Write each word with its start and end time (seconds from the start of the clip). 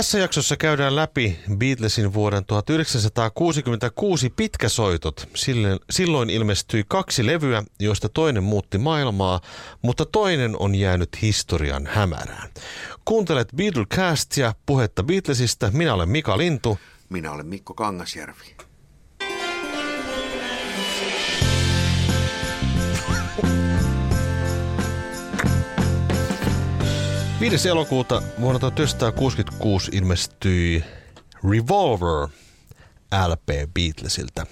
Tässä 0.00 0.18
jaksossa 0.18 0.56
käydään 0.56 0.96
läpi 0.96 1.38
Beatlesin 1.56 2.14
vuoden 2.14 2.44
1966 2.44 4.30
pitkäsoitot. 4.30 5.28
Silloin 5.90 6.30
ilmestyi 6.30 6.84
kaksi 6.88 7.26
levyä, 7.26 7.62
joista 7.80 8.08
toinen 8.08 8.42
muutti 8.42 8.78
maailmaa, 8.78 9.40
mutta 9.82 10.04
toinen 10.04 10.56
on 10.58 10.74
jäänyt 10.74 11.22
historian 11.22 11.86
hämärään. 11.86 12.50
Kuuntelet 13.04 13.48
Beatlecastia, 13.56 14.54
puhetta 14.66 15.02
Beatlesista. 15.02 15.70
Minä 15.72 15.94
olen 15.94 16.08
Mika 16.08 16.38
Lintu. 16.38 16.78
Minä 17.08 17.32
olen 17.32 17.46
Mikko 17.46 17.74
Kangasjärvi. 17.74 18.56
5. 27.40 27.68
elokuuta 27.68 28.22
vuonna 28.40 28.58
1966 28.58 29.90
ilmestyi 29.94 30.84
Revolver 31.50 32.28
LP 33.28 33.72
Beatlesiltä. 33.74 34.46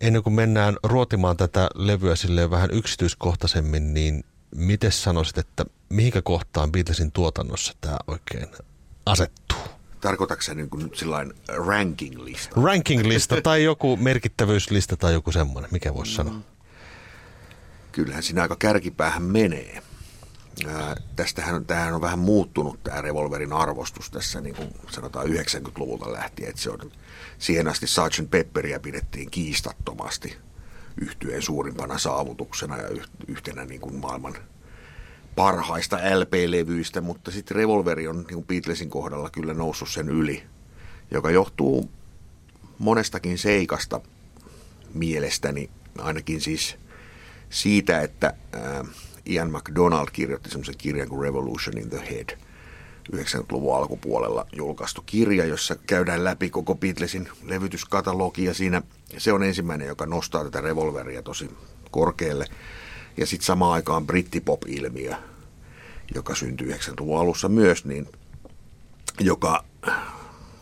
Ennen 0.00 0.22
kuin 0.22 0.34
mennään 0.34 0.76
ruotimaan 0.82 1.36
tätä 1.36 1.68
levyä 1.74 2.16
sille 2.16 2.50
vähän 2.50 2.70
yksityiskohtaisemmin, 2.70 3.94
niin 3.94 4.24
miten 4.54 4.92
sanoisit, 4.92 5.38
että 5.38 5.64
mihinkä 5.88 6.22
kohtaan 6.22 6.72
Beatlesin 6.72 7.12
tuotannossa 7.12 7.72
tämä 7.80 7.96
oikein 8.06 8.48
asettuu? 9.06 9.58
Tarkoitatko 10.00 10.42
se 10.42 10.54
niin 10.54 10.70
kuin 10.70 10.90
sellainen 10.94 11.34
ranking-lista? 11.48 12.60
Ranking-lista 12.60 13.40
tai 13.42 13.64
joku 13.64 13.96
merkittävyyslista 13.96 14.96
tai 14.96 15.12
joku 15.12 15.32
semmoinen, 15.32 15.70
mikä 15.72 15.94
voisi 15.94 16.14
sanoa? 16.14 16.34
Mm. 16.34 16.42
Kyllähän 17.92 18.22
siinä 18.22 18.42
aika 18.42 18.56
kärkipäähän 18.56 19.22
menee. 19.22 19.82
Ää, 20.66 20.96
tästähän 21.16 21.64
tämähän 21.64 21.94
on 21.94 22.00
vähän 22.00 22.18
muuttunut 22.18 22.82
tämä 22.82 23.00
revolverin 23.00 23.52
arvostus 23.52 24.10
tässä 24.10 24.40
niin 24.40 24.54
kuin 24.54 24.68
sanotaan 24.90 25.26
90-luvulta 25.26 26.12
lähtien, 26.12 26.48
että 26.48 26.62
se 26.62 26.70
on 26.70 26.92
siihen 27.38 27.68
asti 27.68 27.86
Sgt. 27.86 28.30
Pepperia 28.30 28.80
pidettiin 28.80 29.30
kiistattomasti 29.30 30.36
yhtyeen 31.00 31.42
suurimpana 31.42 31.98
saavutuksena 31.98 32.76
ja 32.76 32.88
yhtenä 33.28 33.64
niin 33.64 33.80
kuin 33.80 33.94
maailman 33.94 34.34
parhaista 35.36 35.96
LP-levyistä, 35.96 37.00
mutta 37.00 37.30
sitten 37.30 37.56
revolveri 37.56 38.08
on 38.08 38.16
niin 38.16 38.34
kuin 38.34 38.46
Beatlesin 38.46 38.90
kohdalla 38.90 39.30
kyllä 39.30 39.54
noussut 39.54 39.88
sen 39.88 40.08
yli, 40.08 40.42
joka 41.10 41.30
johtuu 41.30 41.90
monestakin 42.78 43.38
seikasta 43.38 44.00
mielestäni, 44.94 45.70
ainakin 45.98 46.40
siis 46.40 46.76
siitä, 47.50 48.00
että 48.00 48.34
ää, 48.52 48.84
Ian 49.28 49.50
McDonald 49.50 50.08
kirjoitti 50.12 50.50
semmoisen 50.50 50.74
kirjan 50.78 51.08
kuin 51.08 51.22
Revolution 51.22 51.78
in 51.78 51.90
the 51.90 52.10
Head. 52.10 52.38
90-luvun 53.12 53.76
alkupuolella 53.76 54.46
julkaistu 54.52 55.02
kirja, 55.06 55.44
jossa 55.44 55.76
käydään 55.86 56.24
läpi 56.24 56.50
koko 56.50 56.74
Beatlesin 56.74 57.28
levytyskatalogi 57.42 58.44
ja 58.44 58.54
siinä 58.54 58.82
se 59.18 59.32
on 59.32 59.42
ensimmäinen, 59.42 59.88
joka 59.88 60.06
nostaa 60.06 60.44
tätä 60.44 60.60
revolveria 60.60 61.22
tosi 61.22 61.50
korkealle. 61.90 62.46
Ja 63.16 63.26
sitten 63.26 63.46
samaan 63.46 63.72
aikaan 63.72 64.06
brittipop-ilmiö, 64.06 65.14
joka 66.14 66.34
syntyi 66.34 66.72
90-luvun 66.72 67.20
alussa 67.20 67.48
myös, 67.48 67.84
niin 67.84 68.08
joka 69.20 69.64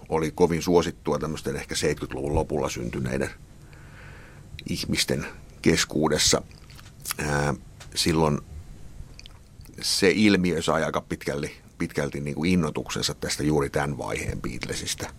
oli 0.09 0.31
kovin 0.31 0.63
suosittua 0.63 1.19
tämmöisten 1.19 1.57
ehkä 1.57 1.75
70-luvun 1.75 2.35
lopulla 2.35 2.69
syntyneiden 2.69 3.31
ihmisten 4.69 5.27
keskuudessa. 5.63 6.43
Silloin 7.95 8.41
se 9.83 10.11
ilmiö 10.15 10.63
sai 10.63 10.85
aika 10.85 11.01
pitkälti, 11.01 11.57
pitkälti 11.79 12.21
niin 12.21 12.35
kuin 12.35 12.51
innotuksensa 12.51 13.15
tästä 13.15 13.43
juuri 13.43 13.71
tämän 13.71 13.99
vaiheen 13.99 14.43
Beatlesista. 14.43 15.11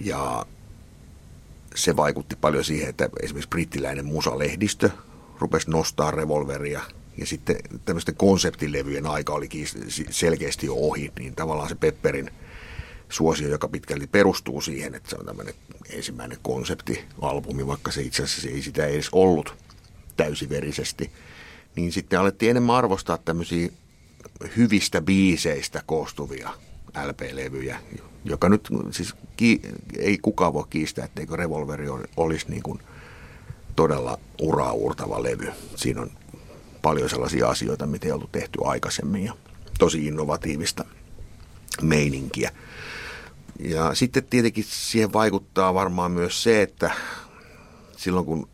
Ja 0.00 0.46
se 1.74 1.96
vaikutti 1.96 2.36
paljon 2.36 2.64
siihen, 2.64 2.88
että 2.88 3.08
esimerkiksi 3.22 3.48
brittiläinen 3.48 4.04
musalehdistö 4.04 4.90
rupesi 5.38 5.70
nostaa 5.70 6.10
revolveria 6.10 6.80
ja 7.18 7.26
sitten 7.26 7.56
tämmöisten 7.84 8.14
konseptilevyjen 8.14 9.06
aika 9.06 9.32
oli 9.32 9.48
selkeästi 10.10 10.66
jo 10.66 10.74
ohi, 10.74 11.12
niin 11.18 11.34
tavallaan 11.34 11.68
se 11.68 11.74
Pepperin 11.74 12.30
suosio, 13.08 13.48
joka 13.48 13.68
pitkälti 13.68 14.06
perustuu 14.06 14.60
siihen, 14.60 14.94
että 14.94 15.10
se 15.10 15.16
on 15.16 15.26
tämmöinen 15.26 15.54
ensimmäinen 15.90 16.38
konseptialbumi, 16.42 17.66
vaikka 17.66 17.90
se 17.90 18.02
itse 18.02 18.22
asiassa 18.22 18.48
ei 18.48 18.62
sitä 18.62 18.86
edes 18.86 19.08
ollut 19.12 19.54
täysiverisesti– 20.16 21.10
sitten 21.90 22.20
alettiin 22.20 22.50
enemmän 22.50 22.76
arvostaa 22.76 23.18
tämmöisiä 23.18 23.68
hyvistä 24.56 25.00
biiseistä 25.00 25.82
koostuvia 25.86 26.50
LP-levyjä, 27.06 27.78
joka 28.24 28.48
nyt 28.48 28.68
siis 28.90 29.14
ki, 29.36 29.60
ei 29.98 30.18
kukaan 30.18 30.52
voi 30.52 30.64
kiistää, 30.70 31.04
etteikö 31.04 31.36
Revolveri 31.36 31.86
olisi 32.16 32.46
niin 32.48 32.62
kuin 32.62 32.78
todella 33.76 34.18
uraa 34.40 34.72
uurtava 34.72 35.22
levy. 35.22 35.52
Siinä 35.76 36.00
on 36.00 36.10
paljon 36.82 37.10
sellaisia 37.10 37.48
asioita, 37.48 37.86
mitä 37.86 38.06
ei 38.06 38.12
ollut 38.12 38.32
tehty 38.32 38.58
aikaisemmin 38.64 39.24
ja 39.24 39.34
tosi 39.78 40.06
innovatiivista 40.06 40.84
meininkiä. 41.82 42.50
Ja 43.58 43.94
sitten 43.94 44.24
tietenkin 44.24 44.64
siihen 44.68 45.12
vaikuttaa 45.12 45.74
varmaan 45.74 46.12
myös 46.12 46.42
se, 46.42 46.62
että 46.62 46.90
silloin 47.96 48.26
kun 48.26 48.48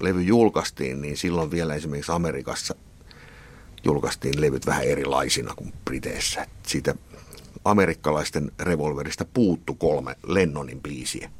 levy 0.00 0.22
julkaistiin, 0.22 1.02
niin 1.02 1.16
silloin 1.16 1.50
vielä 1.50 1.74
esimerkiksi 1.74 2.12
Amerikassa 2.12 2.74
julkaistiin 3.84 4.40
levyt 4.40 4.66
vähän 4.66 4.84
erilaisina 4.84 5.54
kuin 5.54 5.72
Briteissä. 5.84 6.46
Siitä 6.66 6.94
amerikkalaisten 7.64 8.52
revolverista 8.60 9.24
puuttu 9.34 9.74
kolme 9.74 10.16
Lennonin 10.26 10.80
biisiä, 10.80 11.30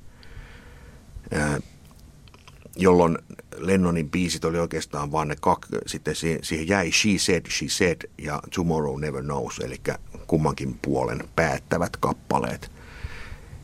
jolloin 2.76 3.19
Lennonin 3.56 4.10
biisit 4.10 4.44
oli 4.44 4.59
oikeastaan 4.59 5.12
vain 5.12 5.28
ne 5.28 5.37
kaksi, 5.41 5.72
sitten 5.87 6.15
siihen 6.42 6.69
jäi 6.69 6.92
She 6.92 7.19
Said, 7.19 7.47
She 7.50 7.66
Said 7.69 8.10
ja 8.19 8.42
Tomorrow 8.54 9.00
Never 9.00 9.22
Knows, 9.22 9.59
eli 9.59 9.81
kummankin 10.27 10.78
puolen 10.82 11.28
päättävät 11.37 11.97
kappaleet. 11.97 12.71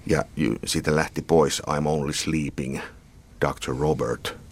Ja 0.06 0.24
siitä 0.66 0.96
lähti 0.96 1.22
pois 1.22 1.62
I'm 1.66 1.86
Only 1.86 2.12
Sleeping, 2.12 2.78
Dr. 3.40 3.76
Robert– 3.78 4.36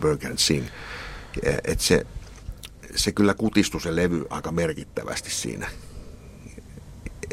Burger 0.00 0.30
and 0.30 0.38
Sing. 0.38 0.66
Et 1.64 1.80
se, 1.80 2.06
se 2.96 3.12
kyllä 3.12 3.34
kutistui 3.34 3.80
se 3.80 3.96
levy 3.96 4.24
aika 4.30 4.52
merkittävästi 4.52 5.30
siinä. 5.30 5.70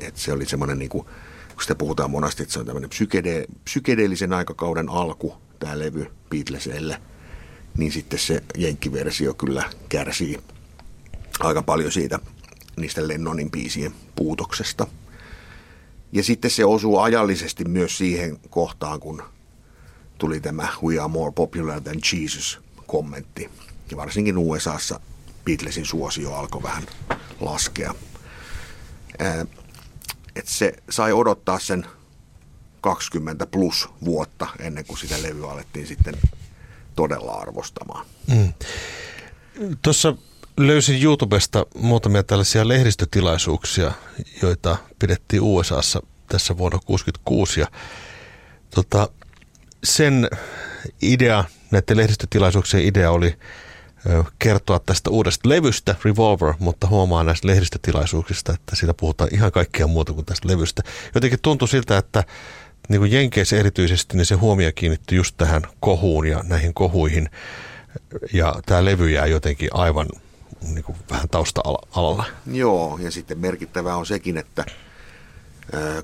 Et 0.01 0.17
se 0.17 0.33
oli 0.33 0.45
semmoinen, 0.45 0.79
niin 0.79 0.89
kuin, 0.89 1.05
kun 1.53 1.61
sitä 1.61 1.75
puhutaan 1.75 2.11
monasti, 2.11 2.43
että 2.43 2.53
se 2.53 2.59
on 2.59 2.65
tämmöinen 2.65 2.89
psykede, 2.89 3.45
psykedeellisen 3.63 4.33
aikakauden 4.33 4.89
alku, 4.89 5.33
tämä 5.59 5.79
levy 5.79 6.11
Beatlesille, 6.29 7.01
niin 7.77 7.91
sitten 7.91 8.19
se 8.19 8.43
jenkkiversio 8.57 9.33
kyllä 9.33 9.63
kärsii 9.89 10.39
aika 11.39 11.61
paljon 11.61 11.91
siitä 11.91 12.19
niistä 12.77 13.07
Lennonin 13.07 13.51
biisien 13.51 13.93
puutoksesta. 14.15 14.87
Ja 16.11 16.23
sitten 16.23 16.51
se 16.51 16.65
osuu 16.65 16.99
ajallisesti 16.99 17.65
myös 17.65 17.97
siihen 17.97 18.39
kohtaan, 18.49 18.99
kun 18.99 19.23
tuli 20.19 20.39
tämä 20.39 20.67
We 20.83 20.99
are 20.99 21.07
more 21.07 21.31
popular 21.31 21.81
than 21.81 21.99
Jesus 22.13 22.59
kommentti. 22.87 23.49
Ja 23.91 23.97
varsinkin 23.97 24.37
USAssa 24.37 24.99
Beatlesin 25.45 25.85
suosio 25.85 26.33
alkoi 26.33 26.63
vähän 26.63 26.83
laskea. 27.39 27.95
Et 30.35 30.47
se 30.47 30.73
sai 30.89 31.13
odottaa 31.13 31.59
sen 31.59 31.85
20 32.81 33.45
plus 33.45 33.89
vuotta 34.05 34.47
ennen 34.59 34.85
kuin 34.85 34.97
sitä 34.97 35.21
levyä 35.21 35.49
alettiin 35.49 35.87
sitten 35.87 36.17
todella 36.95 37.31
arvostamaan. 37.31 38.05
Mm. 38.27 38.53
Tuossa 39.81 40.15
löysin 40.57 41.03
YouTubesta 41.03 41.65
muutamia 41.75 42.23
tällaisia 42.23 42.67
lehdistötilaisuuksia, 42.67 43.91
joita 44.41 44.77
pidettiin 44.99 45.41
USAssa 45.41 46.01
tässä 46.27 46.57
vuonna 46.57 46.79
1966. 46.79 47.59
Ja 47.59 47.67
tota, 48.75 49.09
sen 49.83 50.29
idea, 51.01 51.43
näiden 51.71 51.97
lehdistötilaisuuksien 51.97 52.85
idea 52.85 53.11
oli 53.11 53.35
kertoa 54.39 54.79
tästä 54.79 55.09
uudesta 55.09 55.49
levystä, 55.49 55.95
Revolver, 56.05 56.53
mutta 56.59 56.87
huomaa 56.87 57.23
näistä 57.23 57.47
lehdistötilaisuuksista, 57.47 58.53
että 58.53 58.75
siitä 58.75 58.93
puhutaan 58.93 59.29
ihan 59.33 59.51
kaikkea 59.51 59.87
muuta 59.87 60.13
kuin 60.13 60.25
tästä 60.25 60.47
levystä. 60.47 60.81
Jotenkin 61.15 61.39
tuntui 61.41 61.67
siltä, 61.67 61.97
että 61.97 62.23
niin 62.89 62.99
kuin 62.99 63.11
Jenkeissä 63.11 63.57
erityisesti, 63.57 64.17
niin 64.17 64.25
se 64.25 64.35
huomio 64.35 64.71
kiinnittyi 64.75 65.17
just 65.17 65.37
tähän 65.37 65.61
kohuun 65.79 66.27
ja 66.27 66.43
näihin 66.43 66.73
kohuihin. 66.73 67.29
Ja 68.33 68.55
tämä 68.65 68.85
levy 68.85 69.11
jää 69.11 69.25
jotenkin 69.25 69.69
aivan 69.73 70.07
niin 70.61 70.83
kuin 70.83 70.97
vähän 71.11 71.29
tausta-alalla. 71.29 72.25
Joo, 72.51 72.99
ja 73.01 73.11
sitten 73.11 73.39
merkittävää 73.39 73.95
on 73.95 74.05
sekin, 74.05 74.37
että 74.37 74.65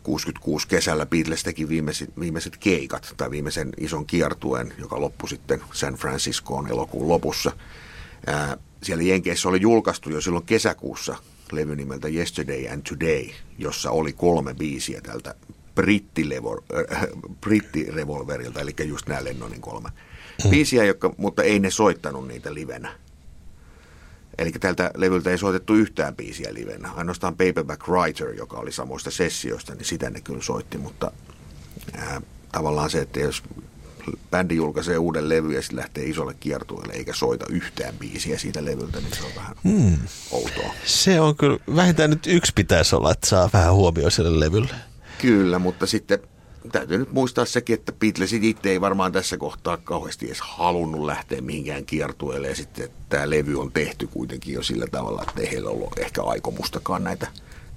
66 0.03 0.67
kesällä 0.67 1.05
Beatles 1.05 1.43
teki 1.43 1.69
viimeiset, 1.69 2.09
viimeiset 2.19 2.57
keikat 2.57 3.13
tai 3.17 3.31
viimeisen 3.31 3.69
ison 3.77 4.05
kiertueen, 4.05 4.73
joka 4.77 5.01
loppui 5.01 5.29
sitten 5.29 5.61
San 5.73 5.93
Franciscoon 5.93 6.67
elokuun 6.67 7.07
lopussa. 7.07 7.51
Siellä 8.83 9.03
Jenkeissä 9.03 9.49
oli 9.49 9.61
julkaistu 9.61 10.09
jo 10.09 10.21
silloin 10.21 10.45
kesäkuussa 10.45 11.15
levy 11.51 11.75
nimeltä 11.75 12.07
Yesterday 12.07 12.67
and 12.67 12.81
Today, 12.89 13.25
jossa 13.57 13.91
oli 13.91 14.13
kolme 14.13 14.53
biisiä 14.53 15.01
tältä 15.01 15.35
äh, 15.79 17.07
brittirevolverilta, 17.41 18.61
eli 18.61 18.73
just 18.83 19.07
nämä 19.07 19.23
Lennonin 19.23 19.61
kolme 19.61 19.89
mm. 20.43 20.49
biisiä, 20.49 20.83
jotka, 20.83 21.13
mutta 21.17 21.43
ei 21.43 21.59
ne 21.59 21.71
soittanut 21.71 22.27
niitä 22.27 22.53
livenä. 22.53 22.95
Eli 24.37 24.51
tältä 24.51 24.91
levyltä 24.95 25.29
ei 25.29 25.37
soitettu 25.37 25.73
yhtään 25.73 26.15
biisiä 26.15 26.53
livenä. 26.53 26.91
Ainoastaan 26.91 27.33
Paperback 27.33 27.87
Writer, 27.87 28.33
joka 28.33 28.57
oli 28.57 28.71
samoista 28.71 29.11
sessioista, 29.11 29.75
niin 29.75 29.85
sitä 29.85 30.09
ne 30.09 30.21
kyllä 30.21 30.41
soitti, 30.41 30.77
mutta 30.77 31.11
ää, 31.97 32.21
tavallaan 32.51 32.89
se, 32.89 33.01
että 33.01 33.19
jos 33.19 33.43
bändi 34.31 34.55
julkaisee 34.55 34.97
uuden 34.97 35.29
levy 35.29 35.53
ja 35.53 35.61
sitten 35.61 35.77
lähtee 35.77 36.03
isolle 36.03 36.33
kiertueelle 36.39 36.93
eikä 36.93 37.13
soita 37.13 37.45
yhtään 37.49 37.95
biisiä 37.99 38.37
siitä 38.37 38.65
levyltä, 38.65 38.99
niin 38.99 39.15
se 39.15 39.23
on 39.23 39.31
vähän 39.35 39.55
hmm. 39.63 39.97
outoa. 40.31 40.73
Se 40.85 41.21
on 41.21 41.35
kyllä, 41.35 41.59
vähintään 41.75 42.09
nyt 42.09 42.27
yksi 42.27 42.51
pitäisi 42.55 42.95
olla, 42.95 43.11
että 43.11 43.29
saa 43.29 43.49
vähän 43.53 43.73
huomioon 43.73 44.11
sille 44.11 44.39
levylle. 44.39 44.75
Kyllä, 45.21 45.59
mutta 45.59 45.85
sitten 45.85 46.19
täytyy 46.71 46.97
nyt 46.97 47.11
muistaa 47.11 47.45
sekin, 47.45 47.73
että 47.73 47.91
Beatlesit 47.91 48.43
itse 48.43 48.69
ei 48.69 48.81
varmaan 48.81 49.11
tässä 49.11 49.37
kohtaa 49.37 49.77
kauheasti 49.77 50.25
edes 50.25 50.41
halunnut 50.41 51.05
lähteä 51.05 51.41
mihinkään 51.41 51.85
kiertueelle. 51.85 52.47
Ja 52.47 52.55
sitten 52.55 52.89
tämä 53.09 53.29
levy 53.29 53.59
on 53.59 53.71
tehty 53.71 54.07
kuitenkin 54.07 54.53
jo 54.53 54.63
sillä 54.63 54.87
tavalla, 54.91 55.23
että 55.27 55.41
ei 55.41 55.51
heillä 55.51 55.69
ollut 55.69 55.99
ehkä 55.99 56.23
aikomustakaan 56.23 57.03
näitä 57.03 57.27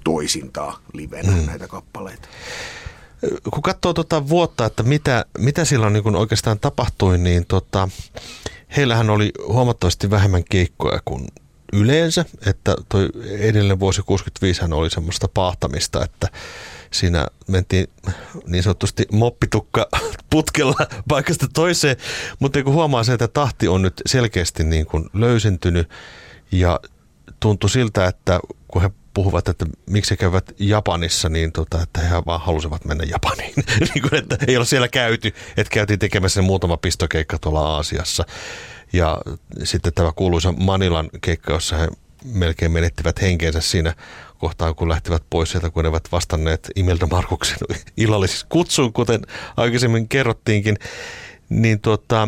toisintaa 0.03 0.79
livenä 0.93 1.31
mm. 1.31 1.45
näitä 1.45 1.67
kappaleita. 1.67 2.27
Kun 3.53 3.63
katsoo 3.63 3.93
tuota 3.93 4.29
vuotta, 4.29 4.65
että 4.65 4.83
mitä, 4.83 5.25
mitä 5.37 5.65
silloin 5.65 5.93
niin 5.93 6.15
oikeastaan 6.15 6.59
tapahtui, 6.59 7.17
niin 7.17 7.45
tota, 7.45 7.89
heillähän 8.77 9.09
oli 9.09 9.31
huomattavasti 9.47 10.09
vähemmän 10.09 10.43
keikkoja 10.49 10.99
kuin 11.05 11.27
yleensä, 11.73 12.25
että 12.45 12.75
toi 12.89 13.09
edellinen 13.39 13.79
vuosi 13.79 14.01
65 14.01 14.61
oli 14.71 14.89
semmoista 14.89 15.27
pahtamista, 15.27 16.03
että 16.03 16.27
siinä 16.91 17.27
mentiin 17.47 17.87
niin 18.47 18.63
sanotusti 18.63 19.05
moppitukka 19.11 19.89
putkella 20.29 20.87
paikasta 21.09 21.47
toiseen, 21.53 21.95
mutta 22.39 22.63
kun 22.63 22.73
huomaa 22.73 23.03
se, 23.03 23.13
että 23.13 23.27
tahti 23.27 23.67
on 23.67 23.81
nyt 23.81 24.01
selkeästi 24.05 24.63
niin 24.63 24.85
kuin 24.85 25.09
löysentynyt 25.13 25.89
ja 26.51 26.79
tuntui 27.39 27.69
siltä, 27.69 28.05
että 28.05 28.39
kun 28.67 28.81
he 28.81 28.89
puhuvat, 29.13 29.49
että 29.49 29.65
miksi 29.89 30.11
he 30.11 30.17
käyvät 30.17 30.51
Japanissa, 30.59 31.29
niin 31.29 31.51
tota, 31.51 31.81
että 31.81 32.01
he 32.01 32.15
vaan 32.25 32.41
halusivat 32.41 32.85
mennä 32.85 33.03
Japaniin. 33.03 33.53
niin 33.93 34.01
kuin, 34.09 34.15
että 34.15 34.37
ei 34.47 34.57
ole 34.57 34.65
siellä 34.65 34.87
käyty, 34.87 35.33
että 35.57 35.73
käytiin 35.73 35.99
tekemässä 35.99 36.41
muutama 36.41 36.77
pistokeikka 36.77 37.37
tuolla 37.39 37.61
Aasiassa. 37.61 38.25
Ja 38.93 39.21
sitten 39.63 39.93
tämä 39.93 40.11
kuuluisa 40.15 40.51
Manilan 40.51 41.09
keikka, 41.21 41.53
jossa 41.53 41.77
he 41.77 41.87
melkein 42.25 42.71
menettivät 42.71 43.21
henkeensä 43.21 43.61
siinä 43.61 43.93
kohtaan, 44.39 44.75
kun 44.75 44.89
lähtivät 44.89 45.23
pois 45.29 45.51
sieltä, 45.51 45.69
kun 45.69 45.83
ne 45.83 45.89
ovat 45.89 46.11
vastanneet 46.11 46.71
Imelda 46.75 47.07
Markuksen 47.07 47.57
illallisissa 47.97 48.45
kutsuun, 48.49 48.93
kuten 48.93 49.21
aikaisemmin 49.57 50.07
kerrottiinkin, 50.07 50.77
niin 51.49 51.79
tota, 51.79 52.27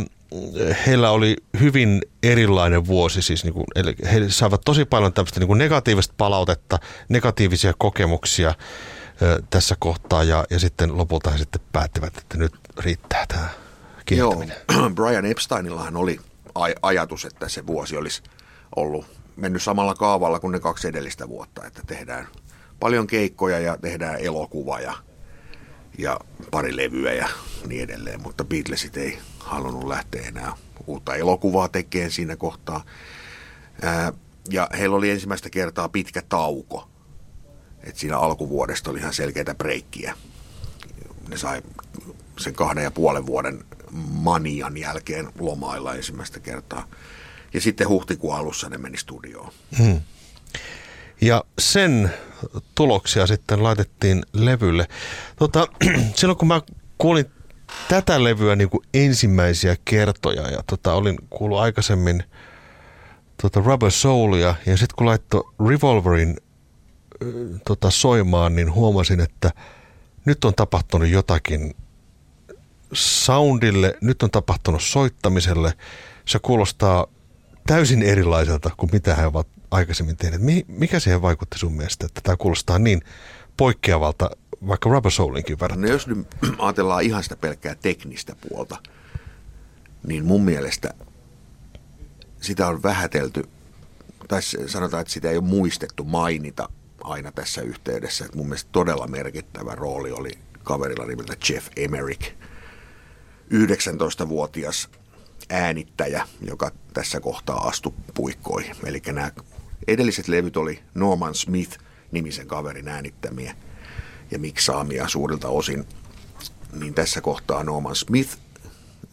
heillä 0.88 1.12
oli 1.12 1.36
hyvin 1.60 2.02
erilainen 2.24 2.88
vuosi. 2.88 3.22
Siis 3.22 3.44
niin 3.44 3.54
kuin, 3.54 3.66
eli 3.76 3.96
he 4.12 4.30
saivat 4.30 4.62
tosi 4.66 4.86
paljon 4.86 5.14
tämmöistä 5.14 5.40
niin 5.40 5.48
kuin 5.48 5.58
negatiivista 5.58 6.14
palautetta, 6.18 6.80
negatiivisia 7.10 7.74
kokemuksia 7.78 8.54
ö, 9.22 9.42
tässä 9.50 9.76
kohtaa 9.80 10.24
ja, 10.24 10.46
ja 10.50 10.60
sitten 10.60 10.98
lopulta 10.98 11.32
he 11.32 11.38
sitten 11.38 11.62
päättivät, 11.72 12.18
että 12.18 12.38
nyt 12.38 12.54
riittää 12.78 13.26
tämä 13.28 13.50
kieltäminen. 14.06 14.56
Joo, 14.74 14.90
Brian 14.96 15.26
Epsteinillahan 15.26 15.98
oli 15.98 16.20
aj- 16.60 16.80
ajatus, 16.82 17.26
että 17.26 17.50
se 17.50 17.68
vuosi 17.68 17.98
olisi 17.98 18.22
ollut 18.76 19.21
mennyt 19.42 19.64
samalla 19.64 19.96
kaavalla 19.96 20.40
kuin 20.40 20.52
ne 20.52 20.60
kaksi 20.60 20.88
edellistä 20.88 21.30
vuotta, 21.30 21.66
että 21.66 21.82
tehdään 21.88 22.28
paljon 22.80 23.08
keikkoja 23.08 23.60
ja 23.60 23.78
tehdään 23.78 24.20
elokuva 24.20 24.80
ja, 24.80 24.94
ja 25.98 26.20
pari 26.52 26.78
levyä 26.78 27.14
ja 27.14 27.30
niin 27.68 27.84
edelleen, 27.84 28.22
mutta 28.22 28.46
Beatlesit 28.46 28.98
ei 28.98 29.20
halunnut 29.40 29.88
lähteä 29.88 30.28
enää 30.28 30.54
uutta 30.88 31.16
elokuvaa 31.16 31.68
tekemään 31.68 32.12
siinä 32.12 32.36
kohtaa. 32.36 32.84
Ää, 33.82 34.14
ja 34.50 34.70
heillä 34.78 34.96
oli 34.96 35.10
ensimmäistä 35.10 35.50
kertaa 35.50 35.90
pitkä 35.90 36.22
tauko. 36.30 36.88
Et 37.84 37.98
siinä 37.98 38.18
alkuvuodesta 38.18 38.92
oli 38.92 39.00
ihan 39.00 39.14
selkeitä 39.14 39.56
breikkiä. 39.56 40.16
Ne 41.30 41.38
sai 41.38 41.62
sen 42.40 42.54
kahden 42.54 42.84
ja 42.84 42.92
puolen 42.92 43.26
vuoden 43.26 43.66
manian 44.12 44.78
jälkeen 44.78 45.30
lomailla 45.40 45.96
ensimmäistä 45.96 46.40
kertaa. 46.40 46.88
Ja 47.54 47.62
sitten 47.62 47.90
huhtikuun 47.90 48.36
alussa 48.36 48.70
ne 48.70 48.78
meni 48.78 48.98
studioon. 48.98 49.52
Hmm. 49.78 50.02
Ja 51.22 51.44
sen 51.60 52.14
tuloksia 52.76 53.28
sitten 53.28 53.64
laitettiin 53.64 54.24
levylle. 54.34 54.88
Tota, 55.36 55.68
silloin 56.16 56.38
kun 56.38 56.48
mä 56.48 56.62
kuulin 56.98 57.26
tätä 57.88 58.24
levyä 58.24 58.56
niin 58.56 58.70
kuin 58.70 58.84
ensimmäisiä 58.94 59.76
kertoja 59.86 60.48
ja 60.48 60.64
tota, 60.68 60.94
olin 60.94 61.18
kuullut 61.30 61.60
aikaisemmin 61.60 62.24
tota 63.42 63.60
Rubber 63.60 63.92
Soulia 63.92 64.56
ja 64.66 64.78
sitten 64.78 64.96
kun 64.96 65.08
laittoi 65.08 65.44
Revolverin 65.68 66.38
tota, 67.66 67.90
soimaan, 67.90 68.56
niin 68.56 68.74
huomasin, 68.74 69.20
että 69.20 69.52
nyt 70.26 70.46
on 70.46 70.56
tapahtunut 70.56 71.08
jotakin 71.08 71.76
soundille, 72.94 73.98
nyt 74.02 74.24
on 74.24 74.32
tapahtunut 74.32 74.84
soittamiselle. 74.84 75.74
Se 76.26 76.40
kuulostaa 76.40 77.08
täysin 77.68 78.04
erilaiselta 78.04 78.70
kuin 78.78 78.90
mitä 78.94 79.16
he 79.16 79.26
ovat 79.26 79.48
aikaisemmin 79.72 80.18
tehneet. 80.18 80.42
Mikä 80.68 81.00
siihen 81.00 81.22
vaikutti 81.22 81.60
sun 81.60 81.74
mielestä, 81.74 82.06
että 82.06 82.22
tämä 82.24 82.38
kuulostaa 82.38 82.80
niin 82.80 83.02
poikkeavalta 83.58 84.30
vaikka 84.68 84.90
Rubber 84.90 85.12
Soulinkin 85.12 85.60
verrattuna? 85.60 85.88
No 85.88 85.94
jos 85.94 86.08
nyt 86.08 86.28
ajatellaan 86.60 87.04
ihan 87.04 87.24
sitä 87.24 87.36
pelkkää 87.36 87.76
teknistä 87.76 88.36
puolta, 88.50 88.78
niin 90.08 90.26
mun 90.26 90.44
mielestä 90.44 90.94
sitä 92.42 92.68
on 92.68 92.84
vähätelty, 92.84 93.44
tai 94.28 94.42
sanotaan, 94.66 95.02
että 95.02 95.14
sitä 95.14 95.30
ei 95.30 95.38
ole 95.38 95.44
muistettu 95.44 96.04
mainita 96.04 96.70
aina 97.04 97.32
tässä 97.32 97.62
yhteydessä. 97.62 98.26
Että 98.26 98.38
mun 98.38 98.48
mielestä 98.48 98.70
todella 98.72 99.08
merkittävä 99.08 99.76
rooli 99.76 100.12
oli 100.12 100.32
kaverilla 100.64 101.06
nimeltä 101.06 101.36
Jeff 101.50 101.68
Emerick, 101.76 102.22
19-vuotias 103.54 104.90
äänittäjä, 105.52 106.28
joka 106.42 106.72
tässä 106.94 107.20
kohtaa 107.20 107.68
astui 107.68 107.94
puikkoihin. 108.14 108.76
Eli 108.86 109.02
nämä 109.06 109.32
edelliset 109.88 110.28
levyt 110.28 110.58
oli 110.58 110.80
Norman 110.96 111.36
Smith 111.36 111.80
nimisen 112.12 112.48
kaverin 112.48 112.88
äänittämiä 112.88 113.56
ja 114.32 114.40
miksaamia 114.40 115.08
suurilta 115.08 115.48
osin. 115.48 115.86
Niin 116.74 116.94
tässä 116.94 117.22
kohtaa 117.22 117.64
Norman 117.64 117.96
Smith 117.96 118.38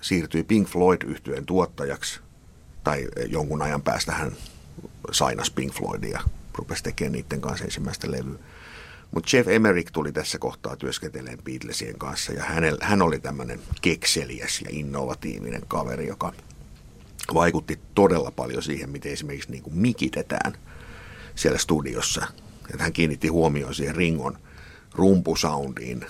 siirtyi 0.01 0.43
Pink 0.43 0.69
floyd 0.69 1.03
yhtyeen 1.07 1.47
tuottajaksi, 1.47 2.21
tai 2.85 3.09
jonkun 3.27 3.63
ajan 3.63 3.83
päästä 3.83 4.13
hän 4.13 4.33
sainas 5.13 5.51
Pink 5.51 5.73
Floydia, 5.75 6.21
rupesi 6.55 6.83
tekemään 6.83 7.13
niiden 7.13 7.41
kanssa 7.41 7.65
ensimmäistä 7.65 8.11
levyä. 8.11 8.39
Mutta 9.15 9.37
Jeff 9.37 9.49
Emerick 9.49 9.91
tuli 9.91 10.13
tässä 10.13 10.39
kohtaa 10.39 10.77
työskentelemään 10.77 11.39
Beatlesien 11.45 11.99
kanssa 11.99 12.33
ja 12.33 12.45
hänel, 12.45 12.79
hän 12.81 13.03
oli 13.03 13.19
tämmöinen 13.19 13.61
kekseliäs 13.81 14.61
ja 14.61 14.69
innovatiivinen 14.73 15.63
kaveri, 15.69 16.07
joka 16.07 16.33
vaikutti 17.35 17.79
todella 17.95 18.31
paljon 18.31 18.63
siihen, 18.63 18.91
miten 18.91 19.13
esimerkiksi 19.13 19.51
niin 19.51 19.63
kuin 19.63 19.79
mikitetään 19.79 20.53
siellä 21.35 21.59
studiossa. 21.59 22.27
Että 22.71 22.83
hän 22.83 22.93
kiinnitti 22.93 23.29
huomioon 23.29 23.75
siihen 23.75 23.97
Ringon 23.97 24.39
rumpusoundiin. 24.93 26.07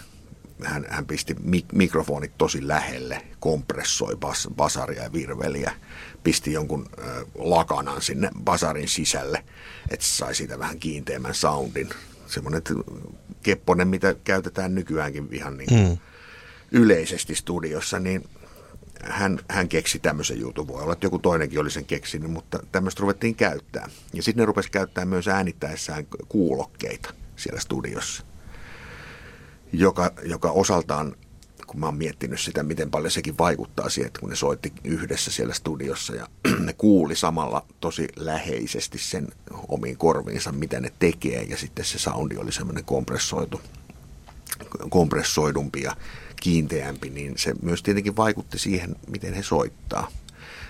Hän, 0.65 0.87
hän 0.89 1.07
pisti 1.07 1.35
mik- 1.35 1.73
mikrofonit 1.73 2.33
tosi 2.39 2.69
lähelle, 2.69 3.23
kompressoi 3.41 4.17
bas, 4.17 4.49
basaria 4.57 5.03
ja 5.03 5.13
virveliä, 5.13 5.73
pisti 6.25 6.53
jonkun 6.53 6.89
ö, 6.99 7.27
lakanan 7.35 8.03
sinne 8.03 8.31
basarin 8.45 8.89
sisälle, 8.89 9.45
että 9.91 10.07
sai 10.07 10.35
siitä 10.35 10.59
vähän 10.59 10.79
kiinteämmän 10.79 11.35
soundin 11.35 11.89
semmoinen 12.29 12.63
kepponen, 13.43 13.89
mitä 13.89 14.15
käytetään 14.25 14.75
nykyäänkin 14.75 15.29
ihan 15.33 15.57
niin 15.57 15.89
mm. 15.89 15.99
yleisesti 16.73 17.35
studiossa, 17.35 17.99
niin 17.99 18.25
hän, 19.03 19.39
hän 19.49 19.69
keksi 19.69 19.99
tämmöisen 19.99 20.41
jutun. 20.41 20.69
Voi 20.69 20.83
olla, 20.83 20.93
että 20.93 21.07
joku 21.07 21.19
toinenkin 21.19 21.61
oli 21.61 21.71
sen 21.71 21.85
keksinyt, 21.85 22.31
mutta 22.31 22.59
tämmöistä 22.73 23.01
ruvettiin 23.01 23.35
käyttää. 23.35 23.89
Ja 24.13 24.23
sitten 24.23 24.43
ne 24.43 24.47
rupesi 24.47 24.71
käyttää 24.71 25.05
myös 25.05 25.29
äänittäessään 25.29 26.07
kuulokkeita 26.29 27.15
siellä 27.37 27.61
studiossa, 27.61 28.25
joka, 29.73 30.11
joka 30.23 30.51
osaltaan 30.51 31.15
kun 31.69 31.81
mä 31.81 31.87
oon 31.87 31.97
miettinyt 31.97 32.41
sitä, 32.41 32.63
miten 32.63 32.91
paljon 32.91 33.11
sekin 33.11 33.39
vaikuttaa 33.39 33.89
siihen, 33.89 34.07
että 34.07 34.21
kun 34.21 34.29
ne 34.29 34.37
soitti 34.37 34.73
yhdessä 34.85 35.31
siellä 35.31 35.55
studiossa 35.55 36.15
ja 36.15 36.27
ne 36.67 36.73
kuuli 36.73 37.17
samalla 37.17 37.67
tosi 37.81 38.09
läheisesti 38.17 38.99
sen 38.99 39.29
omiin 39.69 39.97
korviinsa, 39.97 40.53
mitä 40.53 40.81
ne 40.81 40.93
tekee 40.99 41.43
ja 41.43 41.57
sitten 41.57 41.85
se 41.85 41.99
soundi 41.99 42.37
oli 42.37 42.53
semmoinen 42.53 42.85
kompressoitu, 42.85 43.61
kompressoidumpi 44.89 45.83
ja 45.83 45.97
kiinteämpi, 46.41 47.11
niin 47.11 47.39
se 47.39 47.55
myös 47.63 47.83
tietenkin 47.83 48.17
vaikutti 48.17 48.59
siihen, 48.59 48.97
miten 49.09 49.35
he 49.35 49.43
soittaa. 49.43 50.11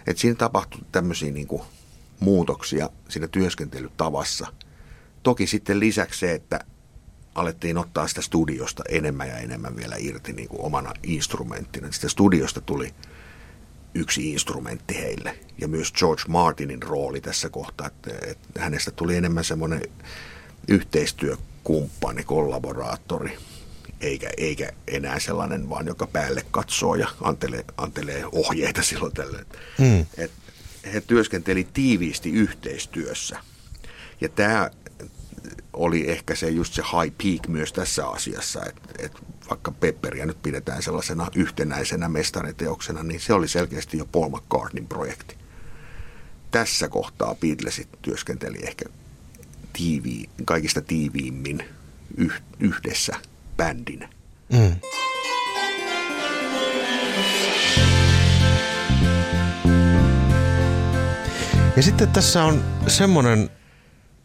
Et 0.06 0.18
siinä 0.18 0.36
tapahtui 0.36 0.80
tämmöisiä 0.92 1.30
niin 1.30 1.48
muutoksia 2.20 2.90
siinä 3.08 3.28
työskentelytavassa, 3.28 4.46
toki 5.22 5.46
sitten 5.46 5.80
lisäksi 5.80 6.20
se, 6.20 6.32
että 6.32 6.60
alettiin 7.40 7.78
ottaa 7.78 8.08
sitä 8.08 8.22
studiosta 8.22 8.82
enemmän 8.88 9.28
ja 9.28 9.36
enemmän 9.36 9.76
vielä 9.76 9.96
irti 9.98 10.32
niin 10.32 10.48
kuin 10.48 10.62
omana 10.62 10.92
instrumenttina. 11.02 11.92
Sitä 11.92 12.08
studiosta 12.08 12.60
tuli 12.60 12.94
yksi 13.94 14.30
instrumentti 14.30 14.96
heille. 14.96 15.38
Ja 15.60 15.68
myös 15.68 15.92
George 15.92 16.22
Martinin 16.28 16.82
rooli 16.82 17.20
tässä 17.20 17.48
kohtaa, 17.48 17.86
että, 17.86 18.10
että 18.26 18.62
hänestä 18.62 18.90
tuli 18.90 19.16
enemmän 19.16 19.44
semmoinen 19.44 19.82
yhteistyökumppani, 20.68 22.24
kollaboraattori, 22.24 23.38
eikä, 24.00 24.30
eikä 24.36 24.72
enää 24.86 25.18
sellainen 25.18 25.70
vaan, 25.70 25.86
joka 25.86 26.06
päälle 26.06 26.44
katsoo 26.50 26.94
ja 26.94 27.08
antelee, 27.20 27.64
antelee 27.76 28.24
ohjeita 28.32 28.82
silloin 28.82 29.12
tällöin. 29.12 29.46
Mm. 29.78 30.06
Et 30.16 30.30
he 30.92 31.00
työskenteli 31.00 31.68
tiiviisti 31.72 32.30
yhteistyössä. 32.30 33.38
Ja 34.20 34.28
tämä 34.28 34.70
oli 35.72 36.10
ehkä 36.10 36.34
se 36.34 36.48
just 36.48 36.74
se 36.74 36.82
high 36.82 37.16
peak 37.22 37.48
myös 37.48 37.72
tässä 37.72 38.08
asiassa, 38.08 38.60
että, 38.66 38.82
että 38.98 39.18
vaikka 39.50 39.72
Pepperia 39.72 40.26
nyt 40.26 40.42
pidetään 40.42 40.82
sellaisena 40.82 41.28
yhtenäisenä 41.34 42.08
mestariteoksena, 42.08 43.02
niin 43.02 43.20
se 43.20 43.32
oli 43.32 43.48
selkeästi 43.48 43.98
jo 43.98 44.06
Paul 44.06 44.28
McCartneyn 44.28 44.88
projekti. 44.88 45.36
Tässä 46.50 46.88
kohtaa 46.88 47.34
Beatlesit 47.34 47.88
työskenteli 48.02 48.58
ehkä 48.62 48.84
tiivi, 49.72 50.30
kaikista 50.44 50.80
tiiviimmin 50.80 51.64
yh, 52.16 52.42
yhdessä 52.60 53.12
bändinä. 53.56 54.08
Mm. 54.52 54.76
Ja 61.76 61.82
sitten 61.82 62.08
tässä 62.08 62.44
on 62.44 62.64
semmoinen, 62.86 63.50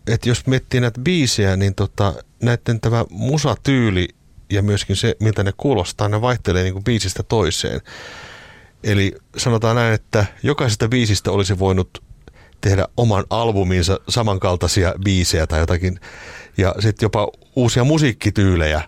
että 0.07 0.29
jos 0.29 0.47
miettii 0.47 0.79
näitä 0.79 0.99
biisejä, 0.99 1.57
niin 1.57 1.75
tota, 1.75 2.13
näiden 2.41 2.81
tämä 2.81 3.05
musatyyli 3.09 4.07
ja 4.49 4.63
myöskin 4.63 4.95
se, 4.95 5.15
miltä 5.19 5.43
ne 5.43 5.53
kuulostaa, 5.57 6.09
ne 6.09 6.21
vaihtelee 6.21 6.63
niin 6.63 6.73
kuin 6.73 6.83
biisistä 6.83 7.23
toiseen. 7.23 7.81
Eli 8.83 9.15
sanotaan 9.37 9.75
näin, 9.75 9.93
että 9.93 10.25
jokaisesta 10.43 10.87
biisistä 10.87 11.31
olisi 11.31 11.59
voinut 11.59 12.03
tehdä 12.61 12.87
oman 12.97 13.23
albuminsa 13.29 13.99
samankaltaisia 14.09 14.93
biisejä 15.03 15.47
tai 15.47 15.59
jotakin, 15.59 15.99
ja 16.57 16.75
sitten 16.79 17.05
jopa 17.05 17.27
uusia 17.55 17.83
musiikkityylejä 17.83 18.81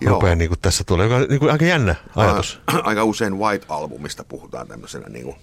Joo. 0.00 0.14
rupeaa 0.14 0.34
niin 0.34 0.48
kuin 0.48 0.60
tässä 0.62 0.84
tulee, 0.84 1.06
joka 1.06 1.16
on 1.16 1.26
niin 1.28 1.40
kuin 1.40 1.52
aika 1.52 1.64
jännä 1.64 1.94
ajatus. 2.16 2.60
Aika 2.82 3.04
usein 3.04 3.38
White-albumista 3.38 4.24
puhutaan 4.28 4.68
tämmöisenä 4.68 5.08
niin 5.08 5.24
kuin 5.24 5.36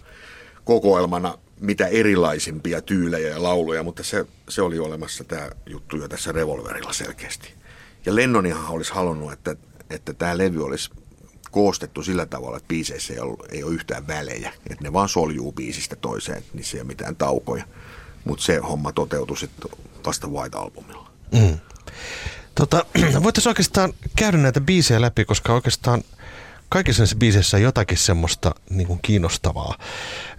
kokoelmana 0.64 1.38
mitä 1.60 1.88
erilaisimpia 1.88 2.82
tyylejä 2.82 3.30
ja 3.30 3.44
lauluja, 3.44 3.84
mutta 3.84 4.04
se, 4.04 4.26
se 4.50 4.62
oli 4.62 4.80
olemassa 4.80 5.24
tämä 5.24 5.50
juttu 5.66 5.98
jo 5.98 6.08
tässä 6.08 6.32
Revolverilla 6.32 6.94
selkeästi. 6.94 7.54
Ja 8.06 8.16
Lennonihan 8.16 8.70
olisi 8.70 8.94
halunnut, 8.94 9.32
että, 9.32 9.56
että 9.90 10.14
tämä 10.14 10.38
levy 10.38 10.66
olisi 10.66 10.90
koostettu 11.52 12.04
sillä 12.04 12.26
tavalla, 12.26 12.58
että 12.58 12.68
biiseissä 12.68 13.14
ei 13.14 13.20
ole, 13.20 13.38
ei 13.52 13.64
ole 13.64 13.74
yhtään 13.74 14.08
välejä. 14.08 14.54
Että 14.70 14.84
ne 14.84 14.94
vaan 14.94 15.10
soljuu 15.10 15.52
biisistä 15.52 15.96
toiseen, 15.96 16.44
niin 16.54 16.66
se 16.66 16.78
ei 16.78 16.82
ole 16.82 16.88
mitään 16.88 17.16
taukoja. 17.16 17.64
Mutta 18.26 18.44
se 18.44 18.58
homma 18.58 18.92
toteutui 18.92 19.38
sitten 19.38 19.72
vasta 20.06 20.28
White-albumilla. 20.28 21.12
Mm. 21.32 21.58
Tota, 22.56 22.86
voitaisiin 23.24 23.52
oikeastaan 23.52 23.94
käydä 24.16 24.38
näitä 24.38 24.62
biisejä 24.62 25.02
läpi, 25.02 25.26
koska 25.26 25.54
oikeastaan 25.54 26.04
kaikissa 26.70 27.02
näissä 27.02 27.16
biiseissä 27.16 27.58
on 27.58 27.64
jotakin 27.64 27.98
semmoista 27.98 28.56
niin 28.70 28.88
kuin 28.88 29.00
kiinnostavaa. 29.02 29.76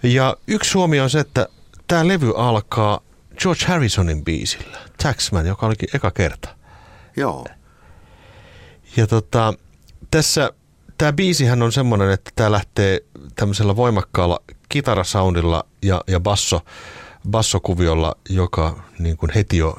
Ja 0.03 0.37
yksi 0.47 0.73
huomio 0.73 1.03
on 1.03 1.09
se, 1.09 1.19
että 1.19 1.47
tämä 1.87 2.07
levy 2.07 2.33
alkaa 2.37 2.99
George 3.39 3.65
Harrisonin 3.65 4.23
biisillä, 4.23 4.77
Taxman, 5.03 5.45
joka 5.45 5.65
olikin 5.65 5.89
eka 5.93 6.11
kerta. 6.11 6.49
Joo. 7.17 7.45
Ja 8.97 9.07
tota, 9.07 9.53
tässä 10.11 10.53
tämä 10.97 11.13
biisihän 11.13 11.63
on 11.63 11.71
semmoinen, 11.71 12.11
että 12.11 12.31
tämä 12.35 12.51
lähtee 12.51 12.99
tämmöisellä 13.35 13.75
voimakkaalla 13.75 14.39
kitarasoundilla 14.69 15.65
ja, 15.81 16.01
ja 16.07 16.19
basso, 16.19 16.61
bassokuviolla, 17.29 18.15
joka 18.29 18.83
niin 18.99 19.17
kuin 19.17 19.31
heti 19.35 19.57
jo 19.57 19.77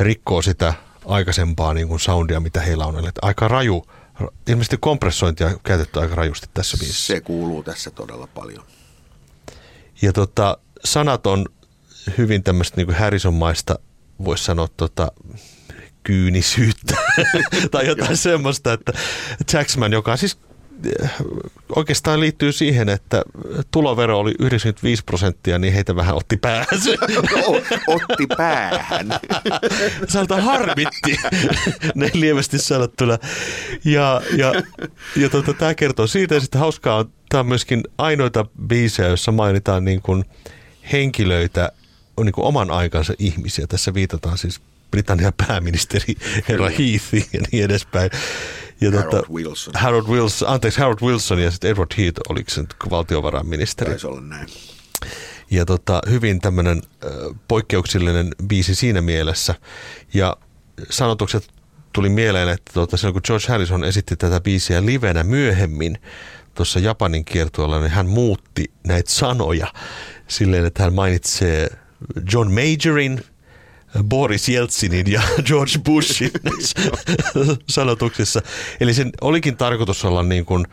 rikkoo 0.00 0.42
sitä 0.42 0.74
aikaisempaa 1.06 1.74
niin 1.74 1.88
kuin 1.88 2.00
soundia, 2.00 2.40
mitä 2.40 2.60
heillä 2.60 2.86
on. 2.86 2.98
Eli 2.98 3.08
aika 3.22 3.48
raju, 3.48 3.86
ilmeisesti 4.48 4.76
kompressointia 4.80 5.58
käytetty 5.62 6.00
aika 6.00 6.14
rajusti 6.14 6.46
tässä 6.54 6.76
biisissä. 6.76 7.06
Se 7.06 7.20
kuuluu 7.20 7.62
tässä 7.62 7.90
todella 7.90 8.26
paljon. 8.26 8.64
Ja 10.02 10.12
tota, 10.12 10.58
sanat 10.84 11.26
on 11.26 11.46
hyvin 12.18 12.42
tämmöistä 12.42 12.76
niin 12.76 12.94
Harrison-maista, 12.94 13.78
voisi 14.24 14.44
sanoa 14.44 14.68
tota, 14.76 15.12
kyynisyyttä 16.02 16.96
tai 17.70 17.86
jotain 17.86 18.16
semmoista, 18.16 18.72
että 18.72 18.92
Jacksman, 19.52 19.92
joka 19.92 20.12
on 20.12 20.18
siis 20.18 20.38
oikeastaan 21.76 22.20
liittyy 22.20 22.52
siihen, 22.52 22.88
että 22.88 23.22
tulovero 23.70 24.18
oli 24.18 24.34
95 24.38 25.04
prosenttia, 25.04 25.58
niin 25.58 25.72
heitä 25.72 25.96
vähän 25.96 26.14
otti 26.14 26.36
päähän. 26.36 26.66
otti 27.86 28.26
päähän. 28.36 29.08
Sanotaan 30.08 30.42
harmitti, 30.42 31.16
ne 31.94 32.10
lievästi 32.14 32.58
sanottuna. 32.58 33.18
Ja, 33.84 34.22
ja, 34.36 34.52
ja 35.16 35.28
tota, 35.28 35.54
tämä 35.54 35.74
kertoo 35.74 36.06
siitä, 36.06 36.34
ja 36.34 36.40
sitten 36.40 36.60
hauskaa 36.60 36.96
on, 36.96 37.12
tämä 37.28 37.40
on 37.40 37.46
myöskin 37.46 37.82
ainoita 37.98 38.46
biisejä, 38.66 39.08
joissa 39.08 39.32
mainitaan 39.32 39.84
niin 39.84 40.02
kuin 40.02 40.24
henkilöitä, 40.92 41.72
niin 42.24 42.32
kuin 42.32 42.44
oman 42.44 42.70
aikansa 42.70 43.14
ihmisiä. 43.18 43.66
Tässä 43.66 43.94
viitataan 43.94 44.38
siis 44.38 44.60
Britannian 44.90 45.32
pääministeri 45.46 46.14
herra 46.48 46.68
Heathiin 46.68 47.26
ja 47.32 47.40
niin 47.52 47.64
edespäin. 47.64 48.10
Ja 48.80 48.90
Harold 48.90 49.10
tota, 49.10 49.32
Wilson. 49.32 49.74
Harold 49.76 50.06
Wilson, 50.06 50.48
anteeksi, 50.48 50.80
Harold 50.80 50.98
Wilson 51.02 51.38
ja 51.38 51.50
sitten 51.50 51.70
Edward 51.70 51.90
Heath, 51.98 52.20
oliko 52.28 52.50
se 52.50 52.60
nyt 52.60 52.74
valtiovarainministeri? 52.90 53.90
Taisi 53.90 54.06
olla 54.06 54.20
näin. 54.20 54.48
Ja 55.50 55.64
tota, 55.64 56.02
hyvin 56.10 56.40
tämmöinen 56.40 56.82
poikkeuksellinen 57.48 58.34
biisi 58.48 58.74
siinä 58.74 59.00
mielessä. 59.00 59.54
Ja 60.14 60.36
sanotukset 60.90 61.48
tuli 61.92 62.08
mieleen, 62.08 62.48
että 62.48 62.72
tota, 62.74 62.96
silloin 62.96 63.12
kun 63.12 63.22
George 63.24 63.46
Harrison 63.48 63.84
esitti 63.84 64.16
tätä 64.16 64.40
biisiä 64.40 64.86
livenä 64.86 65.24
myöhemmin 65.24 65.98
tuossa 66.54 66.78
Japanin 66.78 67.24
kiertueella, 67.24 67.80
niin 67.80 67.90
hän 67.90 68.06
muutti 68.06 68.70
näitä 68.86 69.10
sanoja 69.10 69.66
silleen, 70.28 70.64
että 70.64 70.82
hän 70.82 70.94
mainitsee 70.94 71.68
John 72.32 72.50
Majorin– 72.52 73.20
Boris 74.04 74.48
Jeltsinin 74.48 75.12
ja 75.12 75.22
George 75.46 75.78
Bushin 75.84 76.30
sanotuksissa. 77.68 78.40
Eli 78.80 78.94
sen 78.94 79.10
olikin 79.20 79.56
tarkoitus 79.56 80.04
olla 80.04 80.22
niin 80.22 80.44
kuin 80.44 80.66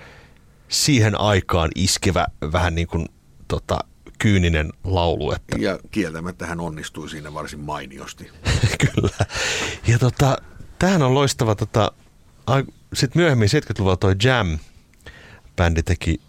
siihen 0.69 1.19
aikaan 1.19 1.69
iskevä 1.75 2.25
vähän 2.51 2.75
niin 2.75 2.87
kuin 2.87 3.05
tota, 3.47 3.79
kyyninen 4.19 4.73
laulu. 4.83 5.31
Että... 5.31 5.57
Ja 5.57 5.79
kieltämättä 5.91 6.45
hän 6.45 6.59
onnistui 6.59 7.09
siinä 7.09 7.33
varsin 7.33 7.59
mainiosti. 7.59 8.31
Kyllä. 8.95 9.25
Ja 9.87 9.99
tota, 9.99 10.37
tämähän 10.79 11.03
on 11.03 11.13
loistava, 11.13 11.55
tota, 11.55 11.91
sitten 12.93 13.21
myöhemmin 13.21 13.49
70-luvulla 13.49 13.97
toi 13.97 14.15
Jam-bändi 14.23 15.83
teki 15.85 16.21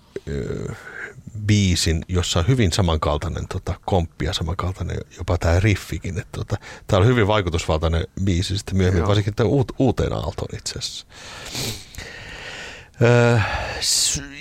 biisin, 1.46 2.04
jossa 2.08 2.38
on 2.38 2.48
hyvin 2.48 2.72
samankaltainen 2.72 3.48
tota, 3.48 3.74
komppi 3.84 4.24
ja 4.24 4.32
samankaltainen 4.32 4.98
jopa 5.18 5.38
tämä 5.38 5.60
riffikin. 5.60 6.18
Että, 6.18 6.38
tota, 6.38 6.56
tämä 6.86 7.00
on 7.00 7.06
hyvin 7.06 7.26
vaikutusvaltainen 7.26 8.06
biisi 8.24 8.58
sitten 8.58 8.76
myöhemmin, 8.76 9.00
Joo. 9.00 9.08
varsinkin 9.08 9.34
tämän 9.34 9.52
uut, 9.52 9.72
uuteen 9.78 10.12
aaltoon 10.12 10.58
itse 10.58 10.78
asiassa. 10.78 11.06
Öö, 13.02 13.38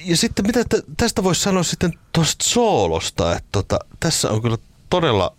ja 0.05 0.17
sitten 0.17 0.47
mitä 0.47 0.63
tästä 0.97 1.23
voisi 1.23 1.41
sanoa 1.41 1.63
sitten 1.63 1.93
tuosta 2.13 2.49
soolosta, 2.49 3.35
että 3.35 3.49
tota, 3.51 3.79
tässä 3.99 4.29
on 4.29 4.41
kyllä 4.41 4.57
todella 4.89 5.35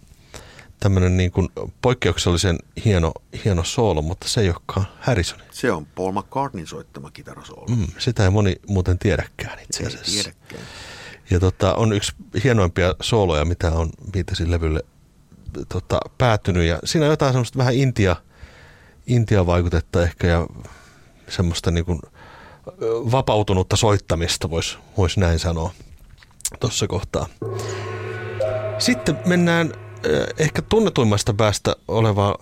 tämmöinen 0.81 1.17
niin 1.17 1.33
kuin 1.33 1.49
poikkeuksellisen 1.83 2.59
hieno, 2.85 3.13
hieno 3.45 3.65
soolo, 3.65 4.03
mutta 4.03 4.29
se 4.29 4.41
ei 4.41 4.51
olekaan 4.51 4.87
Harrison. 5.01 5.39
Se 5.51 5.73
on 5.73 5.87
Paul 5.87 6.13
McCartneyn 6.13 6.67
soittama 6.67 7.11
kitarasoolo. 7.11 7.67
Mm, 7.67 7.87
sitä 7.99 8.25
ei 8.25 8.31
moni 8.31 8.57
muuten 8.69 8.99
tiedäkään 8.99 9.59
itse 9.59 9.87
asiassa. 9.87 10.17
Ei 10.17 10.23
tiedäkään. 10.23 10.63
Ja 11.31 11.41
tota, 11.41 11.75
on 11.75 11.93
yksi 11.93 12.13
hienoimpia 12.45 12.95
sooloja, 13.03 13.45
mitä 13.45 13.73
on 13.73 13.91
Beatlesin 14.13 14.51
levylle 14.51 14.81
tota, 15.69 16.01
päättynyt. 16.19 16.67
Ja 16.67 16.79
siinä 16.85 17.07
on 17.07 17.11
jotain 17.11 17.33
semmoista 17.33 17.59
vähän 17.59 17.75
Intia, 17.75 18.17
Intia-vaikutetta 19.07 20.03
ehkä 20.03 20.27
ja 20.27 20.47
semmoista 21.29 21.71
niin 21.71 21.85
kuin 21.85 22.01
vapautunutta 23.13 23.77
soittamista, 23.77 24.51
voisi 24.51 24.79
vois 24.97 25.17
näin 25.17 25.39
sanoa 25.39 25.73
tuossa 26.61 26.87
kohtaa. 26.87 27.27
Sitten 28.79 29.19
mennään 29.27 29.73
ehkä 30.39 30.63
tunnetuimmasta 30.63 31.35
päästä 31.35 31.77
olevaa 31.89 32.37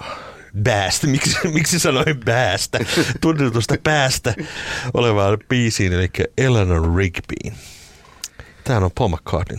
bäästä, 0.62 1.06
miksi, 1.06 1.36
miksi 1.54 1.78
sanoin 1.78 2.20
bäästä, 2.24 2.78
tunnetusta 3.20 3.74
päästä 3.82 4.34
olevaan 4.94 5.38
biisiin, 5.48 5.92
eli 5.92 6.10
Eleanor 6.38 6.96
Rigbyin. 6.96 7.54
Tämä 8.64 8.78
on 8.78 8.90
Paul 8.94 9.08
McCartney 9.08 9.58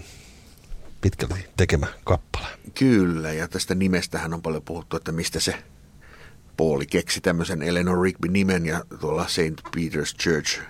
pitkälti 1.02 1.48
tekemä 1.58 1.88
kappale. 2.04 2.48
Kyllä, 2.80 3.34
ja 3.34 3.48
tästä 3.48 3.76
nimestähän 3.76 4.34
on 4.34 4.42
paljon 4.42 4.64
puhuttu, 4.64 4.98
että 4.98 5.12
mistä 5.12 5.40
se 5.40 5.64
Pauli 6.58 6.86
keksi 6.86 7.22
tämmöisen 7.22 7.62
Eleanor 7.62 8.02
Rigby-nimen 8.02 8.66
ja 8.66 8.86
tuolla 9.00 9.28
St. 9.28 9.62
Peter's 9.78 10.18
Church, 10.24 10.62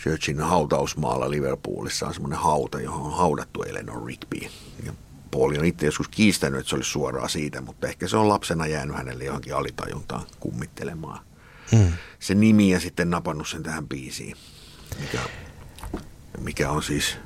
Churchin 0.00 0.40
hautausmaalla 0.40 1.30
Liverpoolissa 1.30 2.06
on 2.06 2.14
semmoinen 2.14 2.38
hauta, 2.38 2.80
johon 2.80 3.02
on 3.02 3.16
haudattu 3.16 3.62
Eleanor 3.62 4.06
Rigby. 4.06 4.38
Ja 4.86 4.92
Pauli 5.30 5.58
on 5.58 5.64
itse 5.64 5.86
joskus 5.86 6.08
kiistänyt, 6.08 6.60
että 6.60 6.70
se 6.70 6.76
olisi 6.76 6.90
suoraan 6.90 7.30
siitä, 7.30 7.60
mutta 7.60 7.88
ehkä 7.88 8.08
se 8.08 8.16
on 8.16 8.28
lapsena 8.28 8.66
jäänyt 8.66 8.96
hänelle 8.96 9.24
johonkin 9.24 9.54
alitajuntaan 9.54 10.22
kummittelemaan. 10.40 11.20
Hmm. 11.72 11.92
Se 12.18 12.34
nimi 12.34 12.70
ja 12.70 12.80
sitten 12.80 13.10
napannut 13.10 13.48
sen 13.48 13.62
tähän 13.62 13.88
biisiin, 13.88 14.36
mikä, 15.00 15.18
mikä 16.40 16.70
on 16.70 16.82
siis 16.82 17.16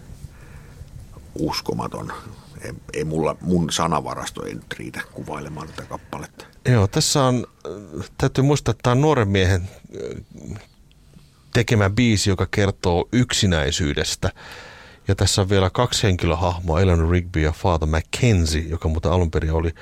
uskomaton. 1.39 2.13
Ei, 2.61 2.73
ei 2.93 3.05
mulla, 3.05 3.37
mun 3.41 3.73
sanavarasto 3.73 4.45
ei 4.47 4.55
nyt 4.55 4.73
riitä 4.79 5.01
kuvailemaan 5.13 5.69
tätä 5.69 5.83
kappaletta. 5.83 6.45
Joo, 6.69 6.87
tässä 6.87 7.25
on, 7.25 7.47
täytyy 8.19 8.45
muistaa, 8.45 8.73
että 8.73 8.83
tämä 8.83 8.93
on 8.93 9.01
nuoren 9.01 9.29
miehen 9.29 9.69
tekemä 11.53 11.91
biisi, 11.91 12.31
joka 12.31 12.47
kertoo 12.51 13.09
yksinäisyydestä. 13.13 14.31
Ja 15.09 15.15
tässä 15.15 15.43
on 15.43 15.49
vielä 15.49 15.71
kaksi 15.71 16.03
henkilöhahmoa, 16.03 16.81
Eleanor 16.81 17.11
Rigby 17.11 17.41
ja 17.41 17.53
Father 17.53 17.89
Mackenzie, 17.89 18.63
joka 18.63 18.89
muuten 18.89 19.13
alun 19.13 19.31
perin 19.31 19.53
oli 19.53 19.75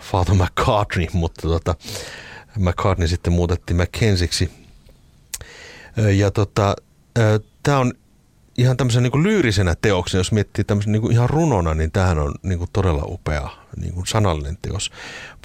Father 0.00 0.34
McCartney, 0.34 1.06
mutta 1.12 1.48
tota, 1.48 1.74
McCartney 2.58 3.08
sitten 3.08 3.32
muutettiin 3.32 3.76
Mackenziksi. 3.76 4.50
Ja 6.16 6.30
tota, 6.30 6.76
tämä 7.62 7.78
on 7.78 7.92
ihan 8.58 8.76
tämmöisen 8.76 9.02
niin 9.02 9.22
lyyrisenä 9.22 9.74
teoksena, 9.82 10.20
jos 10.20 10.32
miettii 10.32 10.64
tämmöisen 10.64 10.92
niin 10.92 11.12
ihan 11.12 11.30
runona, 11.30 11.74
niin 11.74 11.92
tämähän 11.92 12.18
on 12.18 12.34
niin 12.42 12.58
kuin 12.58 12.70
todella 12.72 13.02
upea 13.06 13.50
niin 13.76 13.94
kuin 13.94 14.06
sanallinen 14.06 14.58
teos. 14.62 14.90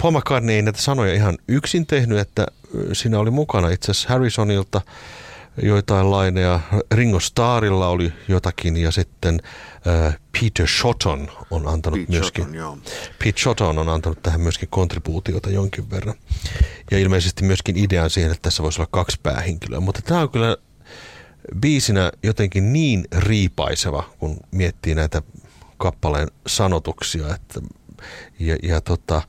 Paul 0.02 0.12
McCartney 0.12 0.54
ei 0.54 0.62
näitä 0.62 0.82
sanoja 0.82 1.14
ihan 1.14 1.38
yksin 1.48 1.86
tehnyt, 1.86 2.18
että 2.18 2.46
siinä 2.92 3.18
oli 3.18 3.30
mukana 3.30 3.68
itse 3.68 3.90
asiassa 3.90 4.08
Harrisonilta 4.08 4.80
joitain 5.62 6.10
laineja, 6.10 6.60
Ringo 6.92 7.20
Starrilla 7.20 7.88
oli 7.88 8.12
jotakin 8.28 8.76
ja 8.76 8.90
sitten 8.90 9.40
äh, 10.06 10.18
Peter 10.40 10.66
Shotton 10.68 11.28
on 11.50 11.68
antanut 11.68 12.00
Pete 12.00 12.12
myöskin, 12.12 12.44
Shotton, 12.44 12.82
Pete 13.18 13.40
Shotton 13.40 13.78
on 13.78 13.88
antanut 13.88 14.22
tähän 14.22 14.40
myöskin 14.40 14.68
kontribuutiota 14.68 15.50
jonkin 15.50 15.90
verran. 15.90 16.14
Ja 16.90 16.98
ilmeisesti 16.98 17.44
myöskin 17.44 17.76
idean 17.76 18.10
siihen, 18.10 18.30
että 18.32 18.42
tässä 18.42 18.62
voisi 18.62 18.80
olla 18.80 18.88
kaksi 18.92 19.20
päähenkilöä, 19.22 19.80
mutta 19.80 20.02
tämä 20.02 20.20
on 20.20 20.30
kyllä 20.30 20.56
biisinä 21.60 22.12
jotenkin 22.22 22.72
niin 22.72 23.04
riipaiseva, 23.16 24.04
kun 24.18 24.36
miettii 24.50 24.94
näitä 24.94 25.22
kappaleen 25.76 26.28
sanotuksia. 26.46 27.34
Että, 27.34 27.60
ja, 28.38 28.56
ja 28.62 28.80
tota, 28.80 29.22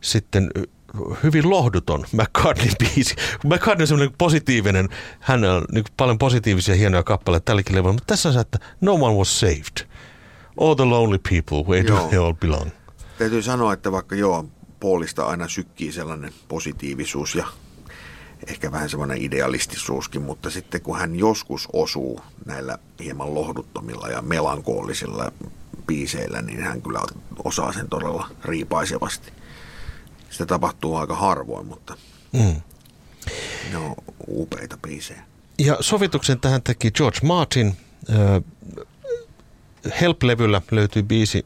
sitten 0.00 0.50
hyvin 1.22 1.50
lohduton 1.50 2.06
McCartney-biisi. 2.12 3.14
McCartney 3.44 3.82
on 3.82 3.86
semmoinen 3.86 4.14
positiivinen, 4.18 4.88
hän 5.20 5.44
on 5.44 5.64
niin 5.72 5.84
paljon 5.96 6.18
positiivisia 6.18 6.74
hienoja 6.74 7.02
kappaleita 7.02 7.44
tälläkin 7.44 7.76
levyllä, 7.76 7.92
mutta 7.92 8.06
tässä 8.06 8.28
on 8.28 8.32
se, 8.32 8.40
että 8.40 8.58
no 8.80 8.92
one 8.92 9.14
was 9.14 9.40
saved. 9.40 9.88
All 10.60 10.74
the 10.74 10.84
lonely 10.84 11.18
people, 11.18 11.74
where 11.74 11.88
do 11.88 12.08
they 12.08 12.18
all 12.18 12.32
belong? 12.32 12.70
Täytyy 13.18 13.42
sanoa, 13.42 13.72
että 13.72 13.92
vaikka 13.92 14.16
joo, 14.16 14.46
Paulista 14.80 15.26
aina 15.26 15.48
sykkii 15.48 15.92
sellainen 15.92 16.32
positiivisuus 16.48 17.34
ja 17.34 17.46
ehkä 18.46 18.72
vähän 18.72 18.90
semmoinen 18.90 19.22
idealistisuuskin, 19.22 20.22
mutta 20.22 20.50
sitten 20.50 20.80
kun 20.80 20.98
hän 20.98 21.16
joskus 21.16 21.68
osuu 21.72 22.20
näillä 22.46 22.78
hieman 23.00 23.34
lohduttomilla 23.34 24.08
ja 24.08 24.22
melankoolisilla 24.22 25.32
biiseillä, 25.86 26.42
niin 26.42 26.62
hän 26.62 26.82
kyllä 26.82 27.00
osaa 27.44 27.72
sen 27.72 27.88
todella 27.88 28.30
riipaisevasti. 28.44 29.32
Sitä 30.30 30.46
tapahtuu 30.46 30.96
aika 30.96 31.16
harvoin, 31.16 31.66
mutta 31.66 31.96
mm. 32.32 32.60
ne 33.70 33.76
on 33.76 33.94
upeita 34.28 34.78
biisejä. 34.82 35.22
Ja 35.58 35.76
sovituksen 35.80 36.40
tähän 36.40 36.62
teki 36.62 36.90
George 36.90 37.18
Martin. 37.22 37.76
Help-levyllä 40.00 40.62
löytyy 40.70 41.02
biisi 41.02 41.44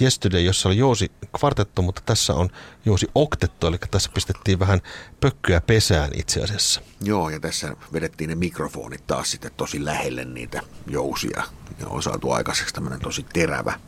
Yesterday, 0.00 0.40
jossa 0.40 0.68
oli 0.68 0.78
Joosi 0.78 1.10
kvartetto, 1.38 1.82
mutta 1.82 2.02
tässä 2.06 2.34
on 2.34 2.48
Joosi 2.84 3.06
oktetto, 3.14 3.68
eli 3.68 3.78
tässä 3.90 4.10
pistettiin 4.14 4.58
vähän 4.58 4.80
pökkyä 5.20 5.60
pesään 5.60 6.10
itse 6.14 6.42
asiassa. 6.42 6.80
Joo, 7.00 7.30
ja 7.30 7.40
tässä 7.40 7.76
vedettiin 7.92 8.30
ne 8.30 8.34
mikrofonit 8.34 9.06
taas 9.06 9.30
sitten 9.30 9.50
tosi 9.56 9.84
lähelle 9.84 10.24
niitä 10.24 10.62
jousia, 10.86 11.42
ja 11.80 11.86
on 11.86 12.02
saatu 12.02 12.30
aikaiseksi 12.30 12.74
tämmöinen 12.74 13.00
tosi 13.00 13.26
terävä, 13.32 13.80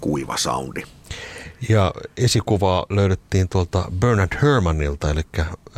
kuiva 0.00 0.36
soundi. 0.36 0.82
Ja 1.68 1.92
esikuvaa 2.16 2.86
löydettiin 2.90 3.48
tuolta 3.48 3.84
Bernard 3.98 4.42
Hermanilta, 4.42 5.10
eli 5.10 5.22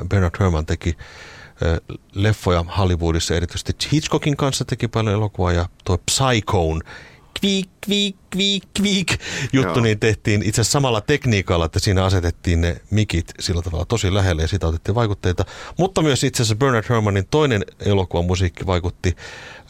Bernard 0.08 0.34
Herman 0.40 0.66
teki 0.66 0.96
leffoja 2.12 2.64
Hollywoodissa, 2.78 3.34
erityisesti 3.34 3.88
Hitchcockin 3.92 4.36
kanssa 4.36 4.64
teki 4.64 4.88
paljon 4.88 5.14
elokuvaa 5.14 5.52
ja 5.52 5.68
tuo 5.84 5.98
Psychoon 5.98 6.82
kviik, 7.44 7.70
kviik, 7.80 8.16
kviik, 8.30 8.62
kviik 8.74 9.12
juttu, 9.52 9.72
Joo. 9.72 9.80
niin 9.80 9.98
tehtiin 9.98 10.42
itse 10.42 10.60
asiassa 10.60 10.72
samalla 10.72 11.00
tekniikalla, 11.00 11.64
että 11.64 11.78
siinä 11.78 12.04
asetettiin 12.04 12.60
ne 12.60 12.76
mikit 12.90 13.32
sillä 13.40 13.62
tavalla 13.62 13.84
tosi 13.84 14.14
lähelle 14.14 14.42
ja 14.42 14.48
siitä 14.48 14.66
otettiin 14.66 14.94
vaikutteita. 14.94 15.44
Mutta 15.78 16.02
myös 16.02 16.24
itse 16.24 16.42
asiassa 16.42 16.56
Bernard 16.56 16.84
Hermanin 16.88 17.26
toinen 17.30 17.64
elokuvan 17.80 18.24
musiikki 18.24 18.66
vaikutti 18.66 19.16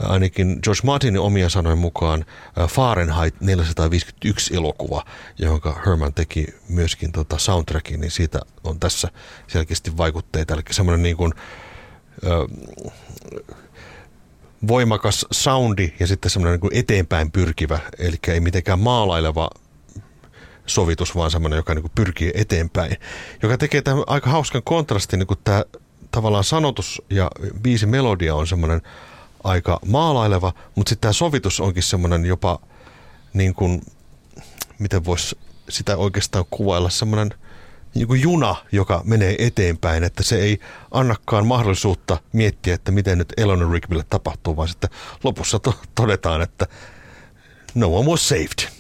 äh, 0.00 0.10
ainakin 0.10 0.58
George 0.62 0.80
Martinin 0.84 1.20
omia 1.20 1.48
sanojen 1.48 1.78
mukaan 1.78 2.24
äh, 2.58 2.68
Fahrenheit 2.68 3.40
451 3.40 4.56
elokuva, 4.56 5.04
johon 5.38 5.60
Herman 5.86 6.14
teki 6.14 6.46
myöskin 6.68 7.12
tota 7.12 7.38
soundtrackin, 7.38 8.00
niin 8.00 8.10
siitä 8.10 8.40
on 8.64 8.80
tässä 8.80 9.08
selkeästi 9.46 9.96
vaikutteita. 9.96 10.54
Eli 10.54 10.62
semmoinen 10.70 11.02
niin 11.02 11.16
kuin, 11.16 11.32
äh, 12.26 13.60
voimakas 14.68 15.26
soundi 15.30 15.92
ja 16.00 16.06
sitten 16.06 16.30
semmoinen 16.30 16.60
niin 16.60 16.78
eteenpäin 16.78 17.30
pyrkivä, 17.30 17.78
eli 17.98 18.16
ei 18.28 18.40
mitenkään 18.40 18.78
maalaileva 18.78 19.50
sovitus, 20.66 21.16
vaan 21.16 21.30
semmoinen, 21.30 21.56
joka 21.56 21.74
niin 21.74 21.90
pyrkii 21.94 22.32
eteenpäin, 22.34 22.96
joka 23.42 23.58
tekee 23.58 23.82
tämän 23.82 24.04
aika 24.06 24.30
hauskan 24.30 24.62
kontrastin, 24.62 25.18
niin 25.18 25.26
kuin 25.26 25.40
tämä 25.44 25.64
tavallaan 26.10 26.44
sanotus 26.44 27.02
ja 27.10 27.30
biisi 27.62 27.86
melodia 27.86 28.34
on 28.34 28.46
semmoinen 28.46 28.82
aika 29.44 29.78
maalaileva, 29.86 30.52
mutta 30.74 30.90
sitten 30.90 31.00
tämä 31.00 31.12
sovitus 31.12 31.60
onkin 31.60 31.82
semmoinen 31.82 32.24
jopa 32.26 32.58
niin 33.32 33.54
kuin, 33.54 33.82
miten 34.78 35.04
voisi 35.04 35.38
sitä 35.68 35.96
oikeastaan 35.96 36.44
kuvailla, 36.50 36.90
semmoinen 36.90 37.30
niin 37.94 38.06
kuin 38.06 38.20
juna, 38.22 38.56
joka 38.72 39.02
menee 39.04 39.34
eteenpäin, 39.38 40.04
että 40.04 40.22
se 40.22 40.36
ei 40.36 40.60
annakaan 40.90 41.46
mahdollisuutta 41.46 42.18
miettiä, 42.32 42.74
että 42.74 42.92
miten 42.92 43.18
nyt 43.18 43.32
Eleanor 43.36 43.72
Rigbylle 43.72 44.04
tapahtuu, 44.10 44.56
vaan 44.56 44.68
sitten 44.68 44.90
lopussa 45.24 45.58
to- 45.58 45.80
todetaan, 45.94 46.42
että 46.42 46.66
no 47.74 47.96
one 47.96 48.10
was 48.10 48.28
saved. 48.28 48.70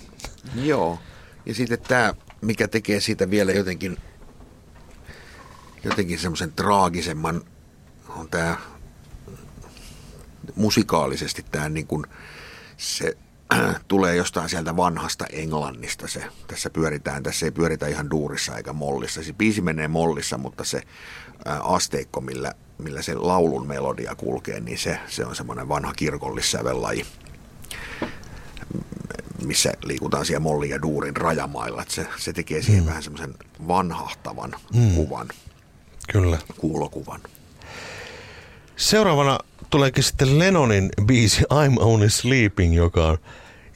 Joo, 0.54 0.98
ja 1.46 1.54
sitten 1.54 1.78
tämä, 1.80 2.14
mikä 2.40 2.68
tekee 2.68 3.00
siitä 3.00 3.30
vielä 3.30 3.52
jotenkin, 3.52 3.96
jotenkin 5.84 6.18
semmoisen 6.18 6.52
traagisemman, 6.52 7.42
on 8.08 8.28
tämä 8.28 8.56
musikaalisesti 10.56 11.44
tämä 11.50 11.68
niin 11.68 11.86
kuin 11.86 12.06
se 12.76 13.16
tulee 13.88 14.16
jostain 14.16 14.48
sieltä 14.48 14.76
vanhasta 14.76 15.26
Englannista 15.32 16.08
se. 16.08 16.24
Tässä 16.46 16.70
pyöritään, 16.70 17.22
tässä 17.22 17.46
ei 17.46 17.52
pyöritä 17.52 17.86
ihan 17.86 18.10
duurissa 18.10 18.56
eikä 18.56 18.72
mollissa. 18.72 19.22
Se 19.22 19.32
biisi 19.32 19.60
menee 19.60 19.88
mollissa, 19.88 20.38
mutta 20.38 20.64
se 20.64 20.82
asteikko, 21.62 22.20
millä, 22.20 22.52
millä 22.78 23.02
se 23.02 23.14
laulun 23.14 23.66
melodia 23.66 24.14
kulkee, 24.14 24.60
niin 24.60 24.78
se, 24.78 24.98
se 25.08 25.26
on 25.26 25.36
semmoinen 25.36 25.68
vanha 25.68 25.92
kirkollissävellaji, 25.92 27.06
missä 29.44 29.72
liikutaan 29.84 30.26
siellä 30.26 30.40
mollin 30.40 30.70
ja 30.70 30.82
duurin 30.82 31.16
rajamailla. 31.16 31.82
Että 31.82 31.94
se, 31.94 32.06
se 32.18 32.32
tekee 32.32 32.62
siihen 32.62 32.82
mm. 32.82 32.88
vähän 32.88 33.02
semmoisen 33.02 33.34
vanhahtavan 33.68 34.54
mm. 34.74 34.94
kuvan. 34.94 35.28
Kyllä. 36.12 36.38
Kuulokuvan. 36.56 37.20
Seuraavana 38.76 39.38
tuleekin 39.70 40.04
sitten 40.04 40.38
Lennonin 40.38 40.90
biisi 41.06 41.42
I'm 41.42 41.80
Only 41.82 42.10
Sleeping, 42.10 42.76
joka 42.76 43.06
on 43.06 43.18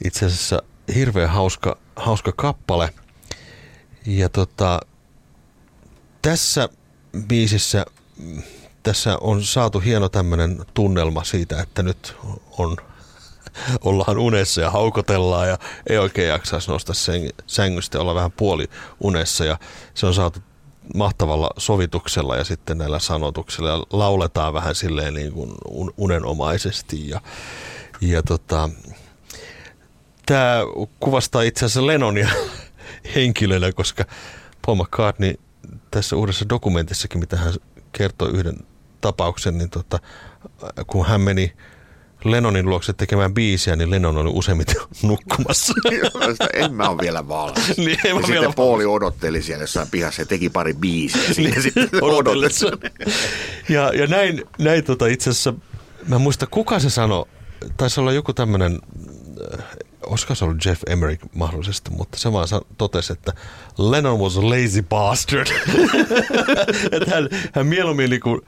itse 0.05 0.25
asiassa 0.25 0.61
hirveän 0.95 1.29
hauska, 1.29 1.77
hauska 1.95 2.31
kappale. 2.35 2.93
Ja 4.05 4.29
tota, 4.29 4.79
tässä 6.21 6.69
biisissä 7.27 7.85
tässä 8.83 9.17
on 9.21 9.43
saatu 9.43 9.79
hieno 9.79 10.09
tämmöinen 10.09 10.65
tunnelma 10.73 11.23
siitä, 11.23 11.61
että 11.61 11.83
nyt 11.83 12.15
on, 12.57 12.77
ollaan 13.81 14.17
unessa 14.17 14.61
ja 14.61 14.71
haukotellaan 14.71 15.49
ja 15.49 15.57
ei 15.89 15.97
oikein 15.97 16.27
jaksaisi 16.27 16.71
nostaa 16.71 16.95
sängystä 17.47 17.99
olla 18.01 18.15
vähän 18.15 18.31
puoli 18.31 18.69
unessa 18.99 19.45
ja 19.45 19.59
se 19.93 20.05
on 20.05 20.13
saatu 20.13 20.39
mahtavalla 20.95 21.49
sovituksella 21.57 22.37
ja 22.37 22.43
sitten 22.43 22.77
näillä 22.77 22.99
sanotuksilla 22.99 23.69
ja 23.69 23.83
lauletaan 23.89 24.53
vähän 24.53 24.75
silleen 24.75 25.13
niin 25.13 25.31
kuin 25.31 25.51
unenomaisesti 25.97 27.09
ja, 27.09 27.21
ja 28.01 28.23
tota, 28.23 28.69
tämä 30.29 30.59
kuvastaa 30.99 31.41
itse 31.41 31.65
asiassa 31.65 31.87
Lennonia 31.87 32.29
henkilönä, 33.15 33.71
koska 33.71 34.05
Paul 34.65 34.75
McCartney 34.75 35.33
tässä 35.91 36.15
uudessa 36.15 36.49
dokumentissakin, 36.49 37.19
mitä 37.19 37.37
hän 37.37 37.53
kertoi 37.91 38.29
yhden 38.29 38.57
tapauksen, 39.01 39.57
niin 39.57 39.69
tota, 39.69 39.99
kun 40.87 41.05
hän 41.05 41.21
meni 41.21 41.53
Lennonin 42.23 42.69
luokse 42.69 42.93
tekemään 42.93 43.33
biisiä, 43.33 43.75
niin 43.75 43.91
Lennon 43.91 44.17
oli 44.17 44.29
useimmiten 44.33 44.75
nukkumassa. 45.03 45.73
en 46.53 46.73
mä 46.73 46.89
ole 46.89 46.97
vielä 47.01 47.27
valmis. 47.27 47.77
niin, 47.77 47.89
en 47.89 48.15
ja 48.15 48.15
sitten 48.15 48.29
vielä 48.29 48.53
Pauli 48.55 48.85
odotteli 48.85 49.41
siellä 49.41 49.63
jossain 49.63 49.87
pihassa 49.91 50.21
ja 50.21 50.25
teki 50.25 50.49
pari 50.49 50.73
biisiä. 50.73 51.33
Siinä 51.33 51.61
sitten 51.61 51.89
ja, 53.69 53.91
ja 53.93 54.07
näin, 54.07 54.43
näin 54.57 54.83
tota 54.83 55.07
itse 55.07 55.29
asiassa, 55.29 55.53
mä 56.07 56.19
muista 56.19 56.47
kuka 56.47 56.79
se 56.79 56.89
sanoi, 56.89 57.25
taisi 57.77 57.99
olla 57.99 58.11
joku 58.11 58.33
tämmöinen, 58.33 58.79
olisiko 60.05 60.35
se 60.35 60.45
ollut 60.45 60.65
Jeff 60.65 60.81
Emerick 60.87 61.23
mahdollisesti, 61.35 61.89
mutta 61.91 62.17
se 62.17 62.33
vaan 62.33 62.47
totesi, 62.77 63.13
että 63.13 63.33
Lennon 63.77 64.19
was 64.19 64.37
a 64.37 64.49
lazy 64.49 64.81
bastard. 64.81 65.47
että 66.91 67.11
hän, 67.11 67.29
hän 67.53 67.67
mieluummin 67.67 68.09
niin 68.09 68.21
kuin, 68.21 68.41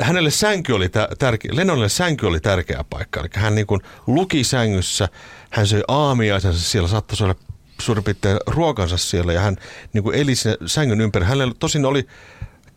hänelle 0.00 0.30
sänky 0.30 0.72
oli 0.72 0.88
tä- 0.88 1.08
tärkeä, 1.18 1.50
Lennonille 1.54 1.88
sänky 1.88 2.26
oli 2.26 2.40
tärkeä 2.40 2.84
paikka. 2.90 3.20
Eli 3.20 3.28
hän 3.34 3.54
niin 3.54 3.66
kuin 3.66 3.80
luki 4.06 4.44
sängyssä, 4.44 5.08
hän 5.50 5.66
söi 5.66 5.82
aamiaisensa 5.88 6.60
siellä, 6.60 6.88
saattoi 6.88 7.16
syödä 7.16 7.34
suurin 7.80 8.04
piirtein 8.04 8.38
ruokansa 8.46 8.96
siellä 8.96 9.32
ja 9.32 9.40
hän 9.40 9.56
niin 9.92 10.04
kuin 10.04 10.16
eli 10.16 10.32
sängyn 10.66 11.00
ympäri. 11.00 11.24
Hänellä 11.26 11.54
tosin 11.58 11.84
oli 11.84 12.06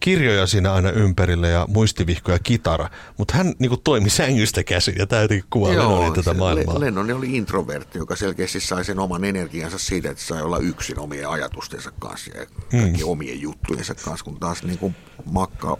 kirjoja 0.03 0.47
siinä 0.47 0.73
aina 0.73 0.91
ympärillä 0.91 1.47
ja 1.47 1.65
muistivihko 1.69 2.31
ja 2.31 2.39
kitara, 2.39 2.89
mutta 3.17 3.37
hän 3.37 3.53
niin 3.59 3.69
kuin 3.69 3.81
toimi 3.83 4.09
sängystä 4.09 4.63
käsin 4.63 4.95
ja 4.97 5.07
tämä 5.07 5.21
jotenkin 5.21 5.45
kuvaa 5.49 5.69
Lennonin 5.71 6.13
tätä 6.13 6.33
maailmaa. 6.33 6.79
Le- 6.79 6.85
Lennon 6.85 7.11
oli 7.11 7.37
introvertti, 7.37 7.97
joka 7.97 8.15
selkeästi 8.15 8.59
sai 8.59 8.85
sen 8.85 8.99
oman 8.99 9.23
energiansa 9.23 9.77
siitä, 9.77 10.11
että 10.11 10.23
sai 10.23 10.41
olla 10.41 10.57
yksin 10.57 10.99
omien 10.99 11.29
ajatustensa 11.29 11.91
kanssa 11.99 12.31
ja 12.37 12.45
hmm. 12.71 12.93
omien 13.03 13.41
juttujensa 13.41 13.95
kanssa, 13.95 14.25
kun 14.25 14.39
taas 14.39 14.63
niin 14.63 14.77
kuin 14.77 14.95
Makka 15.31 15.77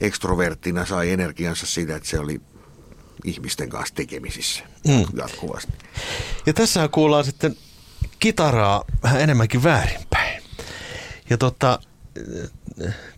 ekstroverttina 0.00 0.84
sai 0.86 1.10
energiansa 1.10 1.66
siitä, 1.66 1.96
että 1.96 2.08
se 2.08 2.18
oli 2.18 2.40
ihmisten 3.24 3.68
kanssa 3.68 3.94
tekemisissä 3.94 4.64
Hmm. 4.88 5.04
jatkuvasti. 5.16 5.72
Ja 6.46 6.52
tässä 6.52 6.88
kuullaan 6.88 7.24
sitten 7.24 7.56
kitaraa 8.18 8.84
vähän 9.02 9.20
enemmänkin 9.20 9.62
väärinpäin. 9.62 10.42
Ja 11.30 11.38
tota, 11.38 11.78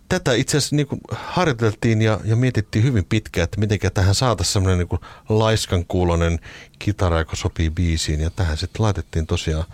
tätä 0.09 0.33
itse 0.33 0.57
asiassa 0.57 0.75
niin 0.75 0.87
harjoiteltiin 1.11 2.01
ja, 2.01 2.19
ja 2.23 2.35
mietittiin 2.35 2.85
hyvin 2.85 3.05
pitkään, 3.05 3.43
että 3.43 3.59
miten 3.59 3.79
tähän 3.93 4.15
saataisiin 4.15 4.53
semmoinen 4.53 4.87
niin 4.91 4.99
laiskan 5.29 5.85
kuulonen 5.85 6.39
kitara, 6.79 7.19
joka 7.19 7.35
sopii 7.35 7.69
biisiin. 7.69 8.19
Ja 8.19 8.29
tähän 8.29 8.57
sitten 8.57 8.83
laitettiin 8.83 9.27
tosiaan 9.27 9.65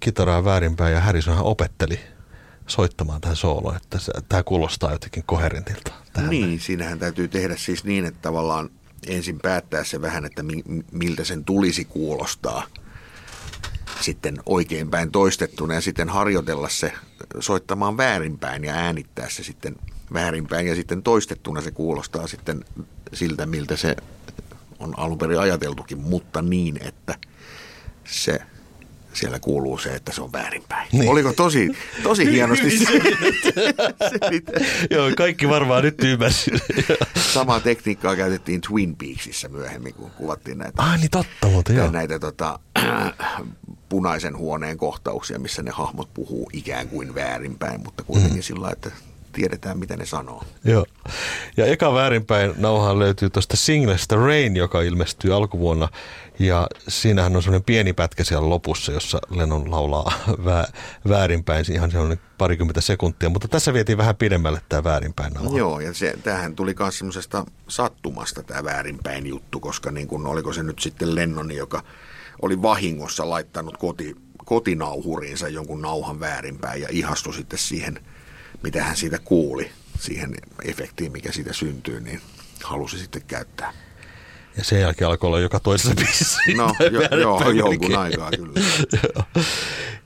kitaraa 0.00 0.44
väärinpäin 0.44 0.94
ja 0.94 1.00
Harrisonhan 1.00 1.44
opetteli 1.44 2.00
soittamaan 2.66 3.20
tähän 3.20 3.36
sooloon, 3.36 3.76
että 3.76 3.98
tämä 4.28 4.42
kuulostaa 4.42 4.92
jotenkin 4.92 5.22
koherentilta. 5.26 5.92
Tähän. 6.12 6.30
Niin, 6.30 6.60
siinähän 6.60 6.98
täytyy 6.98 7.28
tehdä 7.28 7.56
siis 7.56 7.84
niin, 7.84 8.04
että 8.04 8.20
tavallaan 8.22 8.70
ensin 9.06 9.38
päättää 9.38 9.84
se 9.84 10.00
vähän, 10.00 10.24
että 10.24 10.42
mi- 10.42 10.64
miltä 10.92 11.24
sen 11.24 11.44
tulisi 11.44 11.84
kuulostaa 11.84 12.66
sitten 14.00 14.38
oikeinpäin 14.46 15.10
toistettuna 15.10 15.74
ja 15.74 15.80
sitten 15.80 16.08
harjoitella 16.08 16.68
se 16.68 16.92
soittamaan 17.40 17.96
väärinpäin 17.96 18.64
ja 18.64 18.74
äänittää 18.74 19.28
se 19.28 19.42
sitten 19.42 19.76
väärinpäin. 20.12 20.66
Ja 20.66 20.74
sitten 20.74 21.02
toistettuna 21.02 21.60
se 21.60 21.70
kuulostaa 21.70 22.26
sitten 22.26 22.64
siltä, 23.12 23.46
miltä 23.46 23.76
se 23.76 23.96
on 24.78 24.98
alun 24.98 25.18
perin 25.18 25.40
ajateltukin, 25.40 25.98
mutta 25.98 26.42
niin, 26.42 26.78
että 26.80 27.14
se 28.04 28.40
siellä 29.16 29.38
kuuluu 29.38 29.78
se, 29.78 29.94
että 29.94 30.12
se 30.12 30.22
on 30.22 30.32
väärinpäin. 30.32 30.88
Niin. 30.92 31.00
Niin. 31.00 31.10
Oliko 31.10 31.32
tosi, 31.32 31.76
tosi 32.02 32.32
hienosti 32.32 32.70
se, 32.78 32.84
se, 32.84 34.42
Joo, 34.90 35.10
kaikki 35.16 35.48
varmaan 35.48 35.84
nyt 35.84 36.04
ymmärsi. 36.04 36.50
Samaa 37.32 37.60
tekniikkaa 37.60 38.16
käytettiin 38.16 38.60
Twin 38.60 38.96
Peaksissa 38.96 39.48
myöhemmin, 39.48 39.94
kun 39.94 40.10
kuvattiin 40.10 40.58
näitä, 40.58 40.82
Ai 40.82 40.98
niin 40.98 41.10
totta 41.10 41.46
muuten, 41.48 41.76
joo. 41.76 41.90
näitä 41.90 42.18
tota, 42.18 42.58
punaisen 43.88 44.38
huoneen 44.38 44.78
kohtauksia, 44.78 45.38
missä 45.38 45.62
ne 45.62 45.70
hahmot 45.70 46.14
puhuu 46.14 46.50
ikään 46.52 46.88
kuin 46.88 47.14
väärinpäin, 47.14 47.80
mutta 47.80 48.02
kuitenkin 48.02 48.38
mm. 48.38 48.42
sillä 48.42 48.70
että 48.70 48.90
tiedetään, 49.36 49.78
mitä 49.78 49.96
ne 49.96 50.06
sanoo. 50.06 50.44
Joo. 50.64 50.86
Ja 51.56 51.66
eka 51.66 51.94
väärinpäin 51.94 52.52
nauhaan 52.56 52.98
löytyy 52.98 53.30
tuosta 53.30 53.56
singlestä 53.56 54.16
Rain, 54.16 54.56
joka 54.56 54.82
ilmestyy 54.82 55.34
alkuvuonna. 55.34 55.88
Ja 56.38 56.66
siinähän 56.88 57.36
on 57.36 57.42
semmoinen 57.42 57.64
pieni 57.64 57.92
pätkä 57.92 58.24
siellä 58.24 58.48
lopussa, 58.48 58.92
jossa 58.92 59.18
Lennon 59.30 59.70
laulaa 59.70 60.12
vä- 60.46 60.72
väärinpäin. 61.08 61.72
Ihan 61.72 61.90
semmoinen 61.90 62.20
parikymmentä 62.38 62.80
sekuntia, 62.80 63.28
mutta 63.28 63.48
tässä 63.48 63.72
vietiin 63.72 63.98
vähän 63.98 64.16
pidemmälle 64.16 64.60
tämä 64.68 64.84
väärinpäin 64.84 65.32
nauha. 65.32 65.58
Joo, 65.58 65.80
ja 65.80 65.94
se, 65.94 66.14
tämähän 66.22 66.56
tuli 66.56 66.74
myös 66.78 66.98
semmoisesta 66.98 67.46
sattumasta 67.68 68.42
tämä 68.42 68.64
väärinpäin 68.64 69.26
juttu, 69.26 69.60
koska 69.60 69.90
niin 69.90 70.08
kun, 70.08 70.26
oliko 70.26 70.52
se 70.52 70.62
nyt 70.62 70.78
sitten 70.78 71.14
Lennoni, 71.14 71.56
joka 71.56 71.82
oli 72.42 72.62
vahingossa 72.62 73.30
laittanut 73.30 73.76
koti, 73.76 74.16
kotinauhuriinsa 74.44 75.48
jonkun 75.48 75.82
nauhan 75.82 76.20
väärinpäin 76.20 76.82
ja 76.82 76.88
ihastui 76.90 77.34
sitten 77.34 77.58
siihen, 77.58 78.00
mitä 78.62 78.84
hän 78.84 78.96
siitä 78.96 79.18
kuuli, 79.18 79.70
siihen 80.00 80.34
efektiin, 80.64 81.12
mikä 81.12 81.32
siitä 81.32 81.52
syntyy, 81.52 82.00
niin 82.00 82.20
halusi 82.62 82.98
sitten 82.98 83.22
käyttää. 83.26 83.72
Ja 84.56 84.64
sen 84.64 84.80
jälkeen 84.80 85.08
alkoi 85.08 85.28
olla 85.28 85.40
joka 85.40 85.60
toisessa 85.60 85.94
biisissä. 86.04 86.38
No, 86.56 86.74
jo, 86.92 87.18
joo, 87.20 87.50
jonkun 87.50 87.96
aikaa 87.96 88.30
kyllä. 88.30 88.60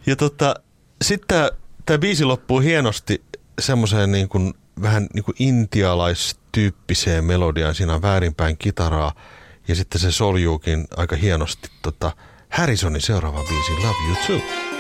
Ja 0.07 0.17
tota, 0.17 0.55
sitten 1.03 1.51
tämä 1.87 1.99
biisi 1.99 2.25
loppuu 2.25 2.61
hienosti 2.61 3.23
semmoiseen 3.61 4.13
niin 4.13 4.29
kuin, 4.29 4.55
vähän 4.83 5.07
niin 5.15 5.25
kuin 5.25 5.35
intialaistyyppiseen 5.39 7.25
melodiaan. 7.25 7.75
Siinä 7.75 7.95
on 7.95 8.03
väärinpäin 8.03 8.57
kitaraa 8.57 9.13
ja 9.69 9.75
sitten 9.75 10.01
se 10.01 10.13
soljuukin 10.13 10.87
aika 10.97 11.17
hienosti 11.17 11.69
tota, 11.83 12.13
Harrisonin 12.51 13.03
seuraava 13.03 13.45
biisi 13.49 13.73
Love 13.73 14.09
You 14.09 14.17
Too. 14.27 14.80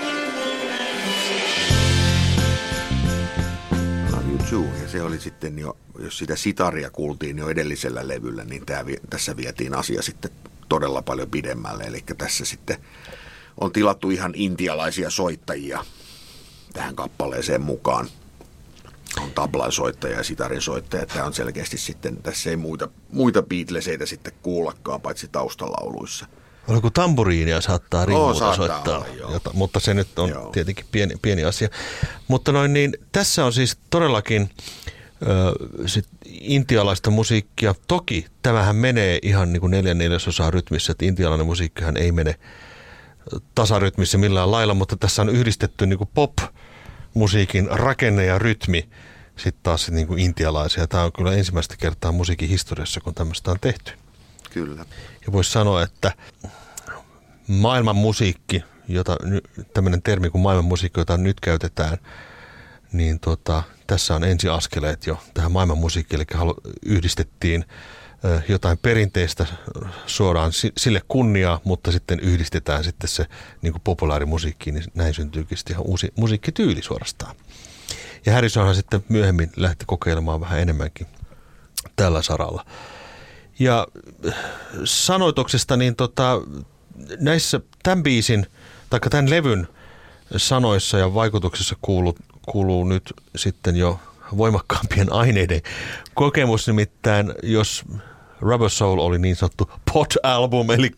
Too. 4.50 4.64
Ja 4.82 4.88
se 4.88 5.02
oli 5.02 5.20
sitten 5.20 5.58
jo, 5.58 5.76
jos 5.98 6.18
sitä 6.18 6.36
sitaria 6.36 6.90
kuultiin 6.90 7.38
jo 7.38 7.48
edellisellä 7.48 8.08
levyllä, 8.08 8.44
niin 8.44 8.66
tää, 8.66 8.84
tässä 9.10 9.36
vietiin 9.36 9.74
asia 9.74 10.02
sitten 10.02 10.30
todella 10.68 11.02
paljon 11.02 11.30
pidemmälle. 11.30 11.84
Eli 11.84 12.04
tässä 12.18 12.44
sitten 12.44 12.76
on 13.60 13.72
tilattu 13.72 14.10
ihan 14.10 14.32
intialaisia 14.34 15.10
soittajia 15.10 15.84
tähän 16.72 16.96
kappaleeseen 16.96 17.62
mukaan. 17.62 18.08
On 19.22 19.30
tablansoittaja 19.30 20.16
ja 20.16 20.24
sitarinsoittaja. 20.24 21.06
Tämä 21.06 21.24
on 21.24 21.34
selkeästi 21.34 21.78
sitten, 21.78 22.16
tässä 22.22 22.50
ei 22.50 22.56
muita, 22.56 22.88
muita 23.12 23.42
Beatleseitä 23.42 24.06
sitten 24.06 24.32
kuullakaan, 24.42 25.00
paitsi 25.00 25.28
taustalauluissa. 25.28 26.26
Oliko 26.68 26.90
tamburiinia 26.90 27.60
saattaa 27.60 28.06
ringuuta 28.06 28.38
saattaa 28.38 28.56
soittaa, 28.56 28.98
olla, 28.98 29.06
joo. 29.18 29.32
jota, 29.32 29.50
mutta 29.54 29.80
se 29.80 29.94
nyt 29.94 30.18
on 30.18 30.28
Joo. 30.28 30.50
tietenkin 30.50 30.86
pieni, 30.92 31.14
pieni 31.22 31.44
asia. 31.44 31.68
Mutta 32.28 32.52
noin 32.52 32.72
niin, 32.72 32.96
tässä 33.12 33.44
on 33.44 33.52
siis 33.52 33.78
todellakin 33.90 34.50
ö, 35.22 35.86
sit 35.86 36.06
intialaista 36.30 37.10
musiikkia. 37.10 37.74
Toki 37.88 38.26
tämähän 38.42 38.76
menee 38.76 39.18
ihan 39.22 39.52
niin 39.52 39.60
kuin 39.60 39.70
neljän 39.70 39.98
neljäsosaa 39.98 40.50
rytmissä, 40.50 40.92
että 40.92 41.04
intialainen 41.04 41.46
musiikkihan 41.46 41.96
ei 41.96 42.12
mene 42.12 42.34
tasarytmissä 43.54 44.18
millään 44.18 44.50
lailla, 44.50 44.74
mutta 44.74 44.96
tässä 44.96 45.22
on 45.22 45.28
yhdistetty 45.28 45.86
niin 45.86 45.98
kuin 45.98 46.10
pop-musiikin 46.14 47.68
rakenne 47.70 48.24
ja 48.24 48.38
rytmi 48.38 48.88
sitten 49.36 49.62
taas 49.62 49.90
niin 49.90 50.06
kuin 50.06 50.18
intialaisia. 50.18 50.86
Tämä 50.86 51.04
on 51.04 51.12
kyllä 51.12 51.32
ensimmäistä 51.32 51.76
kertaa 51.76 52.12
musiikin 52.12 52.48
historiassa, 52.48 53.00
kun 53.00 53.14
tämmöistä 53.14 53.50
on 53.50 53.60
tehty. 53.60 53.92
Kyllä. 54.50 54.84
Ja 55.26 55.32
voisi 55.32 55.50
sanoa, 55.50 55.82
että 55.82 56.12
maailman 57.46 57.96
musiikki, 57.96 58.64
jota 58.88 59.16
tämmöinen 59.74 60.02
termi 60.02 60.30
kuin 60.30 60.42
maailman 60.42 60.64
musiikki, 60.64 61.00
jota 61.00 61.16
nyt 61.16 61.40
käytetään, 61.40 61.98
niin 62.92 63.20
tota, 63.20 63.62
tässä 63.86 64.14
on 64.14 64.24
ensiaskeleet 64.24 65.06
jo 65.06 65.18
tähän 65.34 65.52
maailman 65.52 65.78
musiikkiin, 65.78 66.20
eli 66.20 66.54
yhdistettiin 66.86 67.64
jotain 68.48 68.78
perinteistä, 68.78 69.46
suoraan 70.06 70.52
si- 70.52 70.72
sille 70.76 71.02
kunniaa, 71.08 71.60
mutta 71.64 71.92
sitten 71.92 72.20
yhdistetään 72.20 72.84
sitten 72.84 73.08
se 73.08 73.26
niin 73.62 73.72
kuin 73.72 73.82
populaarimusiikkiin, 73.82 74.74
niin 74.74 74.84
näin 74.94 75.14
syntyykin 75.14 75.58
sitten 75.58 75.74
ihan 75.74 75.86
uusi 75.86 76.12
musiikkityyli 76.16 76.82
suorastaan. 76.82 77.36
Ja 78.26 78.32
Harrisonhan 78.32 78.74
sitten 78.74 79.04
myöhemmin 79.08 79.50
lähti 79.56 79.84
kokeilemaan 79.86 80.40
vähän 80.40 80.60
enemmänkin 80.60 81.06
tällä 81.96 82.22
saralla. 82.22 82.66
Ja 83.60 83.86
sanoituksesta, 84.84 85.76
niin 85.76 85.96
tota, 85.96 86.40
näissä 87.18 87.60
tämän 87.82 88.02
biisin, 88.02 88.46
tai 88.90 89.00
tämän 89.00 89.30
levyn 89.30 89.68
sanoissa 90.36 90.98
ja 90.98 91.14
vaikutuksissa 91.14 91.76
kuuluu, 91.82 92.16
kuuluu 92.48 92.84
nyt 92.84 93.14
sitten 93.36 93.76
jo 93.76 94.00
voimakkaampien 94.36 95.12
aineiden 95.22 95.60
kokemus, 96.14 96.66
nimittäin 96.66 97.34
jos 97.42 97.84
Rubber 98.40 98.70
Soul 98.70 98.98
oli 98.98 99.18
niin 99.18 99.36
sanottu 99.36 99.70
pot-album, 99.92 100.70
eli, 100.76 100.90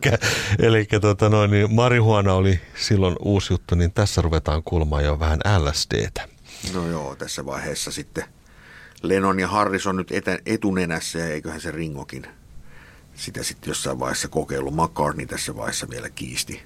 eli 0.59 0.87
tota 1.01 1.29
noin, 1.29 1.51
niin 1.51 1.73
marihuana 1.73 2.33
oli 2.33 2.61
silloin 2.75 3.15
uusi 3.19 3.53
juttu, 3.53 3.75
niin 3.75 3.91
tässä 3.91 4.21
ruvetaan 4.21 4.63
kuulemaan 4.63 5.03
jo 5.03 5.19
vähän 5.19 5.39
LSDtä. 5.57 6.27
No 6.73 6.87
joo, 6.87 7.15
tässä 7.15 7.45
vaiheessa 7.45 7.91
sitten 7.91 8.23
Lennon 9.01 9.39
ja 9.39 9.47
Harris 9.47 9.87
on 9.87 9.95
nyt 9.95 10.11
etä, 10.11 10.39
etunenässä 10.45 11.19
ja 11.19 11.27
eiköhän 11.27 11.61
se 11.61 11.71
Ringokin 11.71 12.27
sitä 13.15 13.43
sitten 13.43 13.71
jossain 13.71 13.99
vaiheessa 13.99 14.27
kokeilu. 14.27 14.71
McCartney 14.71 15.25
tässä 15.25 15.55
vaiheessa 15.55 15.89
vielä 15.89 16.09
kiisti 16.09 16.63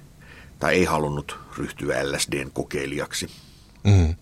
tai 0.60 0.74
ei 0.74 0.86
halunnut 0.86 1.40
ryhtyä 1.58 2.12
LSDn 2.12 2.52
kokeilijaksi. 2.52 3.30
Mm. 3.84 4.16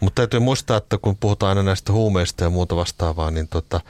Mutta 0.00 0.20
täytyy 0.20 0.40
muistaa, 0.40 0.76
että 0.76 0.98
kun 0.98 1.16
puhutaan 1.16 1.48
aina 1.48 1.62
näistä 1.62 1.92
huumeista 1.92 2.44
ja 2.44 2.50
muuta 2.50 2.76
vastaavaa, 2.76 3.30
niin 3.30 3.48
tota, 3.48 3.80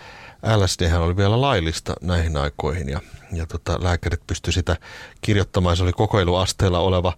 LSD 0.57 0.92
oli 0.92 1.16
vielä 1.16 1.40
laillista 1.40 1.94
näihin 2.01 2.37
aikoihin 2.37 2.88
ja, 2.88 3.01
ja 3.33 3.46
tota, 3.46 3.79
lääkärit 3.83 4.27
pystyivät 4.27 4.55
sitä 4.55 4.77
kirjoittamaan. 5.20 5.77
Se 5.77 5.83
oli 5.83 5.92
kokoiluasteella 5.92 6.79
oleva 6.79 7.12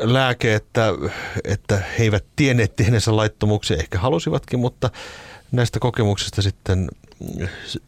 lääke, 0.00 0.54
että, 0.54 0.88
että 1.44 1.76
he 1.76 2.04
eivät 2.04 2.24
tienneet 2.36 2.76
tehneensä 2.76 3.16
laittomuuksia, 3.16 3.76
ehkä 3.76 3.98
halusivatkin, 3.98 4.60
mutta 4.60 4.90
näistä 5.52 5.80
kokemuksista 5.80 6.42
sitten 6.42 6.88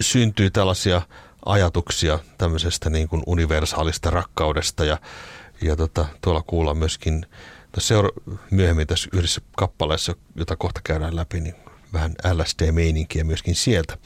syntyy 0.01 0.51
tällaisia 0.51 1.03
ajatuksia 1.47 2.19
tämmöisestä 2.39 2.91
niin 2.91 3.09
kuin 3.09 3.23
universaalista 3.27 4.11
rakkaudesta 4.11 4.85
ja, 4.85 4.99
ja 5.63 5.77
tota, 5.77 6.07
tuolla 6.21 6.43
kuullaan 6.47 6.79
myöskin 6.79 7.27
seura- 7.79 8.37
myöhemmin 8.51 8.87
tässä 8.87 9.11
yhdessä 9.13 9.41
kappaleessa, 9.57 10.15
jota 10.37 10.57
kohta 10.57 10.81
käydään 10.85 11.17
läpi, 11.17 11.41
niin 11.41 11.55
vähän 11.93 12.15
LSD-meininkiä 12.33 13.25
myöskin 13.25 13.55
sieltä. 13.55 13.99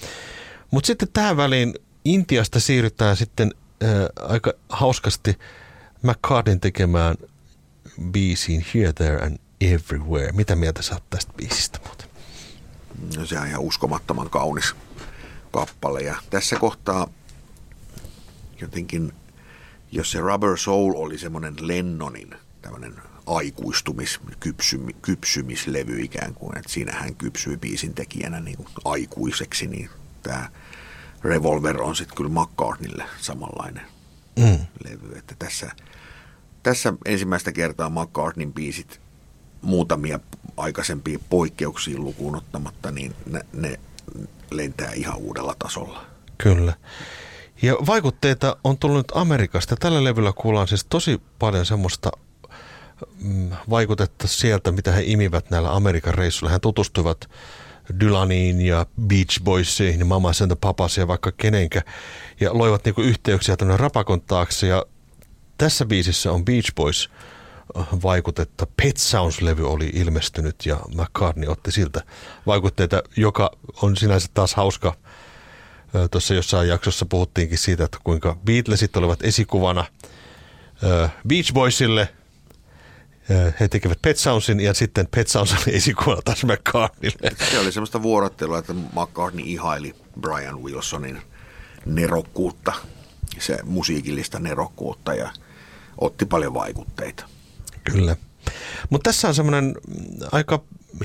Mutta 0.70 0.86
sitten 0.86 1.08
tähän 1.12 1.36
väliin 1.36 1.74
Intiasta 2.04 2.60
siirrytään 2.60 3.16
sitten 3.16 3.50
äh, 3.82 3.90
aika 4.28 4.52
hauskasti 4.68 5.38
McCartneyn 6.02 6.60
tekemään 6.60 7.16
biisiin 8.10 8.64
Here, 8.74 8.92
There 8.92 9.24
and 9.24 9.38
Everywhere. 9.60 10.32
Mitä 10.32 10.56
mieltä 10.56 10.82
sä 10.82 10.94
oot 10.94 11.10
tästä 11.10 11.32
biisistä 11.36 11.78
muuten? 11.86 12.08
No 13.16 13.26
se 13.26 13.38
on 13.38 13.46
ihan 13.46 13.60
uskomattoman 13.60 14.30
kaunis 14.30 14.74
kappale. 15.50 16.00
Ja 16.00 16.16
tässä 16.30 16.56
kohtaa 16.56 17.08
jotenkin, 18.60 19.12
jos 19.92 20.10
se 20.10 20.20
Rubber 20.20 20.58
Soul 20.58 20.92
oli 20.96 21.18
semmoinen 21.18 21.54
Lennonin 21.60 22.34
tämmöinen 22.62 22.94
aikuistumis, 23.26 24.20
kypsymi, 24.40 24.92
kypsymislevy 25.02 26.00
ikään 26.00 26.34
kuin, 26.34 26.58
että 26.58 26.72
siinä 26.72 26.92
hän 26.92 27.14
kypsyi 27.14 27.56
biisin 27.56 27.94
tekijänä 27.94 28.40
niin 28.40 28.56
kuin 28.56 28.68
aikuiseksi, 28.84 29.66
niin 29.66 29.90
tämä 30.22 30.48
Revolver 31.24 31.82
on 31.82 31.96
sitten 31.96 32.16
kyllä 32.16 32.30
McCartneylle 32.40 33.04
samanlainen 33.20 33.84
mm. 34.38 34.58
levy, 34.84 35.18
että 35.18 35.34
tässä, 35.38 35.70
tässä 36.62 36.92
ensimmäistä 37.04 37.52
kertaa 37.52 37.90
McCartneyn 37.90 38.52
biisit 38.52 39.00
muutamia 39.62 40.20
aikaisempia 40.56 41.18
poikkeuksia 41.30 41.98
lukuun 41.98 42.36
ottamatta, 42.36 42.90
niin 42.90 43.14
ne, 43.26 43.40
ne 43.52 43.80
lentää 44.50 44.92
ihan 44.92 45.16
uudella 45.16 45.56
tasolla. 45.58 46.06
Kyllä. 46.38 46.72
Ja 47.62 47.74
vaikutteita 47.86 48.56
on 48.64 48.78
tullut 48.78 49.12
Amerikasta. 49.14 49.76
Tällä 49.76 50.04
levyllä 50.04 50.32
kuullaan 50.32 50.68
siis 50.68 50.84
tosi 50.84 51.20
paljon 51.38 51.66
semmoista 51.66 52.10
mm, 53.22 53.50
vaikutetta 53.70 54.26
sieltä, 54.28 54.72
mitä 54.72 54.92
he 54.92 55.02
imivät 55.04 55.50
näillä 55.50 55.74
Amerikan 55.74 56.14
reissuilla. 56.14 56.52
He 56.52 56.58
tutustuivat 56.58 57.30
Dylaniin 58.00 58.60
ja 58.60 58.86
Beach 59.00 59.42
Boysiin 59.44 60.06
Mama 60.06 60.32
Santa 60.32 60.56
Papas 60.56 60.96
ja 60.96 61.08
vaikka 61.08 61.32
kenenkä. 61.32 61.82
Ja 62.40 62.58
loivat 62.58 62.84
niinku 62.84 63.02
yhteyksiä 63.02 63.56
tuonne 63.56 63.76
rapakon 63.76 64.20
taakse. 64.20 64.66
Ja 64.66 64.84
tässä 65.58 65.86
biisissä 65.86 66.32
on 66.32 66.44
Beach 66.44 66.74
Boys 66.74 67.10
äh, 67.78 67.86
vaikutetta. 68.02 68.66
Pet 68.76 68.96
Sounds-levy 68.96 69.62
oli 69.62 69.90
ilmestynyt 69.94 70.66
ja 70.66 70.80
McCartney 70.94 71.48
otti 71.48 71.72
siltä 71.72 72.02
vaikutteita, 72.46 73.02
joka 73.16 73.50
on 73.82 73.96
sinänsä 73.96 74.28
taas 74.34 74.54
hauska– 74.54 74.94
Tuossa 76.10 76.34
jossain 76.34 76.68
jaksossa 76.68 77.06
puhuttiinkin 77.06 77.58
siitä, 77.58 77.84
että 77.84 77.98
kuinka 78.04 78.36
Beatlesit 78.44 78.96
olivat 78.96 79.22
esikuvana 79.22 79.84
Beach 81.28 81.52
Boysille. 81.52 82.08
He 83.60 83.68
tekevät 83.68 84.02
Pet 84.02 84.16
Soundsin 84.16 84.60
ja 84.60 84.74
sitten 84.74 85.08
Pet 85.10 85.28
Sounds 85.28 85.52
oli 85.52 85.76
esikuvana 85.76 86.22
taas 86.22 86.44
McCartneylle. 86.44 87.36
Se 87.50 87.58
oli 87.58 87.72
semmoista 87.72 88.02
vuorottelua, 88.02 88.58
että 88.58 88.72
McCartney 88.72 89.44
ihaili 89.46 89.94
Brian 90.20 90.62
Wilsonin 90.62 91.22
nerokkuutta, 91.86 92.72
se 93.38 93.58
musiikillista 93.64 94.38
nerokkuutta 94.38 95.14
ja 95.14 95.32
otti 95.98 96.26
paljon 96.26 96.54
vaikutteita. 96.54 97.24
Kyllä. 97.84 98.16
Mutta 98.90 99.08
tässä 99.08 99.28
on 99.28 99.34
semmoinen 99.34 99.76
aika 100.32 100.62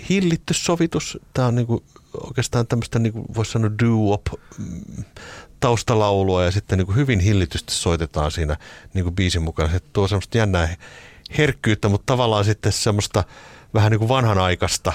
hillitty 0.10 0.54
sovitus. 0.54 1.17
Tämä 1.34 1.48
on 1.48 1.56
niinku 1.56 1.84
oikeastaan 2.24 2.67
tämmöistä, 2.67 3.00
niinku 3.00 3.26
voisi 3.36 3.52
sanoa 3.52 3.72
doo 3.84 4.24
mm, 4.58 5.04
taustalaulua 5.60 6.43
ja 6.43 6.52
sitten 6.52 6.78
niinku 6.78 6.93
hyvin 6.93 7.19
hillitysti 7.19 7.74
soitetaan 7.74 8.32
siinä 8.32 8.58
niinku 8.93 9.12
biisin 9.12 9.41
mukana. 9.41 9.72
Se 9.72 9.80
tuo 9.80 10.08
semmoista 10.08 10.38
jännää 10.38 10.76
herkkyyttä, 11.38 11.89
mutta 11.89 12.06
tavallaan 12.06 12.46
sitten 12.46 12.72
semmoista 12.72 13.24
vähän 13.74 13.91
niin 13.91 14.00
kuin 14.00 14.10
vanhanaikaista 14.10 14.93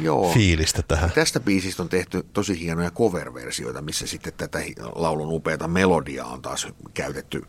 Joo. 0.00 0.32
fiilistä 0.32 0.82
tähän. 0.88 1.10
Tästä 1.10 1.40
biisistä 1.40 1.82
on 1.82 1.88
tehty 1.88 2.26
tosi 2.32 2.60
hienoja 2.60 2.90
cover-versioita, 2.90 3.82
missä 3.82 4.06
sitten 4.06 4.32
tätä 4.36 4.58
laulun 4.94 5.32
upeata 5.32 5.68
melodiaa 5.68 6.26
on 6.26 6.42
taas 6.42 6.66
käytetty 6.94 7.42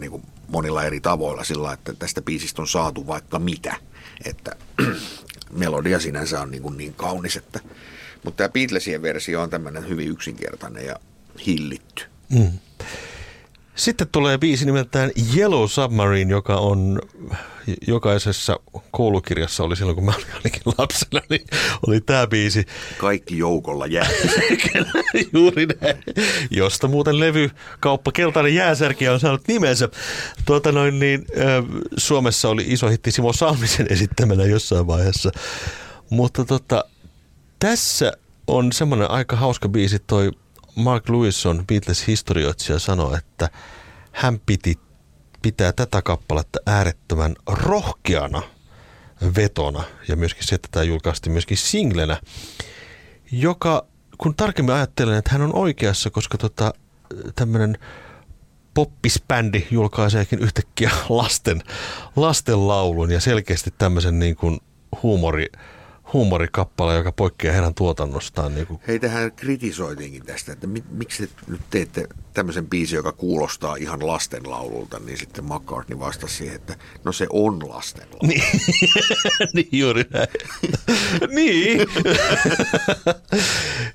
niin 0.00 0.10
kuin 0.10 0.22
monilla 0.48 0.84
eri 0.84 1.00
tavoilla 1.00 1.44
sillä 1.44 1.72
että 1.72 1.92
tästä 1.92 2.22
biisistä 2.22 2.62
on 2.62 2.68
saatu 2.68 3.06
vaikka 3.06 3.38
mitä. 3.38 3.76
Että 4.24 4.56
melodia 5.52 6.00
sinänsä 6.00 6.40
on 6.40 6.50
niin, 6.50 6.62
kuin 6.62 6.76
niin 6.76 6.94
kaunis, 6.94 7.36
että, 7.36 7.60
mutta 8.24 8.36
tämä 8.36 8.48
Beatlesien 8.48 9.02
versio 9.02 9.42
on 9.42 9.50
tämmöinen 9.50 9.88
hyvin 9.88 10.08
yksinkertainen 10.08 10.86
ja 10.86 10.96
hillitty. 11.46 12.04
Mm. 12.28 12.58
Sitten 13.80 14.08
tulee 14.12 14.38
biisi 14.38 14.64
nimeltään 14.64 15.10
Yellow 15.36 15.66
Submarine, 15.68 16.30
joka 16.30 16.56
on 16.56 17.00
jokaisessa 17.86 18.60
koulukirjassa 18.90 19.64
oli 19.64 19.76
silloin, 19.76 19.94
kun 19.94 20.04
mä 20.04 20.12
olin 20.16 20.26
ainakin 20.34 20.62
lapsena, 20.78 21.20
niin 21.30 21.44
oli 21.86 22.00
tämä 22.00 22.26
biisi. 22.26 22.64
Kaikki 22.98 23.38
joukolla 23.38 23.86
jää. 23.86 24.08
Juuri 25.34 25.66
näin. 25.66 25.96
Josta 26.50 26.88
muuten 26.88 27.20
levy 27.20 27.50
kauppa 27.80 28.12
Keltainen 28.12 28.54
jääsärki 28.54 29.08
on 29.08 29.20
saanut 29.20 29.48
nimensä. 29.48 29.88
Tuota 30.44 30.72
noin, 30.72 30.98
niin, 30.98 31.26
Suomessa 31.96 32.48
oli 32.48 32.64
iso 32.66 32.88
hitti 32.88 33.10
Simo 33.10 33.32
Salmisen 33.32 33.86
esittämänä 33.90 34.44
jossain 34.44 34.86
vaiheessa. 34.86 35.30
Mutta 36.10 36.44
tota, 36.44 36.84
tässä 37.58 38.12
on 38.46 38.72
semmoinen 38.72 39.10
aika 39.10 39.36
hauska 39.36 39.68
biisi, 39.68 39.98
toi 39.98 40.30
Mark 40.74 41.08
Lewison, 41.08 41.66
Beatles-historioitsija, 41.66 42.78
sanoi, 42.78 43.18
että 43.18 43.48
hän 44.12 44.40
piti, 44.46 44.78
pitää 45.42 45.72
tätä 45.72 46.02
kappaletta 46.02 46.58
äärettömän 46.66 47.36
rohkeana 47.46 48.42
vetona 49.36 49.84
ja 50.08 50.16
myöskin 50.16 50.46
se, 50.46 50.54
että 50.54 50.68
tämä 50.70 50.82
julkaistiin 50.82 51.32
myöskin 51.32 51.56
singlenä, 51.56 52.20
joka, 53.32 53.86
kun 54.18 54.34
tarkemmin 54.34 54.74
ajattelen, 54.74 55.18
että 55.18 55.30
hän 55.32 55.42
on 55.42 55.54
oikeassa, 55.54 56.10
koska 56.10 56.38
tota, 56.38 56.74
tämmöinen 57.34 57.78
poppisbändi 58.74 59.66
julkaiseekin 59.70 60.38
yhtäkkiä 60.38 60.90
lasten, 61.08 61.62
lasten 62.16 62.68
laulun 62.68 63.10
ja 63.10 63.20
selkeästi 63.20 63.74
tämmöisen 63.78 64.18
niin 64.18 64.36
kuin 64.36 64.60
huumori, 65.02 65.46
huumorikappale, 66.12 66.94
joka 66.94 67.12
poikkeaa 67.12 67.52
heidän 67.54 67.74
tuotannostaan. 67.74 68.54
Niin 68.54 68.66
kuin. 68.66 68.80
Heitähän 68.88 69.32
kritisoitiinkin 69.32 70.26
tästä, 70.26 70.52
että 70.52 70.66
mi- 70.66 70.84
miksi 70.90 71.26
te 71.26 71.32
nyt 71.48 71.60
teette 71.70 72.08
tämmöisen 72.34 72.66
biisin, 72.66 72.96
joka 72.96 73.12
kuulostaa 73.12 73.76
ihan 73.76 74.06
lastenlaululta, 74.06 74.98
niin 74.98 75.18
sitten 75.18 75.44
McCartney 75.44 75.98
vastasi 75.98 76.34
siihen, 76.36 76.56
että 76.56 76.76
no 77.04 77.12
se 77.12 77.26
on 77.30 77.68
lastenlaulu. 77.68 78.26
Niin, 78.26 78.42
niin 79.54 79.68
juuri 79.72 80.04
näin. 80.10 80.28
niin. 81.34 81.80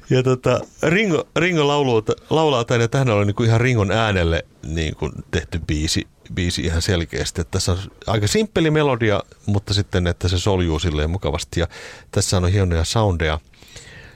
ja 0.09 0.23
tota, 0.23 0.59
Ringo, 0.83 1.27
Ringo 1.35 1.67
lauluu, 1.67 2.03
laulaa 2.29 2.65
tämän 2.65 2.81
ja 2.81 2.87
tähän 2.87 3.09
oli 3.09 3.25
niin 3.25 3.35
kuin 3.35 3.47
ihan 3.47 3.61
Ringon 3.61 3.91
äänelle 3.91 4.45
niin 4.63 4.95
kuin 4.95 5.11
tehty 5.31 5.61
biisi 5.67 6.07
biisi 6.33 6.61
ihan 6.61 6.81
selkeästi. 6.81 7.41
Että 7.41 7.51
tässä 7.51 7.71
on 7.71 7.77
aika 8.07 8.27
simppeli 8.27 8.71
melodia, 8.71 9.23
mutta 9.45 9.73
sitten, 9.73 10.07
että 10.07 10.27
se 10.27 10.39
soljuu 10.39 10.79
silleen 10.79 11.09
mukavasti. 11.09 11.59
Ja 11.59 11.67
tässä 12.11 12.37
on 12.37 12.51
hienoja 12.51 12.83
soundeja 12.83 13.39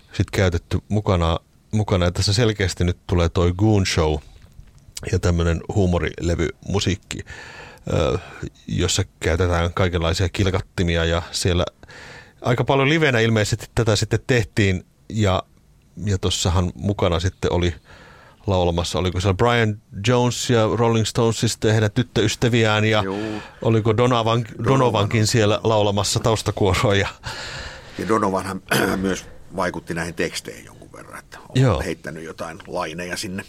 sitten 0.05 0.31
käytetty 0.31 0.79
mukana, 0.89 1.39
mukana. 1.71 2.05
Ja 2.05 2.11
tässä 2.11 2.33
selkeästi 2.33 2.83
nyt 2.83 2.97
tulee 3.07 3.29
toi 3.29 3.53
Goon 3.57 3.85
Show 3.85 4.17
ja 5.11 5.19
tämmöinen 5.19 5.61
huumorilevy 5.75 6.47
musiikki, 6.67 7.19
jossa 8.67 9.03
käytetään 9.19 9.73
kaikenlaisia 9.73 10.29
kilkattimia 10.29 11.05
ja 11.05 11.21
siellä 11.31 11.65
aika 12.41 12.63
paljon 12.63 12.89
livenä 12.89 13.19
ilmeisesti 13.19 13.65
tätä 13.75 13.95
sitten 13.95 14.19
tehtiin 14.27 14.85
ja, 15.09 15.43
ja 16.05 16.17
tuossahan 16.17 16.71
mukana 16.75 17.19
sitten 17.19 17.51
oli– 17.51 17.75
laulamassa. 18.47 18.99
Oliko 18.99 19.19
siellä 19.19 19.33
Brian 19.33 19.81
Jones 20.07 20.49
ja 20.49 20.69
Rolling 20.75 21.05
Stonesista 21.05 21.67
ja 21.67 21.73
heidän 21.73 21.91
tyttöystäviään 21.91 22.85
ja 22.85 23.03
Joo. 23.03 23.17
oliko 23.61 23.97
Donovan, 23.97 24.45
Donovankin 24.63 25.27
siellä 25.27 25.59
laulamassa 25.63 26.19
taustakuoroa. 26.19 26.95
Ja, 26.95 27.07
Ja 27.97 28.07
Donovanhan 28.07 28.61
myös 28.97 29.25
vaikutti 29.55 29.93
näihin 29.93 30.13
teksteihin 30.13 30.65
jonkun 30.65 30.91
verran, 30.93 31.19
että 31.19 31.39
on 31.39 31.61
Joo. 31.61 31.81
heittänyt 31.81 32.23
jotain 32.23 32.59
laineja 32.67 33.17
sinne. 33.17 33.43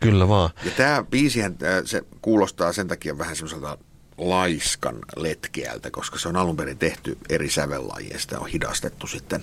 Kyllä 0.00 0.28
vaan. 0.28 0.50
Ja 0.64 0.70
tämä 0.70 1.04
biisihän, 1.10 1.56
se 1.84 2.02
kuulostaa 2.22 2.72
sen 2.72 2.88
takia 2.88 3.18
vähän 3.18 3.36
semmoiselta 3.36 3.78
laiskan 4.18 4.96
letkeältä, 5.16 5.90
koska 5.90 6.18
se 6.18 6.28
on 6.28 6.36
alun 6.36 6.56
perin 6.56 6.78
tehty 6.78 7.18
eri 7.28 7.50
sävellajia, 7.50 8.18
sitä 8.18 8.40
on 8.40 8.46
hidastettu 8.48 9.06
sitten 9.06 9.42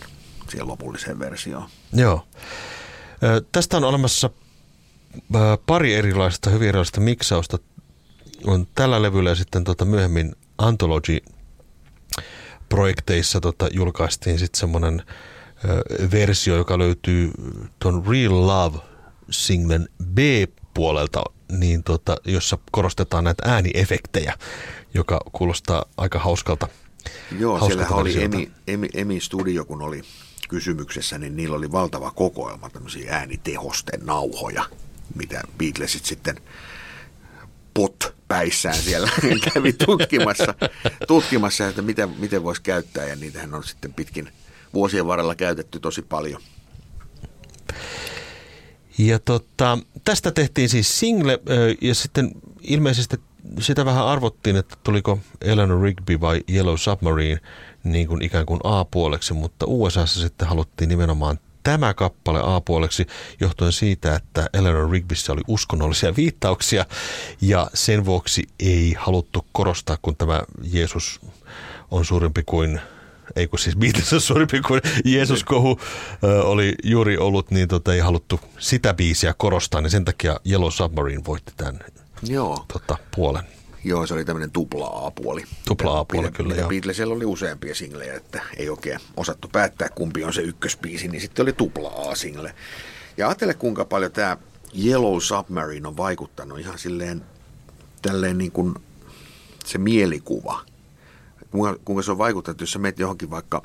siihen 0.50 0.68
lopulliseen 0.68 1.20
versioon. 1.20 1.70
Joo. 1.94 2.28
Tästä 3.52 3.78
on 3.78 3.84
olemassa 3.84 4.30
pari 5.66 5.96
erilaista, 5.96 6.50
hyvin 6.50 6.70
erilaista 6.70 7.02
miksausta. 7.02 7.58
On 8.46 8.68
tällä 8.76 9.02
levyllä 9.02 9.30
ja 9.30 9.36
sitten 9.36 9.64
tota 9.64 9.86
myöhemmin 9.86 10.36
Anthology-projekteissa 10.58 13.42
tota 13.42 13.68
julkaistiin 13.72 14.40
sitten 14.40 14.60
semmoinen 14.60 15.04
versio, 16.12 16.56
joka 16.56 16.78
löytyy 16.78 17.32
tuon 17.80 18.08
Real 18.08 18.48
Love-singlen 18.48 19.90
B-puolelta, 20.14 21.24
niin 21.52 21.84
tota, 21.84 22.18
jossa 22.26 22.58
korostetaan 22.72 23.24
näitä 23.24 23.44
ääniefektejä, 23.46 24.34
joka 24.94 25.22
kuulostaa 25.32 25.86
aika 25.98 26.20
hauskalta. 26.20 26.68
Joo, 27.40 27.60
hauskalta 27.60 27.86
siellähän 27.86 28.00
oli. 28.00 28.24
Emi, 28.24 28.52
Emi, 28.68 28.90
Emi 28.94 29.20
Studio, 29.20 29.66
kun 29.66 29.82
oli 29.82 30.02
kysymyksessä, 30.50 31.18
niin 31.18 31.36
niillä 31.36 31.58
oli 31.58 31.72
valtava 31.72 32.12
kokoelma 32.12 32.70
tämmöisiä 32.70 33.14
äänitehosten 33.14 34.06
nauhoja, 34.06 34.66
mitä 35.16 35.42
Beatlesit 35.58 36.06
sitten 36.06 36.36
pot 37.74 38.16
päissään 38.28 38.76
siellä 38.76 39.10
kävi 39.54 39.74
tutkimassa, 39.74 40.54
tutkimassa 41.08 41.68
että 41.68 41.82
miten, 41.82 42.10
miten 42.18 42.44
voisi 42.44 42.62
käyttää, 42.62 43.06
ja 43.06 43.16
niitähän 43.16 43.54
on 43.54 43.64
sitten 43.64 43.94
pitkin 43.94 44.32
vuosien 44.74 45.08
varrella 45.08 45.36
käytetty 45.36 45.80
tosi 45.80 46.02
paljon. 46.02 46.42
Ja 48.98 49.20
tota, 49.20 49.78
tästä 50.04 50.32
tehtiin 50.32 50.70
siis 50.70 51.00
single 51.00 51.40
ja 51.82 51.96
sitten 51.96 52.32
ilmeisesti 52.62 53.18
sitä 53.60 53.86
vähän 53.86 54.06
arvottiin, 54.06 54.56
että 54.56 54.76
tuliko 54.84 55.20
Eleanor 55.42 55.84
Rigby 55.84 56.22
vai 56.22 56.42
Yellow 56.52 56.76
Submarine 56.76 57.40
niin 57.84 58.08
kuin 58.08 58.22
ikään 58.22 58.46
kuin 58.46 58.60
A-puoleksi, 58.64 59.34
mutta 59.34 59.66
USAssa 59.70 60.20
sitten 60.20 60.48
haluttiin 60.48 60.90
nimenomaan 60.90 61.40
tämä 61.70 61.94
kappale 61.94 62.40
A-puoleksi 62.44 63.08
johtuen 63.40 63.72
siitä, 63.72 64.16
että 64.16 64.50
Eleanor 64.54 64.92
Rigbyssä 64.92 65.34
oli 65.34 65.42
uskonnollisia 65.48 66.16
viittauksia 66.16 66.86
ja 67.42 67.70
sen 67.74 68.06
vuoksi 68.06 68.44
ei 68.60 68.96
haluttu 69.00 69.46
korostaa, 69.52 69.98
kun 70.02 70.16
tämä 70.16 70.42
Jeesus 70.64 71.20
on 71.92 72.06
suurempi 72.06 72.44
kuin 72.46 72.82
ei 73.36 73.48
kun 73.48 73.60
siis 73.60 73.76
Beatles 73.76 74.14
on 74.14 74.22
suurempi 74.22 74.62
kuin 74.62 74.82
Jeesus-kohu 75.06 75.80
ö, 76.24 76.44
oli 76.44 76.76
juuri 76.84 77.18
ollut, 77.18 77.52
niin 77.52 77.68
tota, 77.68 77.94
ei 77.94 78.00
haluttu 78.00 78.40
sitä 78.60 78.94
biisiä 78.94 79.34
korostaa, 79.38 79.82
niin 79.82 79.92
sen 79.92 80.06
takia 80.06 80.40
Yellow 80.50 80.72
Submarine 80.72 81.22
voitti 81.28 81.54
tämän 81.58 81.80
Joo, 82.24 82.66
tota, 82.74 82.98
puolen. 83.16 83.59
Joo 83.84 84.08
se 84.08 84.14
oli 84.14 84.26
tämmöinen 84.26 84.52
tupla 84.52 85.06
A-puoli. 85.06 85.44
Tupla 85.68 86.00
A-puoli, 86.00 86.28
Mitä- 86.28 86.38
kyllä, 86.38 86.50
mitä 86.50 86.62
joo. 86.62 86.70
Beatlesilla 86.70 87.14
oli 87.14 87.26
useampia 87.26 87.76
singlejä, 87.76 88.14
että 88.14 88.42
ei 88.58 88.70
oikein 88.70 89.00
osattu 89.18 89.48
päättää, 89.52 89.90
kumpi 89.90 90.24
on 90.24 90.34
se 90.34 90.42
ykkösbiisi, 90.42 91.08
niin 91.08 91.22
sitten 91.22 91.44
oli 91.44 91.54
tupla 91.54 91.90
A-single. 91.90 92.56
Ja 93.18 93.28
ajattele, 93.28 93.54
kuinka 93.54 93.86
paljon 93.86 94.12
tämä 94.12 94.38
Yellow 94.86 95.20
Submarine 95.20 95.88
on 95.88 95.98
vaikuttanut 95.98 96.60
ihan 96.60 96.80
silleen, 96.80 97.22
tälleen 98.02 98.38
niin 98.38 98.52
kuin 98.52 98.76
se 99.66 99.78
mielikuva. 99.78 100.62
Kuinka, 101.52 101.80
kuinka 101.86 102.04
se 102.04 102.12
on 102.12 102.18
vaikuttanut, 102.18 102.62
jos 102.62 102.72
sä 102.72 102.80
menet 102.80 103.00
johonkin 103.00 103.30
vaikka, 103.30 103.62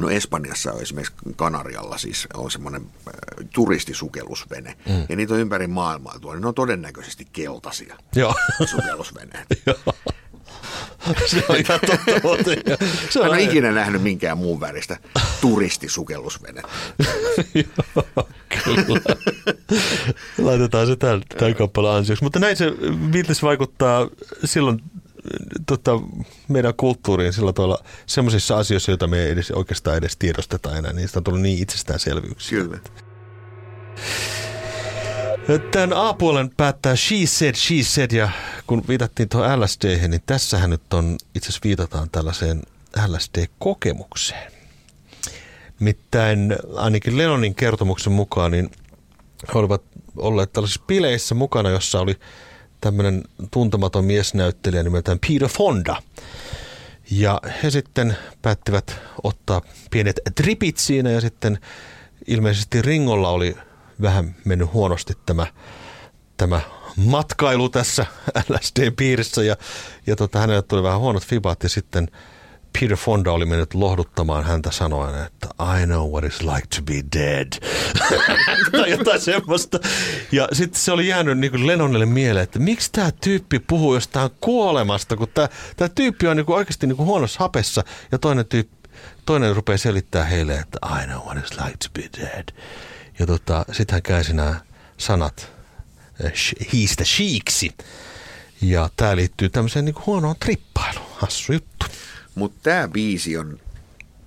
no 0.00 0.10
Espanjassa 0.10 0.72
on 0.72 0.82
esimerkiksi 0.82 1.14
Kanarialla 1.36 1.98
siis 1.98 2.28
on 2.34 2.50
semmoinen 2.50 2.82
äh, 2.82 3.46
turistisukellusvene, 3.54 4.76
mm. 4.88 5.06
ja 5.08 5.16
niitä 5.16 5.34
on 5.34 5.40
ympäri 5.40 5.66
maailmaa 5.66 6.18
niin 6.18 6.40
ne 6.40 6.48
on 6.48 6.54
todennäköisesti 6.54 7.26
keltaisia 7.32 7.96
Joo, 8.16 8.34
sukellusveneet. 8.70 9.46
se 11.26 11.44
on 11.48 11.56
ihan 11.56 11.80
totta. 11.86 12.14
Se 13.10 13.18
en 13.18 13.24
on 13.24 13.30
ole 13.30 13.42
ikinä 13.42 13.72
nähnyt 13.72 14.02
minkään 14.02 14.38
muun 14.38 14.60
väristä 14.60 14.96
turistisukellusvenettä. 15.40 16.68
Joo, 17.54 18.28
Kyllä. 18.64 19.16
Laitetaan 20.38 20.86
se 20.86 20.96
tämän, 20.96 21.22
tämän 21.38 21.54
kappaleen 21.54 21.94
ansioksi. 21.94 22.24
Mutta 22.24 22.38
näin 22.38 22.56
se 22.56 22.72
Beatles 23.10 23.42
vaikuttaa 23.42 24.08
silloin 24.44 24.82
tota, 25.66 26.00
meidän 26.48 26.74
kulttuuriin 26.76 27.32
sillä 27.32 27.52
tavalla 27.52 27.78
semmoisissa 28.06 28.58
asioissa, 28.58 28.90
joita 28.90 29.06
me 29.06 29.22
ei 29.22 29.30
edes, 29.30 29.50
oikeastaan 29.50 29.96
edes 29.96 30.16
tiedosteta 30.16 30.76
enää. 30.76 30.92
Niistä 30.92 31.18
on 31.18 31.24
tullut 31.24 31.40
niin 31.40 31.62
itsestäänselvyyksiä. 31.62 32.58
Kyllä. 32.58 32.78
Tämän 35.70 35.92
A-puolen 35.92 36.50
päättää 36.56 36.96
She 36.96 37.26
Said, 37.26 37.54
She 37.54 37.82
Said 37.82 38.10
ja 38.12 38.28
kun 38.66 38.84
viitattiin 38.88 39.28
tuohon 39.28 39.60
LSD, 39.60 40.08
niin 40.08 40.22
tässähän 40.26 40.70
nyt 40.70 40.92
on, 40.92 41.16
itse 41.34 41.48
asiassa 41.48 41.60
viitataan 41.64 42.10
tällaiseen 42.10 42.62
LSD-kokemukseen. 43.06 44.52
Nimittäin 45.80 46.56
ainakin 46.76 47.18
Lennonin 47.18 47.54
kertomuksen 47.54 48.12
mukaan, 48.12 48.50
niin 48.50 48.70
he 49.54 49.58
olivat 49.58 49.82
olleet 50.16 50.52
tällaisissa 50.52 50.82
bileissä 50.86 51.34
mukana, 51.34 51.70
jossa 51.70 52.00
oli 52.00 52.18
tämmöinen 52.80 53.24
tuntematon 53.50 54.04
miesnäyttelijä 54.04 54.82
nimeltään 54.82 55.18
Peter 55.18 55.48
Fonda. 55.48 56.02
Ja 57.10 57.40
he 57.62 57.70
sitten 57.70 58.16
päättivät 58.42 59.00
ottaa 59.22 59.62
pienet 59.90 60.20
tripit 60.34 60.78
siinä 60.78 61.10
ja 61.10 61.20
sitten 61.20 61.58
ilmeisesti 62.26 62.82
Ringolla 62.82 63.28
oli 63.28 63.56
vähän 64.02 64.36
mennyt 64.44 64.72
huonosti 64.72 65.12
tämä, 65.26 65.46
tämä 66.36 66.60
matkailu 66.96 67.68
tässä 67.68 68.06
LSD-piirissä 68.48 69.42
ja, 69.42 69.56
ja 70.06 70.16
tota, 70.16 70.38
hänelle 70.38 70.62
tuli 70.62 70.82
vähän 70.82 71.00
huonot 71.00 71.26
fibat 71.26 71.62
ja 71.62 71.68
sitten 71.68 72.08
Peter 72.72 72.96
Fonda 72.96 73.32
oli 73.32 73.46
mennyt 73.46 73.74
lohduttamaan 73.74 74.44
häntä 74.44 74.70
sanoen, 74.70 75.24
että 75.24 75.48
I 75.80 75.86
know 75.86 76.10
what 76.10 76.24
it's 76.24 76.54
like 76.54 76.66
to 76.76 76.82
be 76.82 77.20
dead. 77.20 77.52
tai 78.72 78.90
jotain 78.90 79.20
semmoista. 79.20 79.78
Ja 80.32 80.48
sitten 80.52 80.80
se 80.80 80.92
oli 80.92 81.08
jäänyt 81.08 81.38
niin 81.38 81.50
kuin 81.50 81.66
Lennonille 81.66 82.06
mieleen, 82.06 82.44
että 82.44 82.58
miksi 82.58 82.92
tämä 82.92 83.10
tyyppi 83.10 83.58
puhuu 83.58 83.94
jostain 83.94 84.30
kuolemasta, 84.40 85.16
kun 85.16 85.28
tämä 85.76 85.88
tyyppi 85.94 86.26
on 86.26 86.36
niin 86.36 86.46
kuin 86.46 86.56
oikeasti 86.56 86.86
niin 86.86 86.96
kuin 86.96 87.06
huonossa 87.06 87.38
hapessa 87.40 87.84
ja 88.12 88.18
toinen 88.18 88.46
tyyppi, 88.46 88.88
toinen 89.26 89.56
rupeaa 89.56 89.78
selittää 89.78 90.24
heille, 90.24 90.54
että 90.54 90.78
I 91.02 91.06
know 91.06 91.18
what 91.18 91.36
it's 91.38 91.64
like 91.64 91.76
to 91.78 91.88
be 91.94 92.24
dead. 92.24 92.48
Ja 93.18 93.26
tota, 93.26 93.64
sitten 93.72 93.94
hän 93.94 94.02
käänsi 94.02 94.32
nämä 94.32 94.60
sanat 94.98 95.52
eh, 96.24 96.32
hiistä 96.72 97.04
shiiksi. 97.04 97.74
Ja 98.62 98.90
tämä 98.96 99.16
liittyy 99.16 99.48
tämmöiseen 99.48 99.84
niin 99.84 99.94
huonoon 100.06 100.34
trippailuun. 100.40 101.06
Hassu 101.16 101.52
juttu. 101.52 101.86
Mutta 102.34 102.58
tämä 102.62 102.88
biisi 102.88 103.36
on 103.36 103.58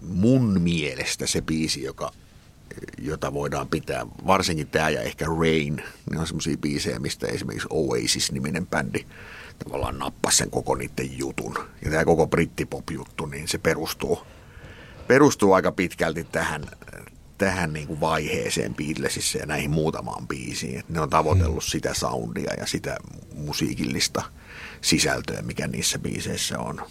mun 0.02 0.62
mielestä 0.62 1.28
se 1.28 1.42
biisi, 1.42 1.84
joka, 1.84 2.12
jota 3.02 3.34
voidaan 3.34 3.68
pitää, 3.68 4.08
varsinkin 4.28 4.68
tämä 4.68 4.89
ja 4.89 5.02
ehkä 5.02 5.26
Rain, 5.26 5.84
ne 6.12 6.20
on 6.20 6.28
semmoisia 6.28 6.58
biisejä, 6.58 7.00
mistä 7.00 7.28
esimerkiksi 7.28 7.68
Oasis-niminen 7.70 8.68
bändi 8.68 9.06
tavallaan 9.63 10.00
nappasi 10.00 10.38
sen 10.38 10.50
koko 10.50 10.76
niiden 10.76 11.18
jutun. 11.18 11.56
Ja 11.86 11.92
tämä 11.92 12.06
koko 12.06 12.28
brittipop-juttu, 12.28 13.26
niin 13.26 13.48
se 13.48 13.58
perustuu, 13.58 14.20
perustuu 15.08 15.54
aika 15.54 15.72
pitkälti 15.72 16.24
tähän, 16.24 16.66
tähän 17.38 17.74
niin 17.74 17.88
kuin 17.88 18.00
vaiheeseen 18.00 18.76
Beatlesissa 18.76 19.38
ja 19.38 19.46
näihin 19.46 19.72
muutamaan 19.72 20.28
biisiin. 20.28 20.80
Et 20.80 20.89
ne 20.89 21.00
on 21.00 21.10
tavoitellut 21.10 21.63
sitä 21.63 21.94
soundia 21.94 22.54
ja 22.58 22.68
sitä 22.68 22.98
musiikillista 23.36 24.24
sisältöä, 24.82 25.42
mikä 25.42 25.68
niissä 25.68 26.00
biiseissä 26.00 26.60
on. 26.60 26.82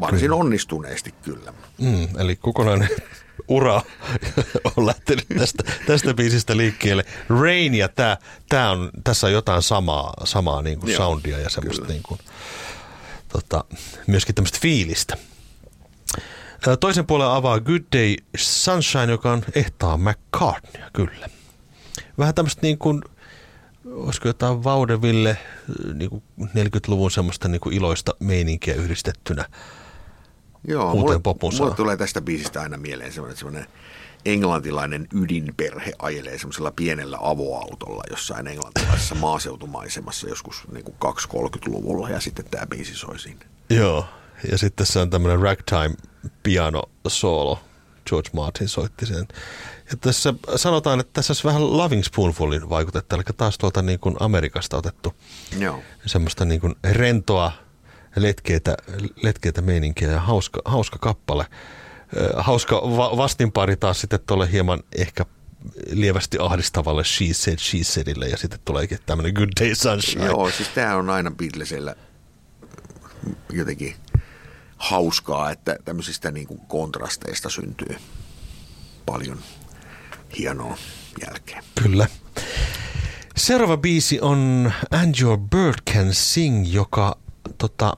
Varsin 0.00 0.32
onnistuneesti 0.32 1.14
kyllä. 1.22 1.52
Mm, 1.78 2.08
eli 2.18 2.36
kokonainen 2.36 2.88
ura 3.48 3.82
on 4.76 4.86
lähtenyt 4.86 5.26
tästä, 5.38 5.64
tästä 5.86 6.14
biisistä 6.14 6.56
liikkeelle. 6.56 7.04
Rain 7.28 7.74
ja 7.74 7.88
tämä, 7.88 8.16
tämä 8.48 8.70
on, 8.70 8.90
tässä 9.04 9.26
on 9.26 9.32
jotain 9.32 9.62
samaa, 9.62 10.14
samaa 10.24 10.62
niin 10.62 10.80
kuin 10.80 10.92
Joo, 10.92 10.96
soundia 10.96 11.38
ja 11.38 11.50
semmoista 11.50 11.82
kyllä. 11.82 11.92
niin 11.92 12.02
kuin, 12.02 12.20
tota, 13.28 13.64
myöskin 14.06 14.34
tämmöistä 14.34 14.58
fiilistä. 14.62 15.16
Toisen 16.80 17.06
puolen 17.06 17.28
avaa 17.28 17.60
Good 17.60 17.82
Day 17.96 18.16
Sunshine, 18.36 19.12
joka 19.12 19.32
on 19.32 19.44
ehtaa 19.54 19.96
McCartney, 19.96 20.82
kyllä. 20.92 21.28
Vähän 22.18 22.34
tämmöistä 22.34 22.62
niin 22.62 22.78
kuin, 22.78 23.02
olisiko 23.86 24.28
jotain 24.28 24.64
vaudeville 24.64 25.38
niin 25.94 26.10
kuin 26.10 26.22
40-luvun 26.40 27.10
semmoista 27.10 27.48
niin 27.48 27.60
kuin 27.60 27.74
iloista 27.76 28.14
meininkiä 28.20 28.74
yhdistettynä. 28.74 29.44
Joo, 30.68 30.92
uuteen 30.92 31.20
mulle, 31.24 31.56
mulle 31.58 31.74
tulee 31.74 31.96
tästä 31.96 32.20
biisistä 32.20 32.60
aina 32.60 32.76
mieleen 32.76 33.12
semmoinen, 33.12 33.36
semmoinen 33.36 33.66
englantilainen 34.24 35.06
ydinperhe 35.14 35.92
ajelee 35.98 36.38
semmoisella 36.38 36.70
pienellä 36.70 37.18
avoautolla 37.20 38.02
jossain 38.10 38.46
englantilaisessa 38.46 39.14
maaseutumaisemassa 39.14 40.28
joskus 40.28 40.62
niin 40.72 40.84
kuin 40.84 40.96
2-30-luvulla 41.04 42.10
ja 42.10 42.20
sitten 42.20 42.44
tämä 42.50 42.66
biisi 42.66 42.94
soi 42.94 43.18
siinä. 43.18 43.40
Joo, 43.70 44.06
ja 44.50 44.58
sitten 44.58 44.86
tässä 44.86 45.02
on 45.02 45.10
tämmöinen 45.10 45.40
ragtime 45.40 45.94
piano 46.42 46.82
solo 47.08 47.60
George 48.06 48.30
Martin 48.32 48.68
soitti 48.68 49.06
sen. 49.06 49.28
Ja 49.90 49.96
tässä 50.00 50.34
sanotaan, 50.56 51.00
että 51.00 51.12
tässä 51.12 51.30
olisi 51.30 51.44
vähän 51.44 51.76
Loving 51.76 52.02
Spoonfulin 52.02 52.68
vaikutetta, 52.68 53.16
eli 53.16 53.22
taas 53.36 53.58
tuolta 53.58 53.82
niin 53.82 54.00
kuin 54.00 54.16
Amerikasta 54.20 54.76
otettu 54.76 55.14
Joo. 55.58 55.82
semmoista 56.06 56.44
niin 56.44 56.60
kuin 56.60 56.74
rentoa, 56.84 57.52
letkeitä, 58.16 58.76
letkeitä 59.22 59.62
meininkiä 59.62 60.10
ja 60.10 60.20
hauska, 60.20 60.60
hauska 60.64 60.98
kappale. 60.98 61.46
Hauska 62.36 62.76
va- 62.76 63.16
vastinpari 63.16 63.76
taas 63.76 64.00
sitten 64.00 64.20
tuolle 64.26 64.52
hieman 64.52 64.82
ehkä 64.96 65.24
lievästi 65.90 66.38
ahdistavalle 66.40 67.04
She 67.04 67.26
Said, 67.32 67.58
She 67.58 67.78
Saidille 67.82 68.28
ja 68.28 68.36
sitten 68.36 68.60
tuleekin 68.64 68.98
tämmöinen 69.06 69.32
Good 69.32 69.48
Day 69.60 69.74
Sunshine. 69.74 70.26
Joo, 70.26 70.50
siis 70.50 70.68
tämähän 70.68 70.96
on 70.98 71.10
aina 71.10 71.30
Beatlesilla 71.30 71.94
jotenkin 73.52 73.94
hauskaa, 74.76 75.50
että 75.50 75.76
tämmöisistä 75.84 76.30
niin 76.30 76.46
kuin 76.46 76.60
kontrasteista 76.68 77.50
syntyy 77.50 77.96
paljon 79.06 79.38
hienoa 80.38 80.78
jälkeen. 81.26 81.64
Kyllä. 81.82 82.06
Seuraava 83.36 83.76
biisi 83.76 84.20
on 84.20 84.72
And 84.90 85.14
Your 85.20 85.38
Bird 85.38 85.94
Can 85.94 86.14
Sing, 86.14 86.72
joka 86.74 87.18
tota, 87.58 87.96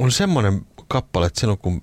on 0.00 0.12
semmoinen 0.12 0.66
kappale, 0.88 1.26
että 1.26 1.40
silloin 1.40 1.58
kun 1.58 1.82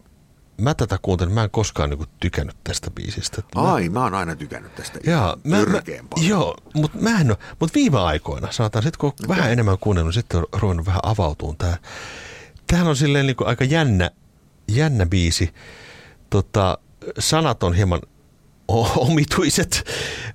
mä 0.61 0.73
tätä 0.73 0.99
kuuntelin, 1.01 1.33
mä 1.33 1.43
en 1.43 1.49
koskaan 1.49 1.89
niinku 1.89 2.05
tykännyt 2.19 2.55
tästä 2.63 2.91
biisistä. 2.91 3.35
Että 3.39 3.59
mä- 3.59 3.73
Ai, 3.73 3.89
mä 3.89 4.03
oon 4.03 4.13
aina 4.13 4.35
tykännyt 4.35 4.75
tästä 4.75 4.99
Jaa, 5.05 5.37
ihan 5.45 5.69
mä, 5.69 5.71
mä, 5.71 5.81
joo, 6.27 6.57
mutta 6.73 6.97
mä 7.01 7.21
en 7.21 7.29
ole, 7.29 7.37
mutta 7.59 7.75
viime 7.75 7.99
aikoina, 7.99 8.51
sanotaan, 8.51 8.83
sitten 8.83 8.99
kun 8.99 9.09
okay. 9.09 9.27
vähän 9.37 9.51
enemmän 9.51 9.77
kuunnellut, 9.77 10.13
sitten 10.13 10.39
on 10.39 10.45
ruvennut 10.53 10.85
vähän 10.85 11.01
avautuun 11.03 11.57
tämä. 11.57 11.77
Tämähän 12.67 12.87
on 12.87 12.95
silleen 12.95 13.25
niin 13.27 13.35
kuin 13.35 13.47
aika 13.47 13.63
jännä, 13.63 14.11
jännä 14.67 15.05
biisi. 15.05 15.53
Tota, 16.29 16.77
sanat 17.19 17.63
on 17.63 17.73
hieman 17.73 18.01
omituiset, 18.95 19.83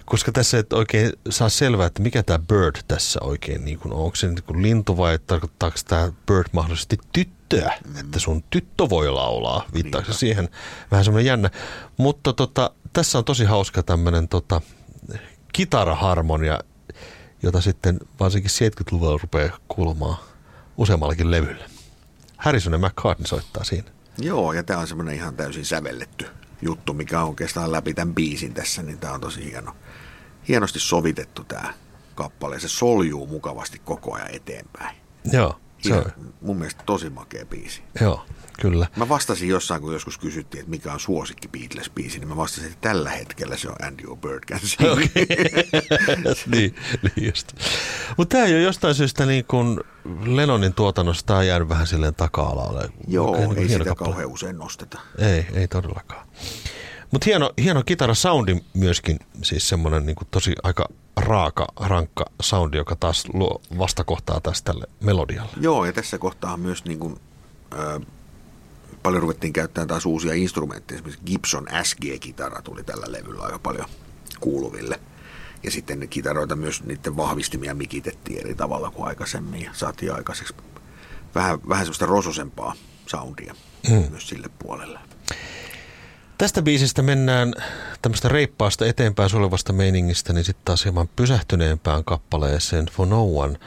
koska 0.05 0.33
tässä 0.33 0.59
et 0.59 0.73
oikein 0.73 1.13
saa 1.31 1.49
selvää, 1.49 1.87
että 1.87 2.03
mikä 2.03 2.23
tämä 2.23 2.39
bird 2.39 2.77
tässä 2.89 3.21
oikein 3.23 3.65
niin 3.65 3.79
kuin 3.79 3.93
on. 3.93 4.01
Onko 4.01 4.17
se 4.17 4.27
niin 4.27 4.43
kuin 4.43 4.63
lintu 4.63 4.97
vai 4.97 5.19
tarkoittaako 5.27 5.77
tämä 5.89 6.13
bird 6.27 6.47
mahdollisesti 6.53 6.99
tyttöä, 7.13 7.79
mm. 7.89 8.01
että 8.01 8.19
sun 8.19 8.43
tyttö 8.51 8.89
voi 8.91 9.11
laulaa, 9.11 9.67
viittaako 9.75 10.13
se 10.13 10.19
siihen 10.19 10.49
vähän 10.91 11.05
semmoinen 11.05 11.27
jännä. 11.27 11.51
Mutta 11.97 12.33
tota, 12.33 12.71
tässä 12.93 13.19
on 13.19 13.25
tosi 13.25 13.45
hauska 13.45 13.83
tämmöinen 13.83 14.29
tota, 14.29 14.61
kitaraharmonia, 15.53 16.61
jota 17.43 17.61
sitten 17.61 17.99
varsinkin 18.21 18.51
70-luvulla 18.51 19.19
rupeaa 19.23 19.59
kuulumaan 19.69 20.17
useammallakin 20.77 21.31
levyllä. 21.31 21.65
Harrison 22.37 22.73
ja 22.73 22.79
McCartney 22.79 23.27
soittaa 23.27 23.65
siinä. 23.65 23.91
Joo, 24.19 24.53
ja 24.53 24.63
tämä 24.63 24.81
on 24.81 24.87
semmoinen 24.87 25.15
ihan 25.15 25.37
täysin 25.37 25.65
sävelletty 25.65 26.27
juttu, 26.63 26.95
mikä 26.95 27.21
on 27.21 27.29
oikeastaan 27.29 27.73
läpi 27.73 27.95
tämän 27.95 28.15
biisin 28.15 28.55
tässä, 28.55 28.83
niin 28.83 28.99
tämä 28.99 29.15
on 29.15 29.21
tosi 29.21 29.45
hieno. 29.45 29.77
Hienosti 30.49 30.81
sovitettu 30.81 31.45
tämä 31.45 31.75
kappale, 32.15 32.61
se 32.61 32.69
soljuu 32.69 33.27
mukavasti 33.27 33.81
koko 33.85 34.15
ajan 34.15 34.35
eteenpäin. 34.35 34.97
Joo, 35.33 35.61
se 35.83 35.95
on, 35.95 36.05
mun 36.41 36.57
mielestä 36.59 36.83
tosi 36.87 37.11
makea 37.11 37.47
biisi. 37.47 37.83
joo, 38.01 38.27
kyllä. 38.61 38.87
Mä 38.97 39.09
vastasin 39.09 39.49
jossain, 39.49 39.83
kun 39.83 39.93
joskus 39.93 40.19
kysyttiin, 40.19 40.61
että 40.61 40.71
mikä 40.71 40.93
on 40.93 41.01
suosikki 41.01 41.49
Beatles-biisi, 41.49 42.19
niin 42.19 42.29
mä 42.29 42.37
vastasin, 42.37 42.67
että 42.73 42.89
tällä 42.89 43.11
hetkellä 43.11 43.57
se 43.57 43.69
on 43.69 43.77
And 43.83 44.01
Your 44.01 44.17
Bird 44.19 44.45
Can 44.45 44.61
Sing. 44.69 44.81
niin, 46.47 46.75
niin 47.03 47.27
just. 47.27 47.53
Mutta 48.17 48.33
tämä 48.37 48.45
ei 48.47 48.55
ole 48.55 48.63
jostain 48.63 48.95
syystä 48.95 49.27
niin 49.27 49.45
kuin 49.45 49.81
Lennonin 50.25 50.75
tuotannosta 50.75 51.37
on 51.37 51.47
jäänyt 51.47 51.69
vähän 51.69 51.87
silleen 51.87 52.15
taka-alalle. 52.15 52.89
Joo, 53.09 53.37
ei 53.37 53.43
hieno 53.43 53.69
sitä 53.69 53.85
kappale. 53.85 53.95
kauhean 54.11 54.31
usein 54.31 54.59
nosteta. 54.59 55.01
Ei, 55.19 55.47
ei 55.55 55.69
todellakaan. 55.69 56.27
Mutta 57.11 57.25
hieno, 57.25 57.53
hieno 57.63 57.83
kitara-soundi 57.83 58.61
myöskin, 58.75 59.19
siis 59.43 59.69
semmoinen 59.69 60.07
niin 60.07 60.17
tosi 60.31 60.53
aika 60.63 60.89
raaka, 61.17 61.67
rankka 61.81 62.25
soundi, 62.41 62.77
joka 62.77 62.97
taas 62.97 63.25
luo 63.33 63.61
vastakohtaa 63.79 64.41
tästä 64.41 64.73
tälle 64.73 64.87
melodialle. 65.01 65.53
Joo, 65.61 65.85
ja 65.85 65.93
tässä 65.93 66.19
kohtaa 66.19 66.57
myös 66.57 66.85
niin 66.85 66.99
kuin, 66.99 67.21
ö, 67.73 68.01
paljon 69.03 69.23
ruvettiin 69.23 69.53
käyttämään 69.53 69.89
taas 69.89 70.07
uusia 70.07 70.35
instrumentteja. 70.35 70.97
Esimerkiksi 70.97 71.25
Gibson 71.27 71.67
SG-kitara 71.83 72.63
tuli 72.63 72.85
tällä 72.85 73.07
levyllä 73.09 73.43
aika 73.43 73.59
paljon 73.59 73.87
kuuluville. 74.41 75.01
Ja 75.63 75.71
sitten 75.71 76.09
kitaroita 76.09 76.57
myös 76.57 76.85
niiden 76.85 77.17
vahvistimia 77.17 77.75
mikitettiin 77.75 78.41
eri 78.41 78.55
tavalla 78.55 78.91
kuin 78.91 79.09
aikaisemmin. 79.09 79.63
Ja 79.63 79.71
saatiin 79.73 80.15
aikaiseksi 80.15 80.55
vähän, 81.35 81.59
vähän 81.69 81.85
sellaista 81.85 82.07
rososempaa 82.07 82.75
soundia 83.07 83.55
mm. 83.91 84.11
myös 84.11 84.29
sille 84.29 84.51
puolelle. 84.59 84.99
Tästä 86.43 86.63
biisistä 86.63 87.03
mennään 87.03 87.55
tämmöistä 88.03 88.29
reippaasta 88.29 88.87
eteenpäin 88.87 89.31
sulevasta 89.31 89.73
meiningistä, 89.73 90.33
niin 90.33 90.45
sitten 90.45 90.65
taas 90.65 90.85
hieman 90.85 91.09
pysähtyneempään 91.17 92.05
kappaleeseen 92.05 92.87
For 92.87 93.09
No 93.09 93.37
One, 93.37 93.59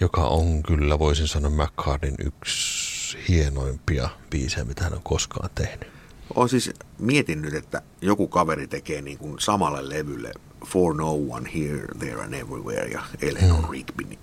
joka 0.00 0.26
on 0.26 0.62
kyllä, 0.62 0.98
voisin 0.98 1.28
sanoa, 1.28 1.50
McCartneyn 1.50 2.14
yksi 2.18 3.18
hienoimpia 3.28 4.08
biisejä, 4.30 4.64
mitä 4.64 4.84
hän 4.84 4.94
on 4.94 5.02
koskaan 5.02 5.50
tehnyt. 5.54 5.88
Olen 6.34 6.48
siis 6.48 6.70
mietin 6.98 7.42
nyt, 7.42 7.54
että 7.54 7.82
joku 8.00 8.28
kaveri 8.28 8.66
tekee 8.66 9.02
niin 9.02 9.18
kuin 9.18 9.40
samalle 9.40 9.88
levylle 9.88 10.32
For 10.66 10.96
No 10.96 11.12
One 11.12 11.50
Here, 11.54 11.86
There 11.98 12.22
and 12.22 12.34
Everywhere 12.34 12.88
ja 12.88 13.02
Eleanor 13.22 13.62
mm. 13.62 13.70
Rigby. 13.70 14.04
Niin 14.04 14.18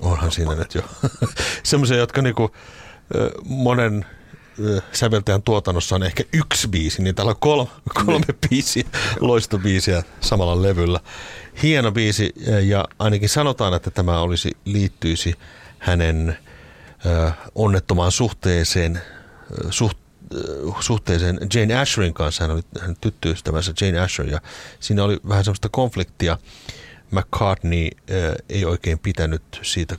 Onhan 0.00 0.32
siinä 0.32 0.54
nyt 0.54 0.74
jo 0.74 0.82
semmoisia, 1.62 1.96
jotka 1.96 2.22
niinku, 2.22 2.50
monen 3.44 4.06
säveltäjän 4.92 5.42
tuotannossa 5.42 5.94
on 5.94 6.02
ehkä 6.02 6.24
yksi 6.32 6.68
biisi, 6.68 7.02
niin 7.02 7.14
täällä 7.14 7.30
on 7.30 7.36
kolme, 7.40 7.70
kolme 8.06 8.26
biisiä, 8.48 8.84
loistobiisiä 9.20 10.02
samalla 10.20 10.62
levyllä. 10.62 11.00
Hieno 11.62 11.92
biisi 11.92 12.32
ja 12.62 12.84
ainakin 12.98 13.28
sanotaan, 13.28 13.74
että 13.74 13.90
tämä 13.90 14.20
olisi 14.20 14.50
liittyisi 14.64 15.34
hänen 15.78 16.38
ö, 17.06 17.32
onnettomaan 17.54 18.12
suhteeseen, 18.12 19.00
suht, 19.70 19.98
suhteeseen 20.80 21.38
Jane 21.54 21.78
Asherin 21.78 22.14
kanssa. 22.14 22.44
Hän 22.44 22.50
oli 22.50 22.62
hänen 22.80 22.96
tyttöystävänsä 23.00 23.72
Jane 23.80 24.00
Asher 24.00 24.26
ja 24.26 24.40
siinä 24.80 25.04
oli 25.04 25.20
vähän 25.28 25.44
semmoista 25.44 25.68
konfliktia. 25.68 26.38
McCartney 27.10 27.88
ei 28.48 28.64
oikein 28.64 28.98
pitänyt 28.98 29.42
siitä 29.62 29.96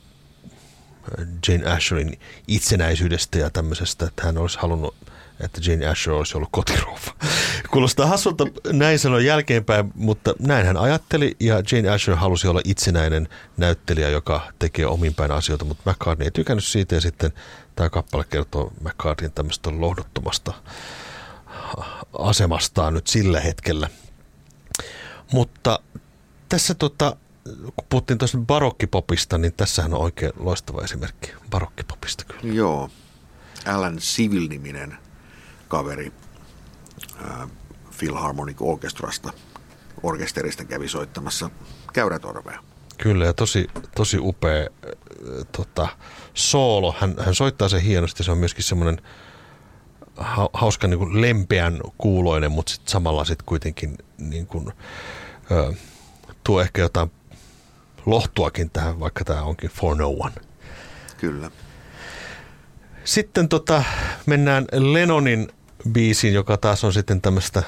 Jane 1.48 1.66
Asherin 1.72 2.20
itsenäisyydestä 2.48 3.38
ja 3.40 3.50
tämmöisestä, 3.50 4.06
että 4.06 4.24
hän 4.26 4.38
olisi 4.38 4.58
halunnut, 4.60 4.96
että 5.40 5.62
Jane 5.66 5.88
Asher 5.88 6.14
olisi 6.14 6.38
ollut 6.38 6.50
kotirouva. 6.52 7.00
Kuulostaa 7.72 8.06
hassulta 8.06 8.46
näin 8.72 9.00
sanoa 9.00 9.20
jälkeenpäin, 9.20 9.92
mutta 9.96 10.34
näin 10.40 10.66
hän 10.66 10.78
ajatteli 10.78 11.36
ja 11.40 11.64
Jane 11.72 11.90
Asher 11.90 12.16
halusi 12.16 12.48
olla 12.48 12.62
itsenäinen 12.64 13.30
näyttelijä, 13.58 14.10
joka 14.10 14.52
tekee 14.60 14.86
ominpäin 14.86 15.32
asioita, 15.32 15.66
mutta 15.66 15.92
McCartney 15.92 16.26
ei 16.28 16.32
tykännyt 16.32 16.64
siitä 16.66 16.96
ja 16.96 17.02
sitten 17.02 17.34
tämä 17.76 17.90
kappale 17.90 18.26
kertoo 18.30 18.74
McCartneyn 18.82 19.32
tämmöistä 19.32 19.70
lohduttomasta 19.74 20.54
asemastaan 22.20 22.94
nyt 22.94 23.08
sillä 23.08 23.40
hetkellä. 23.40 23.90
Mutta 25.32 25.80
tässä 26.50 26.74
tota, 26.74 27.16
kun 27.54 27.86
puhuttiin 27.90 28.18
tuosta 28.18 28.38
barokkipopista, 28.38 29.38
niin 29.38 29.54
tässähän 29.54 29.94
on 29.94 30.02
oikein 30.02 30.32
loistava 30.40 30.82
esimerkki 30.82 31.32
barokkipopista 31.50 32.24
kyllä. 32.24 32.54
Joo. 32.54 32.90
Alan 33.66 33.98
Civil-niminen 33.98 34.98
kaveri 35.68 36.14
ää, 37.24 37.48
Philharmonic 38.00 38.58
Orchestrasta, 38.60 39.34
orkesterista 40.04 40.66
kävi 40.66 40.88
soittamassa 40.88 41.50
käyrätorvea. 41.94 42.64
Kyllä 42.98 43.26
ja 43.26 43.34
tosi, 43.34 43.68
tosi 43.96 44.18
upea 44.20 44.62
äh, 44.62 45.46
tota, 45.52 45.88
soolo. 46.34 46.96
Hän, 47.00 47.16
hän 47.20 47.36
soittaa 47.36 47.70
sen 47.70 47.82
hienosti. 47.82 48.24
Se 48.24 48.32
on 48.32 48.38
myöskin 48.38 48.64
semmoinen 48.64 49.02
ha, 50.18 50.50
hauska 50.54 50.88
niin 50.88 51.00
kuin 51.00 51.22
lempeän 51.22 51.82
kuuloinen, 51.98 52.52
mutta 52.52 52.72
sit 52.72 52.88
samalla 52.88 53.26
sitten 53.26 53.46
kuitenkin 53.46 53.98
niin 54.18 54.48
kuin, 54.48 54.74
ö, 55.52 55.74
tuo 56.44 56.62
ehkä 56.62 56.82
jotain 56.82 57.12
lohtuakin 58.06 58.70
tähän, 58.70 59.00
vaikka 59.00 59.24
tämä 59.24 59.44
onkin 59.44 59.70
For 59.70 59.98
No 59.98 60.10
One. 60.20 60.36
Kyllä. 61.18 61.52
Sitten 63.04 63.50
tota, 63.50 63.84
mennään 64.26 64.66
Lennonin 64.72 65.48
biisiin, 65.92 66.34
joka 66.34 66.58
taas 66.58 66.84
on 66.84 66.94
sitten 66.94 67.22
tämmöistä 67.22 67.64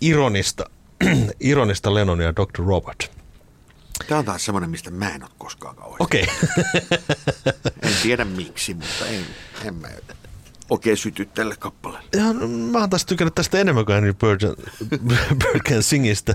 ironista, 0.00 0.64
ironista 1.40 1.94
Lennonia 1.94 2.26
ja 2.26 2.32
Dr. 2.32 2.64
Robert. 2.66 3.10
Tämä 4.08 4.18
on 4.18 4.24
taas 4.24 4.44
semmoinen, 4.44 4.70
mistä 4.70 4.90
mä 4.90 5.14
en 5.14 5.22
ole 5.22 5.30
koskaan 5.38 5.76
kauheasti. 5.76 6.04
Okei. 6.04 6.26
En 7.82 7.92
tiedä 8.02 8.24
miksi, 8.24 8.74
mutta 8.74 9.06
en, 9.06 9.24
en 9.64 9.74
mä 9.74 9.88
oikein 10.70 10.96
syty 10.96 11.24
tälle 11.24 11.56
kappaleelle. 11.58 12.08
Ja, 12.16 12.32
no, 12.32 12.48
mä 12.48 12.78
oon 12.78 12.90
taas 12.90 13.04
tykännyt 13.04 13.34
tästä 13.34 13.58
enemmän 13.58 13.84
kuin 13.84 13.94
Henry 13.94 14.12
Bird, 14.14 14.40
Bird 15.38 15.60
Can 15.68 15.82
Singistä. 15.82 16.34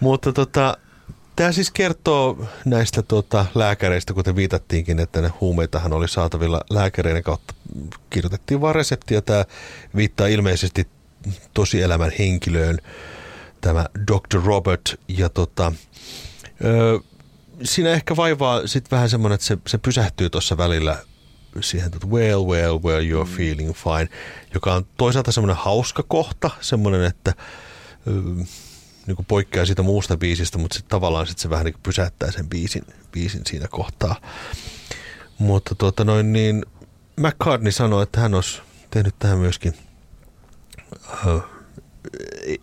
Mutta 0.00 0.32
tota, 0.32 0.76
tämä 1.36 1.52
siis 1.52 1.70
kertoo 1.70 2.48
näistä 2.64 3.02
tota, 3.02 3.46
lääkäreistä, 3.54 4.14
kuten 4.14 4.36
viitattiinkin, 4.36 4.98
että 4.98 5.20
ne 5.20 5.28
huumeitahan 5.40 5.92
oli 5.92 6.08
saatavilla 6.08 6.60
lääkäreiden 6.70 7.22
kautta. 7.22 7.54
Kirjoitettiin 8.10 8.60
vaan 8.60 8.74
resepti 8.74 9.14
ja 9.14 9.22
tämä 9.22 9.44
viittaa 9.96 10.26
ilmeisesti 10.26 10.88
tosielämän 11.54 12.12
henkilöön, 12.18 12.78
tämä 13.60 13.86
Dr. 14.12 14.42
Robert. 14.44 15.00
Ja 15.08 15.28
tota, 15.28 15.72
ö, 16.64 17.00
siinä 17.62 17.90
ehkä 17.90 18.16
vaivaa 18.16 18.66
sitten 18.66 18.90
vähän 18.90 19.10
semmoinen, 19.10 19.34
että 19.34 19.46
se, 19.46 19.58
se 19.66 19.78
pysähtyy 19.78 20.30
tuossa 20.30 20.56
välillä 20.56 20.98
siihen, 21.60 21.90
että 21.94 22.06
well, 22.06 22.46
well, 22.46 22.78
well, 22.78 23.02
you're 23.02 23.28
mm. 23.28 23.36
feeling 23.36 23.74
fine, 23.74 24.08
joka 24.54 24.74
on 24.74 24.86
toisaalta 24.96 25.32
semmoinen 25.32 25.56
hauska 25.56 26.04
kohta, 26.08 26.50
semmoinen, 26.60 27.04
että 27.04 27.34
ö, 28.06 28.44
niin 29.06 29.16
kuin 29.16 29.26
poikkeaa 29.26 29.66
siitä 29.66 29.82
muusta 29.82 30.16
biisistä, 30.16 30.58
mutta 30.58 30.74
sitten 30.74 30.90
tavallaan 30.90 31.26
sit 31.26 31.38
se 31.38 31.50
vähän 31.50 31.64
niin 31.64 31.74
pysäyttää 31.82 32.30
sen 32.30 32.48
biisin, 32.48 32.84
biisin 33.12 33.42
siinä 33.46 33.68
kohtaa. 33.68 34.20
Mutta 35.38 35.74
tuota 35.74 36.04
noin 36.04 36.32
niin, 36.32 36.66
McCartney 37.16 37.72
sanoi, 37.72 38.02
että 38.02 38.20
hän 38.20 38.34
olisi 38.34 38.62
tehnyt 38.90 39.14
tähän 39.18 39.38
myöskin, 39.38 39.74
ö, 41.26 41.40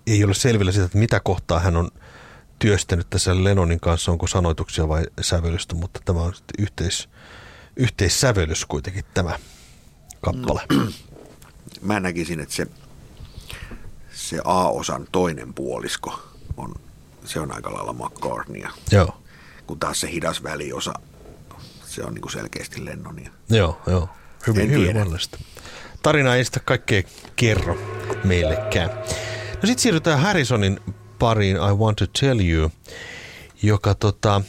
ei 0.07 0.23
ole 0.23 0.33
selvillä 0.33 0.71
siitä, 0.71 0.85
että 0.85 0.97
mitä 0.97 1.19
kohtaa 1.19 1.59
hän 1.59 1.77
on 1.77 1.91
työstänyt 2.59 3.09
tässä 3.09 3.43
Lennonin 3.43 3.79
kanssa, 3.79 4.11
onko 4.11 4.27
sanoituksia 4.27 4.87
vai 4.87 5.03
sävellystä, 5.21 5.75
mutta 5.75 5.99
tämä 6.05 6.21
on 6.21 6.33
yhteis, 6.59 7.09
yhteissävellys 7.75 8.65
kuitenkin 8.65 9.05
tämä 9.13 9.39
kappale. 10.21 10.61
No, 10.71 10.91
mä 11.81 11.99
näkisin, 11.99 12.39
että 12.39 12.55
se, 12.55 12.67
se 14.13 14.41
A-osan 14.43 15.07
toinen 15.11 15.53
puolisko 15.53 16.32
on, 16.57 16.75
se 17.25 17.39
on 17.39 17.51
aika 17.51 17.73
lailla 17.73 17.93
McCartneya. 17.93 18.69
Joo. 18.91 19.17
Kun 19.67 19.79
taas 19.79 19.99
se 19.99 20.11
hidas 20.11 20.43
väliosa, 20.43 20.93
se 21.85 22.03
on 22.03 22.13
niin 22.13 22.21
kuin 22.21 22.31
selkeästi 22.31 22.85
Lennonia. 22.85 23.31
Joo, 23.49 23.81
joo. 23.87 24.09
Hyvin, 24.47 24.71
hyvin 24.71 24.95
mahdollista. 24.95 25.37
Tarina 26.03 26.35
ei 26.35 26.45
sitä 26.45 26.59
kaikkea 26.59 27.03
kerro 27.35 27.77
meillekään. 28.23 28.89
No 28.89 29.67
sitten 29.67 29.79
siirrytään 29.79 30.19
Harrisonin 30.19 30.79
pariin 31.19 31.55
I 31.55 31.73
Want 31.73 31.97
to 31.97 32.05
Tell 32.19 32.39
You, 32.39 32.71
joka 33.61 33.95
tota, 33.95 34.41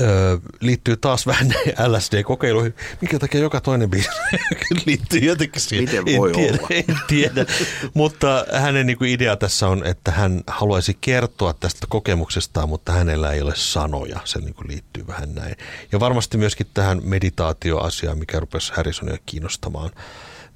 ö, 0.00 0.38
liittyy 0.60 0.96
taas 0.96 1.26
vähän 1.26 1.48
LSD-kokeiluihin, 1.92 2.74
minkä 3.00 3.18
takia 3.18 3.40
joka 3.40 3.60
toinen 3.60 3.90
biisi 3.90 4.08
liittyy 4.86 5.20
jotenkin 5.20 5.62
siihen. 5.62 5.84
Miten 5.84 6.18
voi 6.18 6.28
en 6.28 6.34
tiedä, 6.34 6.58
olla? 6.58 6.68
En 6.70 6.96
tiedä, 7.06 7.46
mutta 7.94 8.46
hänen 8.52 8.86
niin 8.86 8.98
kuin 8.98 9.10
idea 9.10 9.36
tässä 9.36 9.68
on, 9.68 9.86
että 9.86 10.10
hän 10.10 10.42
haluaisi 10.46 10.98
kertoa 11.00 11.52
tästä 11.52 11.86
kokemuksestaan, 11.88 12.68
mutta 12.68 12.92
hänellä 12.92 13.32
ei 13.32 13.42
ole 13.42 13.52
sanoja. 13.56 14.20
Se 14.24 14.38
niin 14.38 14.54
kuin 14.54 14.68
liittyy 14.68 15.06
vähän 15.06 15.34
näin. 15.34 15.56
Ja 15.92 16.00
varmasti 16.00 16.38
myöskin 16.38 16.66
tähän 16.74 17.00
meditaatioasiaan, 17.04 18.18
mikä 18.18 18.40
rupesi 18.40 18.72
Harrisonia 18.76 19.18
kiinnostamaan 19.26 19.90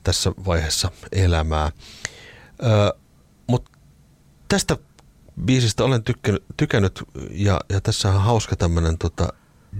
tässä 0.03 0.33
vaiheessa 0.47 0.91
elämää. 1.13 1.73
Ö, 2.63 2.95
mutta 3.47 3.71
tästä 4.49 4.77
biisistä 5.45 5.85
olen 5.85 6.03
tykännyt, 6.03 6.45
tykännyt 6.57 7.03
ja, 7.31 7.61
ja 7.69 7.81
tässä 7.81 8.09
on 8.09 8.21
hauska 8.21 8.57
tämmöinen 8.57 8.99
tota, 8.99 9.29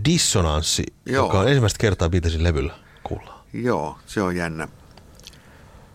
dissonanssi, 0.05 0.85
Joo. 1.07 1.27
joka 1.27 1.41
on 1.41 1.49
ensimmäistä 1.49 1.79
kertaa 1.79 2.09
Beatlesin 2.09 2.45
levyllä 2.45 2.75
kuullaan. 3.03 3.41
Joo, 3.53 3.99
se 4.07 4.23
on 4.23 4.37
jännä. 4.37 4.69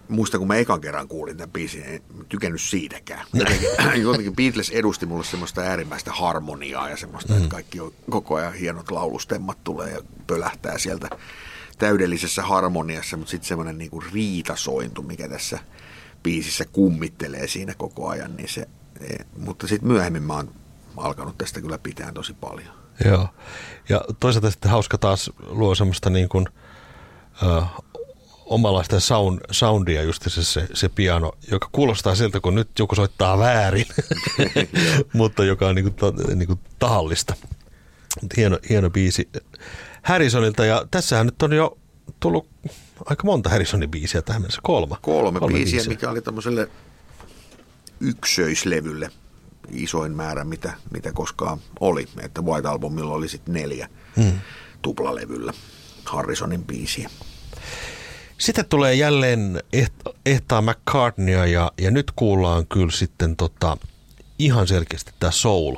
Muista, 0.09 0.37
kun 0.37 0.47
mä 0.47 0.55
ekan 0.55 0.81
kerran 0.81 1.07
kuulin 1.07 1.37
tämän 1.37 1.51
biisin, 1.51 1.83
en 1.83 2.01
tykännyt 2.29 2.61
siitäkään. 2.61 3.25
Jotenkin, 3.33 3.69
jotenkin 4.01 4.35
Beatles 4.35 4.69
edusti 4.69 5.05
mulle 5.05 5.23
semmoista 5.23 5.61
äärimmäistä 5.61 6.11
harmoniaa 6.11 6.89
ja 6.89 6.97
semmoista, 6.97 7.33
mm. 7.33 7.37
että 7.37 7.49
kaikki 7.49 7.79
on 7.79 7.91
koko 8.09 8.35
ajan 8.35 8.53
hienot 8.53 8.91
laulustemmat 8.91 9.63
tulee 9.63 9.91
ja 9.91 10.01
pölähtää 10.27 10.77
sieltä 10.77 11.09
täydellisessä 11.77 12.43
harmoniassa, 12.43 13.17
mutta 13.17 13.31
sitten 13.31 13.47
semmoinen 13.47 13.77
niinku 13.77 14.03
riitasointu, 14.13 15.03
mikä 15.03 15.29
tässä 15.29 15.59
biisissä 16.23 16.65
kummittelee 16.65 17.47
siinä 17.47 17.73
koko 17.77 18.07
ajan, 18.07 18.35
niin 18.35 18.49
se, 18.49 18.67
mutta 19.37 19.67
sitten 19.67 19.87
myöhemmin 19.87 20.23
mä 20.23 20.33
oon 20.33 20.51
alkanut 20.97 21.37
tästä 21.37 21.61
kyllä 21.61 21.77
pitää 21.77 22.11
tosi 22.11 22.33
paljon. 22.33 22.69
Joo. 23.05 23.27
Ja 23.89 24.01
toisaalta 24.19 24.51
sitten 24.51 24.71
hauska 24.71 24.97
taas 24.97 25.31
luo 25.47 25.75
semmoista 25.75 26.09
niin 26.09 26.29
kuin, 26.29 26.45
ö, 27.43 27.61
omalaista 28.45 28.99
sound, 28.99 29.39
soundia 29.51 30.03
just 30.03 30.23
se, 30.27 30.43
se, 30.43 30.67
se 30.73 30.89
piano, 30.89 31.31
joka 31.51 31.69
kuulostaa 31.71 32.15
siltä, 32.15 32.39
kun 32.39 32.55
nyt 32.55 32.69
joku 32.79 32.95
soittaa 32.95 33.39
väärin, 33.39 33.85
mutta 35.13 35.43
joka 35.43 35.67
on 35.67 35.75
niin 35.75 35.93
kuin, 35.93 35.95
ta, 35.95 36.35
niin 36.35 36.47
kuin 36.47 36.59
tahallista. 36.79 37.35
Mut 38.21 38.37
hieno, 38.37 38.59
hieno 38.69 38.89
biisi 38.89 39.29
Harrisonilta 40.03 40.65
ja 40.65 40.85
tässähän 40.91 41.25
nyt 41.25 41.43
on 41.43 41.53
jo 41.53 41.77
tullut 42.19 42.47
aika 43.05 43.23
monta 43.23 43.49
Harrisonin 43.49 43.91
biisiä 43.91 44.21
tähän 44.21 44.41
mennessä, 44.41 44.61
kolma. 44.63 44.97
Kolme, 45.01 45.39
Kolme 45.39 45.53
biisiä, 45.53 45.75
biisiä, 45.75 45.89
mikä 45.89 46.09
oli 46.09 46.21
tämmöiselle 46.21 46.69
yksöislevylle 47.99 49.09
isoin 49.71 50.11
määrä, 50.11 50.43
mitä, 50.43 50.73
mitä 50.91 51.13
koskaan 51.13 51.59
oli. 51.79 52.07
Että 52.21 52.41
White 52.41 52.67
Albumilla 52.67 53.13
oli 53.13 53.29
sitten 53.29 53.53
neljä 53.53 53.89
hmm. 54.15 54.39
tuplalevyllä 54.81 55.53
Harrisonin 56.05 56.63
biisiä. 56.63 57.09
Sitten 58.37 58.65
tulee 58.65 58.93
jälleen 58.93 59.63
ehtaa 60.25 60.61
McCartneya 60.61 61.45
ja, 61.45 61.71
ja 61.77 61.91
nyt 61.91 62.11
kuullaan 62.15 62.67
kyllä 62.67 62.91
sitten 62.91 63.35
tota, 63.35 63.77
ihan 64.39 64.67
selkeästi 64.67 65.11
tämä 65.19 65.31
soul 65.31 65.75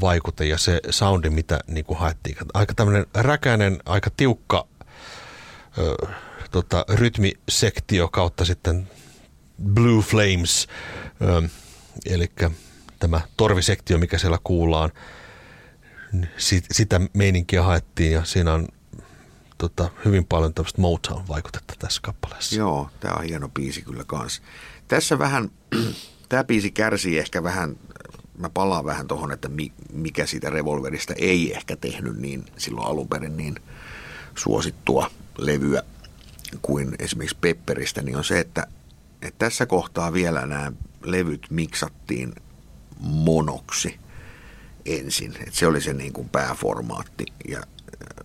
vaikute 0.00 0.44
ja 0.44 0.58
se 0.58 0.80
soundi, 0.90 1.30
mitä 1.30 1.60
niin 1.66 1.84
kuin 1.84 1.98
haettiin. 1.98 2.36
Aika 2.54 2.74
tämmöinen 2.74 3.06
räkäinen, 3.14 3.78
aika 3.86 4.10
tiukka 4.16 4.66
ö, 5.78 6.06
tota, 6.50 6.84
rytmisektio 6.88 8.08
kautta 8.08 8.44
sitten 8.44 8.88
Blue 9.62 10.02
Flames, 10.02 10.68
ö, 11.22 11.48
eli 12.06 12.30
tämä 12.98 13.20
torvisektio, 13.36 13.98
mikä 13.98 14.18
siellä 14.18 14.38
kuullaan. 14.44 14.92
Sit, 16.36 16.64
sitä 16.72 17.00
meininkiä 17.12 17.62
haettiin 17.62 18.12
ja 18.12 18.24
siinä 18.24 18.52
on 18.52 18.68
tota, 19.58 19.90
hyvin 20.04 20.24
paljon 20.24 20.54
tämmöistä 20.54 20.80
Motown-vaikutetta 20.80 21.74
tässä 21.78 22.00
kappaleessa. 22.02 22.56
Joo, 22.56 22.90
tämä 23.00 23.14
on 23.14 23.24
hieno 23.24 23.48
biisi 23.48 23.82
kyllä 23.82 24.04
kanssa. 24.06 24.42
Tässä 24.88 25.18
vähän, 25.18 25.50
tämä 26.28 26.44
biisi 26.44 26.70
kärsii 26.70 27.18
ehkä 27.18 27.42
vähän, 27.42 27.76
mä 28.38 28.50
palaan 28.50 28.84
vähän 28.84 29.08
tuohon, 29.08 29.32
että 29.32 29.48
mikä 29.92 30.26
siitä 30.26 30.50
revolverista 30.50 31.14
ei 31.16 31.54
ehkä 31.54 31.76
tehnyt 31.76 32.16
niin 32.16 32.44
silloin 32.56 32.86
alun 32.86 33.08
perin 33.08 33.36
niin 33.36 33.54
suosittua 34.34 35.10
levyä 35.38 35.82
kuin 36.62 36.96
esimerkiksi 36.98 37.38
Pepperistä, 37.40 38.02
niin 38.02 38.16
on 38.16 38.24
se, 38.24 38.38
että, 38.40 38.66
että 39.24 39.38
tässä 39.38 39.66
kohtaa 39.66 40.12
vielä 40.12 40.46
nämä 40.46 40.72
levyt 41.04 41.46
miksattiin 41.50 42.32
monoksi 43.00 43.98
ensin. 44.86 45.34
Että 45.40 45.50
se 45.52 45.66
oli 45.66 45.80
se 45.80 45.92
niin 45.92 46.12
kuin 46.12 46.28
pääformaatti. 46.28 47.24
Ja 47.48 47.62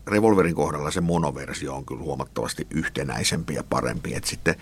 Revolverin 0.08 0.56
kohdalla 0.56 0.92
se 0.92 1.02
monoversio 1.02 1.76
on 1.76 1.86
kyllä 1.86 2.02
huomattavasti 2.02 2.68
yhtenäisempi 2.70 3.54
ja 3.54 3.64
parempi. 3.64 4.14
Et 4.14 4.26
sitten 4.26 4.56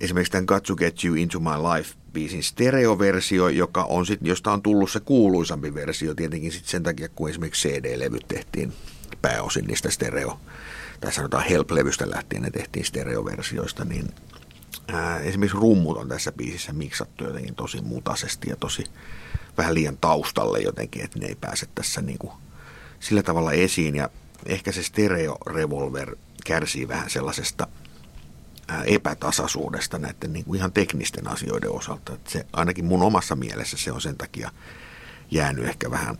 esimerkiksi 0.00 0.32
tämän 0.32 0.44
Got 0.44 0.62
to 0.62 0.76
Get 0.76 1.04
You 1.04 1.14
Into 1.14 1.40
My 1.40 1.50
Life-biisin 1.50 2.42
stereoversio, 2.42 3.48
joka 3.48 3.84
on 3.84 4.06
sit, 4.06 4.20
josta 4.22 4.52
on 4.52 4.62
tullut 4.62 4.90
se 4.90 5.00
kuuluisampi 5.00 5.74
versio 5.74 6.14
tietenkin 6.14 6.52
sit 6.52 6.66
sen 6.66 6.82
takia, 6.82 7.08
kun 7.08 7.30
esimerkiksi 7.30 7.68
CD-levyt 7.68 8.28
tehtiin 8.28 8.72
pääosin 9.22 9.64
niistä 9.64 9.90
stereo, 9.90 10.40
tai 11.00 11.12
sanotaan 11.12 11.44
Help-levystä 11.44 12.10
lähtien 12.10 12.42
ne 12.42 12.50
tehtiin 12.50 12.84
stereoversioista, 12.84 13.84
niin 13.84 14.08
ää, 14.88 15.18
esimerkiksi 15.18 15.58
rummut 15.58 15.96
on 15.96 16.08
tässä 16.08 16.32
biisissä 16.32 16.72
miksattu 16.72 17.24
jotenkin 17.24 17.54
tosi 17.54 17.80
mutaisesti 17.80 18.50
ja 18.50 18.56
tosi 18.56 18.84
vähän 19.56 19.74
liian 19.74 19.98
taustalle 20.00 20.60
jotenkin, 20.60 21.04
että 21.04 21.18
ne 21.18 21.26
ei 21.26 21.34
pääse 21.34 21.66
tässä 21.74 22.02
niin 22.02 22.18
kuin 22.18 22.32
sillä 23.00 23.22
tavalla 23.22 23.52
esiin. 23.52 23.96
Ja 23.96 24.10
ehkä 24.46 24.72
se 24.72 24.82
stereo 24.82 25.38
revolver 25.46 26.16
kärsii 26.44 26.88
vähän 26.88 27.10
sellaisesta 27.10 27.66
epätasaisuudesta 28.84 29.98
näiden 29.98 30.32
niin 30.32 30.44
kuin 30.44 30.58
ihan 30.58 30.72
teknisten 30.72 31.28
asioiden 31.28 31.70
osalta. 31.70 32.12
Että 32.14 32.30
se, 32.30 32.46
ainakin 32.52 32.84
mun 32.84 33.02
omassa 33.02 33.36
mielessä 33.36 33.76
se 33.76 33.92
on 33.92 34.00
sen 34.00 34.16
takia 34.16 34.50
jäänyt 35.30 35.64
ehkä 35.64 35.90
vähän 35.90 36.18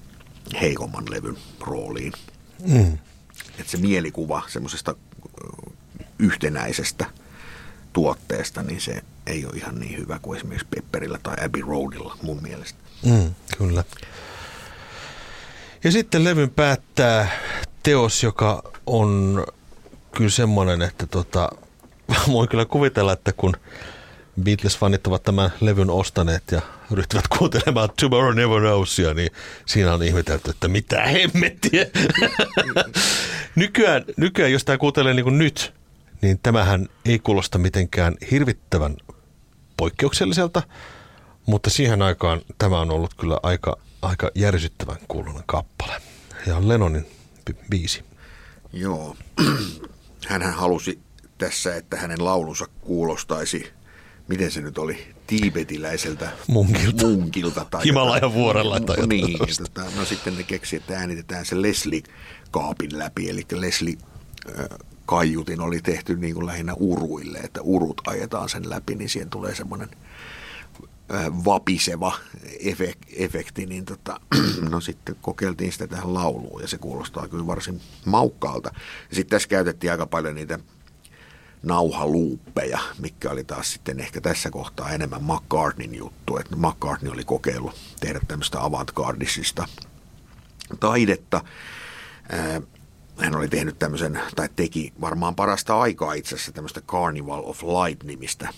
heikomman 0.61 1.11
levyn 1.11 1.36
rooliin. 1.61 2.12
Mm. 2.66 2.98
Että 3.59 3.70
se 3.70 3.78
mielikuva 3.78 4.42
semmoisesta 4.48 4.94
yhtenäisestä 6.18 7.07
tuotteesta, 7.95 8.62
niin 8.62 8.80
se 8.80 9.03
ei 9.26 9.47
ole 9.47 9.57
ihan 9.57 9.80
niin 9.80 9.99
hyvä 9.99 10.18
kuin 10.22 10.36
esimerkiksi 10.36 10.66
Pepperillä 10.70 11.18
tai 11.22 11.36
Abbey 11.45 11.62
Roadilla 11.62 12.16
mun 12.22 12.42
mielestä. 12.42 12.78
Mm, 13.05 13.34
kyllä. 13.59 13.84
Ja 15.84 15.92
sitten 15.92 16.24
levyn 16.24 16.51
päättää 16.51 17.28
teos, 17.82 18.22
joka 18.22 18.72
on 18.86 19.45
kyllä 20.16 20.30
semmoinen, 20.30 20.82
että 20.82 21.07
tota, 21.07 21.49
voin 22.32 22.49
kyllä 22.49 22.64
kuvitella, 22.64 23.12
että 23.12 23.32
kun 23.32 23.57
Beatles-fanit 24.42 25.07
ovat 25.07 25.22
tämän 25.22 25.51
levyn 25.61 25.90
ostaneet 25.90 26.42
ja 26.53 26.61
ryhtyvät 26.90 27.28
kuuntelemaan 27.38 27.88
Tomorrow 28.01 28.34
Never 28.34 28.61
Knowsia, 28.61 29.14
niin 29.14 29.30
siinä 29.66 29.95
on 29.95 30.03
ihmetelty, 30.03 30.51
että 30.51 30.68
mitä 30.68 31.03
hemmettiä. 31.03 31.86
nykyään, 33.57 34.05
nykyään, 34.16 34.53
jos 34.53 34.64
tämä 34.64 34.78
kuuntelee 34.78 35.14
niin 35.14 35.24
kuin 35.24 35.38
nyt, 35.38 35.74
niin 36.23 36.39
tämähän 36.43 36.89
ei 37.05 37.19
kuulosta 37.19 37.59
mitenkään 37.59 38.15
hirvittävän 38.31 38.97
poikkeukselliselta, 39.77 40.62
mutta 41.47 41.71
siihen 41.71 42.03
aikaan 42.03 42.41
tämä 42.59 42.81
on 42.81 42.91
ollut 42.91 43.15
kyllä 43.15 43.41
aika, 43.43 43.77
aika 44.03 44.31
järsyttävän 44.35 44.97
kuulunen 45.09 45.43
kappale. 45.47 46.03
Ja 46.47 46.57
on 46.57 46.69
Lennonin 46.69 47.07
biisi. 47.71 48.05
Joo. 48.73 49.17
Hänhän 50.29 50.55
halusi 50.55 50.99
tässä, 51.39 51.77
että 51.77 51.97
hänen 51.97 52.25
laulunsa 52.25 52.67
kuulostaisi, 52.81 53.73
miten 54.29 54.51
se 54.51 54.61
nyt 54.61 54.79
oli, 54.79 55.15
tiibetiläiseltä 55.27 56.31
munkilta, 56.49 57.07
munkilta 57.07 57.67
tai 57.71 57.85
Himalajan 57.85 58.35
vuorella 58.35 58.81
tai 58.81 59.07
Niin, 59.07 59.39
tota, 59.59 59.83
no 59.97 60.05
sitten 60.05 60.37
ne 60.37 60.43
keksi, 60.43 60.77
että 60.77 60.99
äänitetään 60.99 61.47
se 61.47 61.62
Leslie-kaapin 61.62 62.99
läpi, 62.99 63.31
eli 63.31 63.47
Leslie 63.53 63.97
kaiutin 65.07 65.61
oli 65.61 65.80
tehty 65.80 66.16
niin 66.16 66.34
kuin 66.34 66.46
lähinnä 66.46 66.74
uruille, 66.74 67.38
että 67.38 67.62
urut 67.62 68.00
ajetaan 68.07 68.48
sen 68.48 68.70
läpi, 68.70 68.94
niin 68.94 69.09
siihen 69.09 69.30
tulee 69.30 69.55
semmoinen 69.55 69.88
vapiseva 71.44 72.12
efekti, 73.16 73.66
niin 73.66 73.84
tota, 73.84 74.20
no 74.70 74.80
sitten 74.80 75.16
kokeiltiin 75.22 75.72
sitä 75.72 75.86
tähän 75.86 76.14
lauluun 76.14 76.62
ja 76.62 76.68
se 76.68 76.78
kuulostaa 76.78 77.28
kyllä 77.28 77.46
varsin 77.46 77.80
maukkaalta. 78.05 78.70
Sitten 79.12 79.36
tässä 79.36 79.48
käytettiin 79.48 79.90
aika 79.90 80.07
paljon 80.07 80.34
niitä 80.34 80.59
nauhaluuppeja, 81.62 82.78
mikä 82.98 83.30
oli 83.30 83.44
taas 83.44 83.72
sitten 83.72 84.00
ehkä 84.00 84.20
tässä 84.20 84.50
kohtaa 84.50 84.90
enemmän 84.90 85.24
McCartneyn 85.24 85.94
juttu, 85.94 86.36
että 86.36 86.57
McCartney 86.57 87.12
oli 87.12 87.24
kokeillut 87.24 87.74
tehdä 88.00 88.20
tämmöistä 88.28 88.64
avantgardisista 88.64 89.68
taidetta. 90.80 91.44
Hän 93.19 93.37
oli 93.37 93.49
tehnyt 93.49 93.79
tämmöisen, 93.79 94.21
tai 94.37 94.49
teki 94.57 94.93
varmaan 95.01 95.35
parasta 95.35 95.81
aikaa 95.81 96.12
itse 96.12 96.35
asiassa 96.35 96.53
tämmöistä 96.53 96.81
Carnival 96.81 97.43
of 97.45 97.62
Light-nimistä 97.62 98.49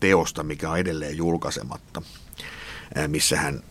teosta, 0.00 0.42
mikä 0.42 0.70
on 0.70 0.78
edelleen 0.78 1.16
julkaisematta, 1.16 2.02
missä 3.06 3.36
hän 3.36 3.62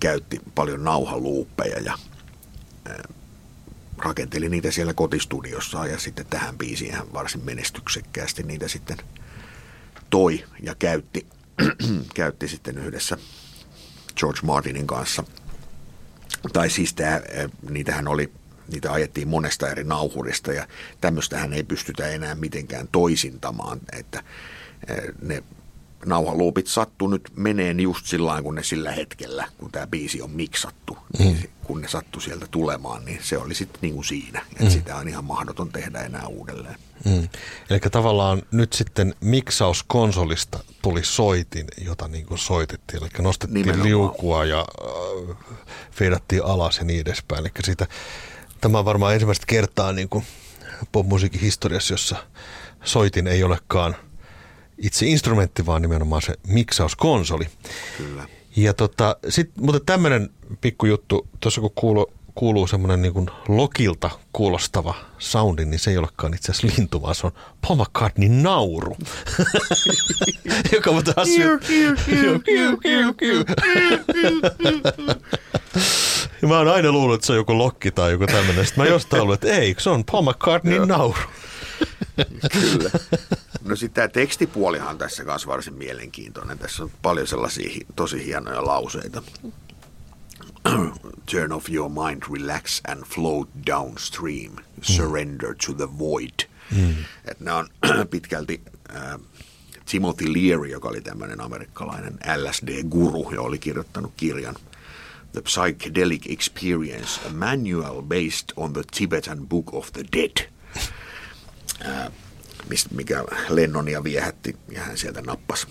käytti 0.00 0.40
paljon 0.54 0.84
nauhaluuppeja 0.84 1.80
ja 1.80 1.98
rakenteli 3.98 4.48
niitä 4.48 4.70
siellä 4.70 4.94
kotistudiossa 4.94 5.86
ja 5.86 5.98
sitten 5.98 6.26
tähän 6.26 6.58
biisiin 6.58 6.94
hän 6.94 7.12
varsin 7.12 7.44
menestyksekkäästi 7.44 8.42
niitä 8.42 8.68
sitten 8.68 8.96
toi 10.10 10.44
ja 10.62 10.74
käytti, 10.74 11.26
käytti 12.14 12.48
sitten 12.48 12.78
yhdessä 12.78 13.16
George 14.16 14.40
Martinin 14.42 14.86
kanssa. 14.86 15.24
Tai 16.52 16.70
siis 16.70 16.94
tämä, 16.94 17.20
niitähän 17.70 18.08
oli, 18.08 18.32
niitä 18.72 18.92
ajettiin 18.92 19.28
monesta 19.28 19.68
eri 19.68 19.84
nauhurista 19.84 20.52
ja 20.52 20.66
tämmöistä 21.00 21.48
ei 21.52 21.64
pystytä 21.64 22.08
enää 22.08 22.34
mitenkään 22.34 22.88
toisintamaan, 22.92 23.80
että 23.92 24.22
ne 25.22 25.42
nauhaluupit 26.06 26.66
sattu 26.66 27.06
nyt 27.06 27.30
meneen 27.36 27.80
just 27.80 28.06
sillä 28.06 28.42
kun 28.42 28.54
ne 28.54 28.62
sillä 28.62 28.92
hetkellä, 28.92 29.48
kun 29.58 29.70
tämä 29.70 29.86
biisi 29.86 30.22
on 30.22 30.30
miksattu, 30.30 30.98
mm. 31.18 31.24
niin 31.24 31.50
kun 31.64 31.80
ne 31.80 31.88
sattu 31.88 32.20
sieltä 32.20 32.46
tulemaan, 32.50 33.04
niin 33.04 33.18
se 33.22 33.38
oli 33.38 33.54
sitten 33.54 33.78
niin 33.82 33.94
kuin 33.94 34.04
siinä. 34.04 34.42
Että 34.52 34.64
mm. 34.64 34.70
sitä 34.70 34.96
on 34.96 35.08
ihan 35.08 35.24
mahdoton 35.24 35.72
tehdä 35.72 36.00
enää 36.00 36.26
uudelleen. 36.26 36.76
Mm. 37.04 37.28
Eli 37.70 37.80
tavallaan 37.80 38.42
nyt 38.50 38.72
sitten 38.72 39.14
miksauskonsolista 39.20 40.58
tuli 40.82 41.04
soitin, 41.04 41.66
jota 41.84 42.08
niin 42.08 42.26
kuin 42.26 42.38
soitettiin. 42.38 43.02
Eli 43.02 43.10
nostettiin 43.18 43.54
Nimenomaan. 43.54 43.88
liukua 43.88 44.44
ja 44.44 44.66
äh, 45.30 45.36
feidattiin 45.90 46.44
alas 46.44 46.78
ja 46.78 46.84
niin 46.84 47.00
edespäin. 47.00 47.40
Eli 47.40 47.50
siitä, 47.64 47.86
tämä 48.64 48.78
on 48.78 48.84
varmaan 48.84 49.14
ensimmäistä 49.14 49.46
kertaa 49.46 49.92
niin 49.92 50.08
kuin 50.08 50.24
popmusiikin 50.92 51.40
historiassa, 51.40 51.94
jossa 51.94 52.16
soitin 52.84 53.26
ei 53.26 53.44
olekaan– 53.44 53.96
itse 54.78 55.06
instrumentti, 55.06 55.66
vaan 55.66 55.82
nimenomaan 55.82 56.22
se 56.22 56.34
miksauskonsoli. 56.46 57.48
Kyllä. 57.96 58.28
Ja 58.56 58.74
tota, 58.74 59.16
sit, 59.28 59.50
mutta 59.60 59.80
tämmöinen 59.80 60.30
pikkujuttu, 60.60 61.28
tuossa 61.40 61.60
kun 61.60 61.70
kuuluu, 61.74 62.12
kuuluu 62.34 62.66
semmoinen 62.66 63.02
niin 63.02 63.12
kuin 63.12 63.26
lokilta 63.48 64.10
kuulostava 64.32 64.94
soundi, 65.18 65.64
niin 65.64 65.78
se 65.78 65.90
ei 65.90 65.98
olekaan 65.98 66.34
itse 66.34 66.52
asiassa 66.52 66.76
lintu, 66.78 67.02
vaan 67.02 67.14
se 67.14 67.26
on 67.26 67.32
Paul 67.68 67.76
McCartney 67.76 68.28
nauru. 68.28 68.96
Joka 70.72 70.90
on 70.90 71.04
taas 71.04 71.28
ja 76.44 76.48
mä 76.48 76.58
oon 76.58 76.68
aina 76.68 76.92
luullut, 76.92 77.14
että 77.14 77.26
se 77.26 77.32
on 77.32 77.36
joku 77.36 77.58
lokki 77.58 77.90
tai 77.90 78.12
joku 78.12 78.26
tämmöinen. 78.26 78.66
Sitten 78.66 78.84
mä 78.84 78.90
jostain 78.90 79.22
ollut, 79.22 79.34
että 79.34 79.56
ei, 79.56 79.76
se 79.78 79.90
on 79.90 80.04
Paul 80.04 80.22
McCartney 80.22 80.86
nauru. 80.86 81.18
Kyllä. 82.52 82.90
No 83.64 83.76
sitten 83.76 83.94
tämä 83.94 84.08
tekstipuolihan 84.08 84.98
tässä 84.98 85.24
kanssa 85.24 85.48
varsin 85.48 85.74
mielenkiintoinen. 85.74 86.58
Tässä 86.58 86.82
on 86.82 86.90
paljon 87.02 87.26
sellaisia 87.26 87.86
tosi 87.96 88.24
hienoja 88.24 88.66
lauseita. 88.66 89.22
Turn 91.30 91.52
off 91.52 91.70
your 91.70 91.90
mind, 91.90 92.22
relax 92.32 92.80
and 92.88 93.04
float 93.04 93.48
downstream. 93.66 94.52
Surrender 94.82 95.54
to 95.66 95.72
the 95.72 95.98
void. 95.98 96.48
Mm. 96.76 96.94
Et 97.24 97.40
nämä 97.40 97.56
on 97.56 97.68
pitkälti 98.10 98.60
äh, 98.96 99.20
Timothy 99.90 100.32
Leary, 100.32 100.68
joka 100.68 100.88
oli 100.88 101.00
tämmöinen 101.00 101.40
amerikkalainen 101.40 102.18
LSD-guru, 102.36 103.30
ja 103.30 103.40
oli 103.40 103.58
kirjoittanut 103.58 104.12
kirjan 104.16 104.54
The 105.34 105.42
Psychedelic 105.42 106.32
Experience, 106.32 107.20
a 107.26 107.30
manual 107.30 108.02
based 108.02 108.52
on 108.56 108.72
the 108.72 108.82
Tibetan 108.90 109.48
Book 109.48 109.74
of 109.74 109.92
the 109.92 110.04
Dead. 110.12 110.50
Äh, 111.86 112.12
mikä 112.90 113.24
Lennonia 113.48 114.04
viehätti 114.04 114.56
ja 114.70 114.80
hän 114.80 114.98
sieltä 114.98 115.22
nappasi 115.22 115.66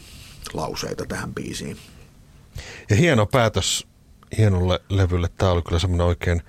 lauseita 0.53 1.05
tähän 1.05 1.33
biisiin. 1.33 1.77
Ja 2.89 2.95
hieno 2.95 3.25
päätös 3.25 3.87
hienolle 4.37 4.79
levylle. 4.89 5.29
Tämä 5.37 5.51
oli 5.51 5.61
kyllä 5.61 5.79
semmoinen 5.79 6.07
oikein 6.07 6.41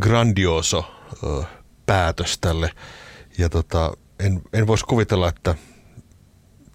grandioso 0.00 0.94
ö, 1.24 1.42
päätös 1.86 2.38
tälle. 2.38 2.70
Ja 3.38 3.48
tota, 3.48 3.92
en, 4.18 4.42
en 4.52 4.66
voisi 4.66 4.84
kuvitella, 4.84 5.28
että 5.28 5.54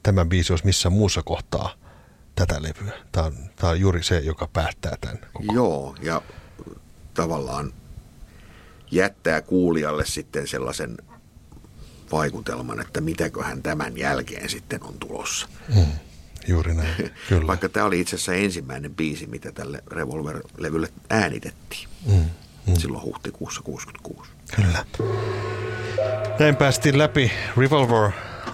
tämä 0.03 0.25
biisi 0.25 0.53
olisi 0.53 0.65
missään 0.65 0.93
muussa 0.93 1.23
kohtaa 1.23 1.84
tätä 2.35 2.61
levyä. 2.61 2.93
Tämä 3.11 3.25
on, 3.25 3.33
tämä 3.55 3.69
on 3.71 3.79
juuri 3.79 4.03
se, 4.03 4.19
joka 4.19 4.47
päättää 4.53 4.97
tämän. 5.01 5.19
Koko. 5.33 5.53
Joo, 5.53 5.95
ja 6.01 6.21
tavallaan 7.13 7.73
jättää 8.91 9.41
kuulijalle 9.41 10.05
sitten 10.05 10.47
sellaisen 10.47 10.97
vaikutelman, 12.11 12.81
että 12.81 13.01
mitäköhän 13.01 13.63
tämän 13.63 13.97
jälkeen 13.97 14.49
sitten 14.49 14.83
on 14.83 14.93
tulossa. 14.99 15.47
Mm, 15.75 15.85
juuri 16.47 16.73
näin, 16.73 16.95
kyllä. 17.29 17.47
Vaikka 17.47 17.69
tämä 17.69 17.85
oli 17.85 18.01
itse 18.01 18.15
asiassa 18.15 18.33
ensimmäinen 18.33 18.95
biisi, 18.95 19.27
mitä 19.27 19.51
tälle 19.51 19.83
Revolver-levylle 19.91 20.89
äänitettiin. 21.09 21.87
Mm, 22.05 22.25
mm. 22.67 22.75
Silloin 22.75 23.03
huhtikuussa 23.03 23.61
66. 23.61 24.31
Kyllä. 24.55 24.85
Näin 26.39 26.55
päästiin 26.55 26.97
läpi 26.97 27.31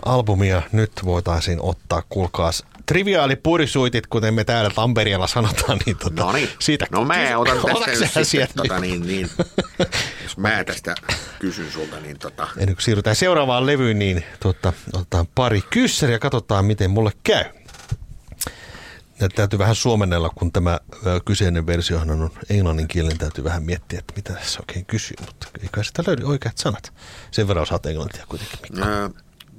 Revolver-albumia. 0.05 0.61
Nyt 0.71 0.91
voitaisiin 1.05 1.59
ottaa, 1.61 2.03
kuulkaas, 2.09 2.63
triviaalipurisuitit, 2.85 4.07
kuten 4.07 4.33
me 4.33 4.43
täällä 4.43 4.69
Tampereella 4.69 5.27
sanotaan, 5.27 5.79
niin 5.85 5.97
tota, 5.97 6.23
no 6.23 6.31
niin. 6.31 6.49
siitä... 6.59 6.87
No 6.91 7.05
mä 7.05 7.37
otan 7.37 7.57
tästä 7.57 8.05
sitten, 8.05 8.25
sieltä? 8.25 8.53
Tota, 8.55 8.79
niin, 8.79 9.07
niin, 9.07 9.29
jos 10.23 10.37
mä 10.37 10.63
tästä 10.63 10.95
kysyn 11.39 11.71
sulta, 11.71 11.99
niin 11.99 12.19
tota... 12.19 12.47
Ennen 12.57 12.75
kuin 12.75 12.83
siirrytään 12.83 13.15
seuraavaan 13.15 13.65
levyyn, 13.65 13.99
niin 13.99 14.23
tota, 14.39 14.73
otetaan 14.93 15.27
pari 15.35 15.61
kyssäriä 15.69 16.15
ja 16.15 16.19
katsotaan, 16.19 16.65
miten 16.65 16.91
mulle 16.91 17.11
käy. 17.23 17.45
Ja 19.19 19.29
täytyy 19.29 19.59
vähän 19.59 19.75
suomennella, 19.75 20.29
kun 20.29 20.51
tämä 20.51 20.79
kyseinen 21.25 21.65
versiohan 21.65 22.09
on 22.09 22.29
englannin 22.49 22.87
kielen, 22.87 23.17
täytyy 23.17 23.43
vähän 23.43 23.63
miettiä, 23.63 23.99
että 23.99 24.13
mitä 24.15 24.33
tässä 24.33 24.59
oikein 24.59 24.85
kysyy, 24.85 25.17
mutta 25.25 25.47
ei 25.63 25.69
kai 25.71 25.85
sitä 25.85 26.03
löydy 26.07 26.23
oikeat 26.23 26.57
sanat. 26.57 26.93
Sen 27.31 27.47
verran 27.47 27.63
osaat 27.63 27.85
englantia 27.85 28.25
kuitenkin. 28.27 28.59
Mikko. 28.61 28.85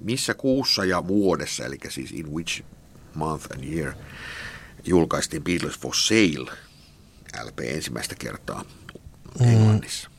Missä 0.05 0.34
kuussa 0.34 0.84
ja 0.84 1.07
vuodessa, 1.07 1.64
eli 1.64 1.78
siis 1.88 2.12
in 2.12 2.32
which 2.32 2.62
month 3.14 3.46
and 3.53 3.64
year, 3.64 3.92
julkaistiin 4.84 5.44
Beatles 5.44 5.78
for 5.78 5.94
Sale 5.94 6.50
LP 7.44 7.61
ensimmäistä 7.61 8.14
kertaa 8.18 8.64
Englannissa. 9.40 10.11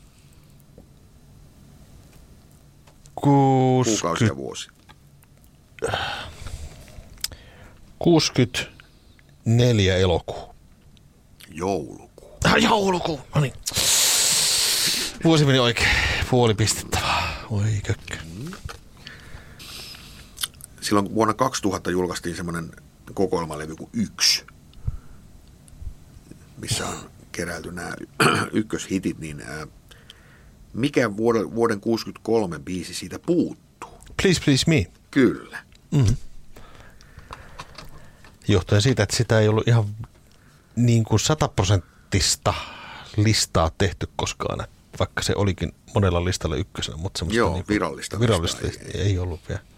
Kuusi... 3.14 3.90
Kuukausi 3.90 4.24
ja 4.24 4.36
vuosi. 4.36 4.68
64 7.98 9.96
elokuu. 9.96 10.54
Joulukuu. 11.50 12.38
Ah, 12.44 12.56
joulukuu, 12.62 13.20
no 13.34 13.40
niin. 13.40 13.52
Vuosi 15.24 15.44
meni 15.44 15.58
oikein. 15.58 15.88
Puoli 16.30 16.54
pistettävää. 16.54 17.36
Oi 17.50 17.80
kökkö. 17.86 18.16
Silloin 20.84 21.14
vuonna 21.14 21.34
2000 21.34 21.90
julkaistiin 21.90 22.36
semmoinen 22.36 22.72
kokoelmalevy 23.14 23.76
kuin 23.76 23.90
Yksi, 23.92 24.44
missä 26.58 26.88
on 26.88 27.10
keräilty 27.32 27.72
nämä 27.72 27.94
ykköshitit, 28.52 29.18
niin 29.18 29.40
ää, 29.40 29.66
mikä 30.72 31.16
vuoden, 31.16 31.54
vuoden 31.54 31.80
63 31.80 32.58
biisi 32.58 32.94
siitä 32.94 33.18
puuttuu? 33.18 33.90
Please, 34.22 34.40
please 34.44 34.64
me. 34.66 34.86
Kyllä. 35.10 35.58
Mm-hmm. 35.90 36.16
johtuen 38.48 38.82
siitä, 38.82 39.02
että 39.02 39.16
sitä 39.16 39.40
ei 39.40 39.48
ollut 39.48 39.68
ihan 39.68 39.84
niin 40.76 41.04
kuin 41.04 41.20
sataprosenttista 41.20 42.54
listaa 43.16 43.70
tehty 43.78 44.08
koskaan, 44.16 44.66
vaikka 44.98 45.22
se 45.22 45.32
olikin 45.36 45.74
monella 45.94 46.24
listalla 46.24 46.56
ykkösenä, 46.56 46.96
mutta 46.96 47.18
semmoista 47.18 47.38
Joo, 47.38 47.54
niin 47.54 47.64
virallista. 47.68 48.20
virallista 48.20 48.66
listaa 48.66 48.88
ei, 48.94 49.00
ei 49.00 49.18
ollut 49.18 49.40
vielä. 49.48 49.73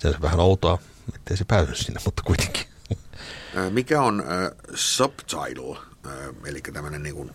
Se 0.00 0.08
on 0.08 0.14
vähän 0.22 0.40
outoa, 0.40 0.78
ettei 1.14 1.36
se 1.36 1.44
päässyt 1.44 1.76
sinne, 1.76 2.00
mutta 2.04 2.22
kuitenkin. 2.26 2.62
Mikä 3.70 4.02
on 4.02 4.20
äh, 4.20 4.50
subtitle, 4.74 5.76
äh, 6.06 6.12
eli 6.44 6.60
tämmöinen 6.60 7.02
niin 7.02 7.14
kuin, 7.14 7.30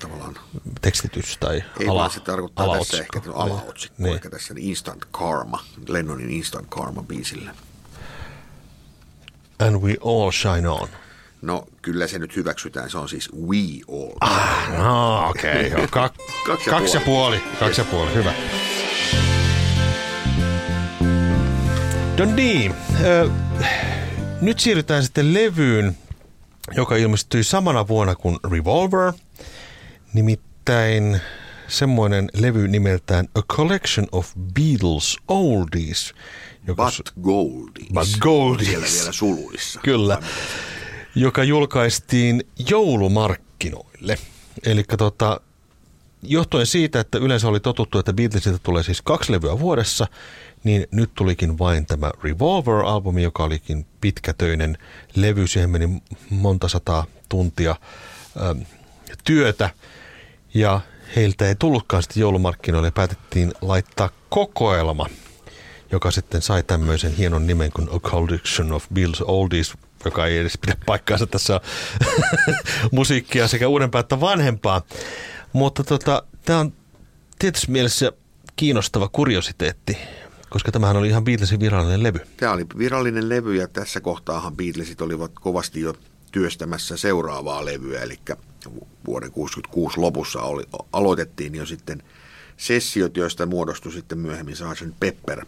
tavallaan, 0.00 0.36
Tekstitys 0.80 1.36
tai 1.40 1.62
ei 1.80 1.88
ala, 1.88 1.98
vaan 2.00 2.10
se 2.10 2.20
tarkoittaa 2.20 2.64
tässä 2.66 2.72
alaotsikko. 2.72 3.02
ehkä 3.02 3.18
että 3.18 3.30
on 3.30 3.36
alaotsikko, 3.50 4.02
Niin. 4.02 4.12
eli 4.12 4.30
tässä 4.30 4.54
niin 4.54 4.68
Instant 4.68 5.04
Karma, 5.10 5.64
Lennonin 5.88 6.30
Instant 6.30 6.66
Karma 6.68 7.02
biisille. 7.02 7.50
And 9.58 9.76
we 9.76 9.96
all 10.04 10.30
shine 10.30 10.68
on. 10.68 10.88
No 11.42 11.64
kyllä 11.82 12.06
se 12.06 12.18
nyt 12.18 12.36
hyväksytään, 12.36 12.90
se 12.90 12.98
on 12.98 13.08
siis 13.08 13.30
We 13.32 13.56
All. 13.88 14.10
Ah, 14.20 14.72
no 14.78 15.28
okei. 15.28 15.66
Okay. 15.74 15.84
Kak- 15.86 16.44
Kaksi 16.46 16.70
kaksi, 16.70 16.96
ja 16.96 17.00
ja 17.00 17.04
puoli. 17.06 17.40
Kaksi 17.60 17.80
ja 17.80 17.84
puoli, 17.84 18.14
hyvä. 18.14 18.32
No 22.18 22.24
niin, 22.24 22.74
ö, 23.04 23.30
nyt 24.40 24.60
siirrytään 24.60 25.04
sitten 25.04 25.34
levyyn, 25.34 25.96
joka 26.76 26.96
ilmestyi 26.96 27.44
samana 27.44 27.88
vuonna 27.88 28.14
kuin 28.14 28.38
Revolver. 28.50 29.12
Nimittäin 30.14 31.20
semmoinen 31.68 32.28
levy 32.34 32.68
nimeltään 32.68 33.28
A 33.34 33.42
Collection 33.42 34.06
of 34.12 34.32
Beatles 34.54 35.16
Oldies. 35.28 36.14
Joka 36.66 36.84
But 36.84 37.12
Goldies. 37.22 37.88
But 37.94 38.08
Goldies. 38.20 38.68
Siellä 38.68 38.86
vielä 38.98 39.12
suluissa. 39.12 39.80
Kyllä, 39.84 40.18
joka 41.14 41.44
julkaistiin 41.44 42.44
joulumarkkinoille. 42.70 44.18
Eli 44.66 44.84
tota, 44.98 45.40
johtuen 46.22 46.66
siitä, 46.66 47.00
että 47.00 47.18
yleensä 47.18 47.48
oli 47.48 47.60
totuttu, 47.60 47.98
että 47.98 48.12
Beatlesilta 48.12 48.58
tulee 48.58 48.82
siis 48.82 49.02
kaksi 49.02 49.32
levyä 49.32 49.58
vuodessa, 49.58 50.06
niin 50.64 50.86
nyt 50.90 51.10
tulikin 51.14 51.58
vain 51.58 51.86
tämä 51.86 52.10
Revolver-albumi, 52.24 53.22
joka 53.22 53.44
olikin 53.44 53.86
pitkätöinen 54.00 54.78
levy. 55.14 55.46
Siihen 55.46 55.70
meni 55.70 56.02
monta 56.30 56.68
sataa 56.68 57.06
tuntia 57.28 57.76
ähm, 58.42 58.60
työtä 59.24 59.70
ja 60.54 60.80
heiltä 61.16 61.48
ei 61.48 61.54
tullutkaan 61.54 62.02
sitten 62.02 62.20
joulumarkkinoille 62.20 62.90
päätettiin 62.90 63.52
laittaa 63.60 64.10
kokoelma, 64.28 65.06
joka 65.92 66.10
sitten 66.10 66.42
sai 66.42 66.62
tämmöisen 66.62 67.16
hienon 67.16 67.46
nimen 67.46 67.72
kuin 67.72 67.88
A 67.92 68.00
Collection 68.00 68.72
of 68.72 68.84
Beatles 68.94 69.22
Oldies, 69.22 69.74
joka 70.04 70.26
ei 70.26 70.38
edes 70.38 70.58
pidä 70.58 70.76
paikkaansa. 70.86 71.26
Tässä 71.26 71.60
musiikkia 72.92 73.48
sekä 73.48 73.68
uudempaa 73.68 74.00
että 74.00 74.20
vanhempaa. 74.20 74.82
Mutta 75.52 75.84
tota, 75.84 76.22
tämä 76.44 76.58
on 76.58 76.72
tietysti 77.38 77.70
mielessä 77.70 78.12
kiinnostava 78.56 79.08
kuriositeetti, 79.08 79.98
koska 80.50 80.72
tämähän 80.72 80.96
oli 80.96 81.08
ihan 81.08 81.24
Beatlesin 81.24 81.60
virallinen 81.60 82.02
levy. 82.02 82.20
Tämä 82.36 82.52
oli 82.52 82.66
virallinen 82.78 83.28
levy 83.28 83.56
ja 83.56 83.68
tässä 83.68 84.00
kohtaahan 84.00 84.56
Beatlesit 84.56 85.00
olivat 85.00 85.32
kovasti 85.34 85.80
jo 85.80 85.94
työstämässä 86.32 86.96
seuraavaa 86.96 87.64
levyä, 87.64 88.02
eli 88.02 88.18
vuoden 89.06 89.30
66 89.30 90.00
lopussa 90.00 90.42
oli, 90.42 90.64
aloitettiin 90.92 91.54
jo 91.54 91.66
sitten 91.66 92.02
sessiot, 92.56 93.16
joista 93.16 93.46
muodostui 93.46 93.92
sitten 93.92 94.18
myöhemmin 94.18 94.56
Sgt. 94.56 95.00
Pepper. 95.00 95.46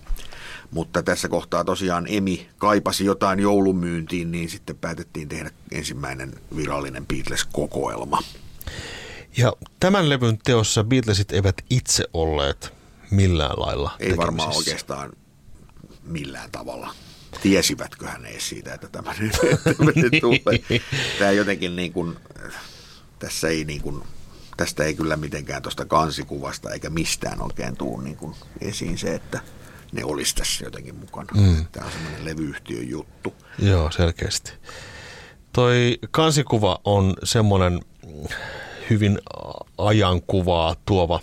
Mutta 0.70 1.02
tässä 1.02 1.28
kohtaa 1.28 1.64
tosiaan 1.64 2.06
Emi 2.08 2.48
kaipasi 2.58 3.04
jotain 3.04 3.40
joulumyyntiin, 3.40 4.32
niin 4.32 4.48
sitten 4.48 4.76
päätettiin 4.76 5.28
tehdä 5.28 5.50
ensimmäinen 5.72 6.32
virallinen 6.56 7.06
Beatles-kokoelma. 7.06 8.22
Ja 9.36 9.52
tämän 9.80 10.08
levyn 10.08 10.38
teossa 10.44 10.84
Beatlesit 10.84 11.32
eivät 11.32 11.54
itse 11.70 12.04
olleet 12.12 12.79
millään 13.10 13.60
lailla 13.60 13.90
Ei 13.98 14.16
varmaan 14.16 14.56
oikeastaan 14.56 15.12
millään 16.02 16.50
tavalla. 16.50 16.94
Tiesivätköhän 17.42 18.26
edes 18.26 18.48
siitä, 18.48 18.74
että 18.74 18.88
tämä 18.88 19.14
nyt 19.18 19.32
tulee. 20.20 20.80
Tämä 21.18 21.30
jotenkin 21.30 21.76
niin 21.76 21.92
kuin, 21.92 22.16
tässä 23.18 23.48
ei 23.48 23.64
niin 23.64 23.82
kuin, 23.82 24.02
tästä 24.56 24.84
ei 24.84 24.94
kyllä 24.94 25.16
mitenkään 25.16 25.62
tuosta 25.62 25.84
kansikuvasta 25.84 26.70
eikä 26.70 26.90
mistään 26.90 27.42
oikein 27.42 27.76
tuu 27.76 28.00
niin 28.00 28.16
kuin 28.16 28.34
esiin 28.60 28.98
se, 28.98 29.14
että 29.14 29.40
ne 29.92 30.04
olisi 30.04 30.34
tässä 30.34 30.64
jotenkin 30.64 30.94
mukana. 30.94 31.28
Mm. 31.34 31.66
Tämä 31.72 31.86
on 31.86 31.92
semmoinen 31.92 32.24
levyyhtiön 32.24 32.88
juttu. 32.88 33.34
Joo, 33.58 33.90
selkeästi. 33.90 34.52
Toi 35.52 35.98
kansikuva 36.10 36.80
on 36.84 37.14
semmoinen 37.24 37.80
hyvin 38.90 39.18
ajankuvaa 39.78 40.76
tuova 40.86 41.20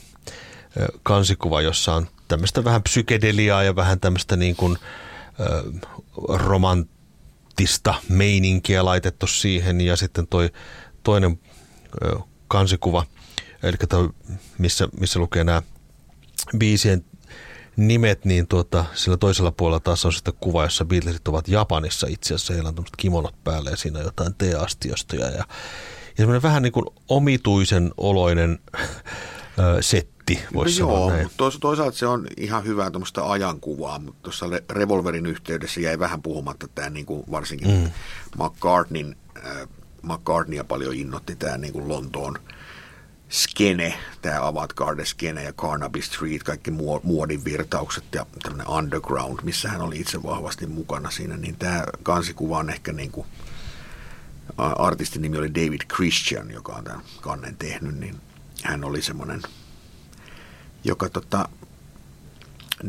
kansikuva, 1.04 1.62
jossa 1.62 1.96
on 1.96 2.08
tämmöistä 2.28 2.64
vähän 2.64 2.84
psykedeliaa 2.84 3.64
ja 3.64 3.76
vähän 3.76 4.00
tämmöistä 4.00 4.36
niin 4.36 4.56
kuin 4.56 4.78
romanttista 6.30 7.96
meininkiä 8.10 8.86
laitettu 8.86 9.28
siihen. 9.28 9.82
Ja 9.82 9.96
sitten 9.96 10.28
toi 10.28 10.50
toinen 11.04 11.40
kansikuva, 12.48 13.06
eli 13.64 13.78
toi, 13.90 14.10
missä, 14.58 14.88
missä 15.00 15.20
lukee 15.20 15.44
nämä 15.44 15.62
biisien 16.58 17.06
nimet, 17.76 18.26
niin 18.26 18.48
tuota, 18.48 18.86
sillä 18.94 19.18
toisella 19.18 19.52
puolella 19.52 19.80
taas 19.80 20.06
on 20.06 20.14
sitten 20.14 20.34
kuva, 20.40 20.64
jossa 20.64 20.86
Beatlesit 20.86 21.28
ovat 21.28 21.48
Japanissa 21.48 22.08
itse 22.10 22.34
asiassa. 22.34 22.54
Heillä 22.54 22.68
on 22.68 22.76
tämmöiset 22.76 22.96
kimonot 22.98 23.44
päälle 23.44 23.70
ja 23.70 23.78
siinä 23.78 24.00
on 24.00 24.06
jotain 24.06 24.36
teeastiostoja 24.38 25.26
ja, 25.26 25.38
ja 25.38 25.46
semmoinen 26.18 26.42
vähän 26.42 26.64
niin 26.64 26.74
kuin 26.74 26.86
omituisen 27.10 27.92
oloinen 27.98 28.60
setti, 29.82 30.40
voisi 30.54 30.82
no 30.82 30.88
sanoa 30.88 31.00
joo, 31.00 31.10
näin. 31.10 31.30
tois- 31.38 31.60
toisaalta 31.60 31.98
se 31.98 32.08
on 32.08 32.28
ihan 32.38 32.66
hyvää 32.66 32.92
tuommoista 32.92 33.32
ajankuvaa, 33.32 34.00
mutta 34.00 34.20
tuossa 34.24 34.46
Re- 34.46 34.64
Revolverin 34.70 35.26
yhteydessä 35.26 35.82
jäi 35.82 36.00
vähän 36.00 36.22
puhumatta 36.22 36.68
tämä 36.76 36.90
niin 36.90 37.06
kuin 37.06 37.24
varsinkin 37.32 37.68
mm. 37.68 37.92
McCartneyn, 38.44 39.16
äh, 39.46 39.68
McCartneya 40.02 40.64
paljon 40.64 40.94
innotti 40.96 41.36
tämä 41.36 41.58
niin 41.58 41.74
kuin 41.74 41.88
Lontoon 41.88 42.36
skene, 43.30 43.94
tämä 44.22 44.48
avantgarde 44.48 45.06
skene 45.06 45.44
ja 45.44 45.54
Carnaby 45.54 46.02
Street, 46.02 46.44
kaikki 46.44 46.72
muo- 46.72 47.02
muodin 47.04 47.46
virtaukset 47.46 48.04
ja 48.16 48.26
tämmöinen 48.44 48.70
underground, 48.70 49.40
missä 49.44 49.70
hän 49.70 49.82
oli 49.82 50.00
itse 50.00 50.24
vahvasti 50.24 50.68
mukana 50.68 51.12
siinä, 51.12 51.38
niin 51.38 51.56
tämä 51.56 51.84
kansikuva 52.04 52.58
on 52.58 52.70
ehkä 52.70 52.94
niin 52.94 53.12
kuin, 53.12 53.28
artistin 54.58 55.22
nimi 55.22 55.38
oli 55.38 55.54
David 55.56 55.82
Christian, 55.96 56.52
joka 56.52 56.74
on 56.74 56.84
tämän 56.84 57.02
kannen 57.22 57.56
tehnyt, 57.56 58.00
niin 58.00 58.16
hän 58.64 58.84
oli 58.84 59.02
semmoinen, 59.02 59.42
joka 60.84 61.10
tota, 61.10 61.50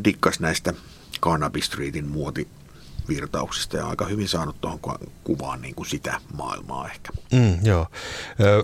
dikkas 0.03 0.39
näistä 0.39 0.73
Carnaby 1.21 1.61
Streetin 1.61 2.07
muotivirtauksista 2.07 3.77
ja 3.77 3.87
aika 3.87 4.05
hyvin 4.05 4.27
saanut 4.27 4.61
tuohon 4.61 4.79
ku- 4.79 5.11
kuvaan 5.23 5.61
niin 5.61 5.75
kuin 5.75 5.89
sitä 5.89 6.21
maailmaa 6.33 6.89
ehkä. 6.89 7.11
Mm, 7.31 7.65
joo. 7.65 7.87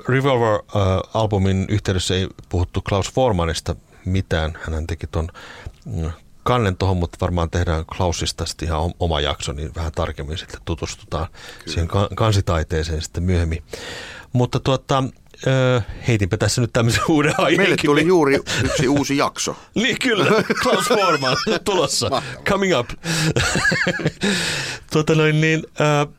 Revolver-albumin 0.09 1.65
yhteydessä 1.69 2.15
ei 2.15 2.27
puhuttu 2.49 2.81
Klaus 2.81 3.11
Formanista 3.13 3.75
mitään. 4.05 4.57
Hän 4.71 4.87
teki 4.87 5.07
ton 5.07 5.27
mm, 5.85 6.11
kannen 6.43 6.77
tuohon, 6.77 6.97
mutta 6.97 7.17
varmaan 7.21 7.49
tehdään 7.49 7.85
Klausista 7.97 8.45
sitten 8.45 8.67
ihan 8.67 8.79
om- 8.79 8.93
oma 8.99 9.21
jakso, 9.21 9.53
niin 9.53 9.75
vähän 9.75 9.91
tarkemmin 9.91 10.37
sitten 10.37 10.59
tutustutaan 10.65 11.27
Kyllä. 11.27 11.73
siihen 11.73 11.87
ka- 11.87 12.09
kansitaiteeseen 12.15 13.01
sitten 13.01 13.23
myöhemmin. 13.23 13.63
Mutta 14.33 14.59
tuota, 14.59 15.03
ö, 15.47 15.81
heitinpä 16.07 16.37
tässä 16.37 16.61
nyt 16.61 16.73
tämmöisen 16.73 17.03
uuden 17.09 17.33
aiheen. 17.37 17.61
Meille 17.61 17.75
tuli 17.85 18.07
juuri 18.07 18.39
yksi 18.63 18.87
uusi 18.87 19.17
jakso. 19.17 19.55
Niin 19.75 19.97
kyllä, 20.01 20.25
Klaus 20.63 20.85
Forman 20.85 21.37
tulossa, 21.63 22.09
Mahtavaa. 22.09 22.43
coming 22.43 22.79
up. 22.79 22.89
tota 24.91 25.15
noin 25.15 25.41
niin, 25.41 25.63
äh, 25.81 26.13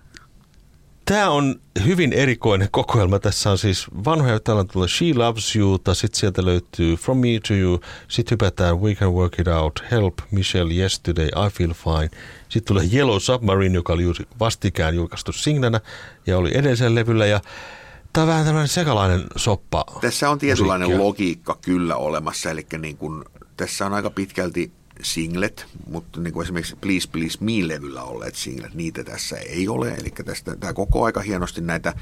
Tämä 1.07 1.31
on 1.31 1.61
hyvin 1.85 2.13
erikoinen 2.13 2.69
kokoelma. 2.71 3.19
Tässä 3.19 3.51
on 3.51 3.59
siis 3.59 3.87
vanhoja, 4.05 4.41
täällä 4.41 4.61
on 4.61 4.69
tullut 4.69 4.91
She 4.91 5.07
Loves 5.15 5.57
You, 5.57 5.79
sitten 5.93 6.21
sieltä 6.21 6.45
löytyy 6.45 6.97
From 6.97 7.19
Me 7.19 7.29
to 7.49 7.55
You, 7.55 7.81
sitten 8.09 8.31
hypätään 8.31 8.81
We 8.81 8.95
Can 8.95 9.13
Work 9.13 9.39
It 9.39 9.49
Out, 9.49 9.85
Help, 9.91 10.15
Michelle, 10.31 10.75
Yesterday, 10.75 11.27
I 11.27 11.51
Feel 11.53 11.75
Fine. 11.75 12.11
Sitten 12.49 12.69
tulee 12.69 12.89
Yellow 12.93 13.19
Submarine, 13.19 13.75
joka 13.75 13.93
oli 13.93 14.05
vastikään 14.41 14.95
julkaistu 14.95 15.33
singlänä 15.33 15.81
ja 16.27 16.39
oli 16.39 16.51
edellisen 16.55 16.95
levyllä. 16.95 17.27
Ja 17.27 17.41
tämä 18.17 18.25
on 18.25 18.29
vähän 18.29 18.45
tämmöinen 18.45 18.69
sekalainen 18.69 19.25
soppa. 19.37 19.85
Tässä 20.01 20.31
on 20.31 20.39
tietynlainen 20.39 20.89
musiikkia. 20.89 21.07
logiikka 21.07 21.59
kyllä 21.63 21.97
olemassa, 21.97 22.51
eli 22.51 22.67
niin 22.79 22.97
kuin, 22.97 23.25
tässä 23.57 23.87
on 23.87 23.95
aika 23.95 24.11
pitkälti 24.11 24.73
singlet, 25.03 25.67
mutta 25.91 26.21
niin 26.21 26.33
kuin 26.33 26.45
esimerkiksi 26.45 26.77
Please 26.77 27.09
Please 27.09 27.39
Me-levyllä 27.41 28.03
olleet 28.03 28.35
singlet, 28.35 28.75
niitä 28.75 29.05
tässä 29.05 29.37
ei 29.37 29.69
ole. 29.69 29.95
Eli 29.95 30.11
tästä, 30.25 30.57
tämä 30.57 30.73
koko 30.73 31.05
aika 31.05 31.21
hienosti 31.21 31.61
näitä, 31.61 31.95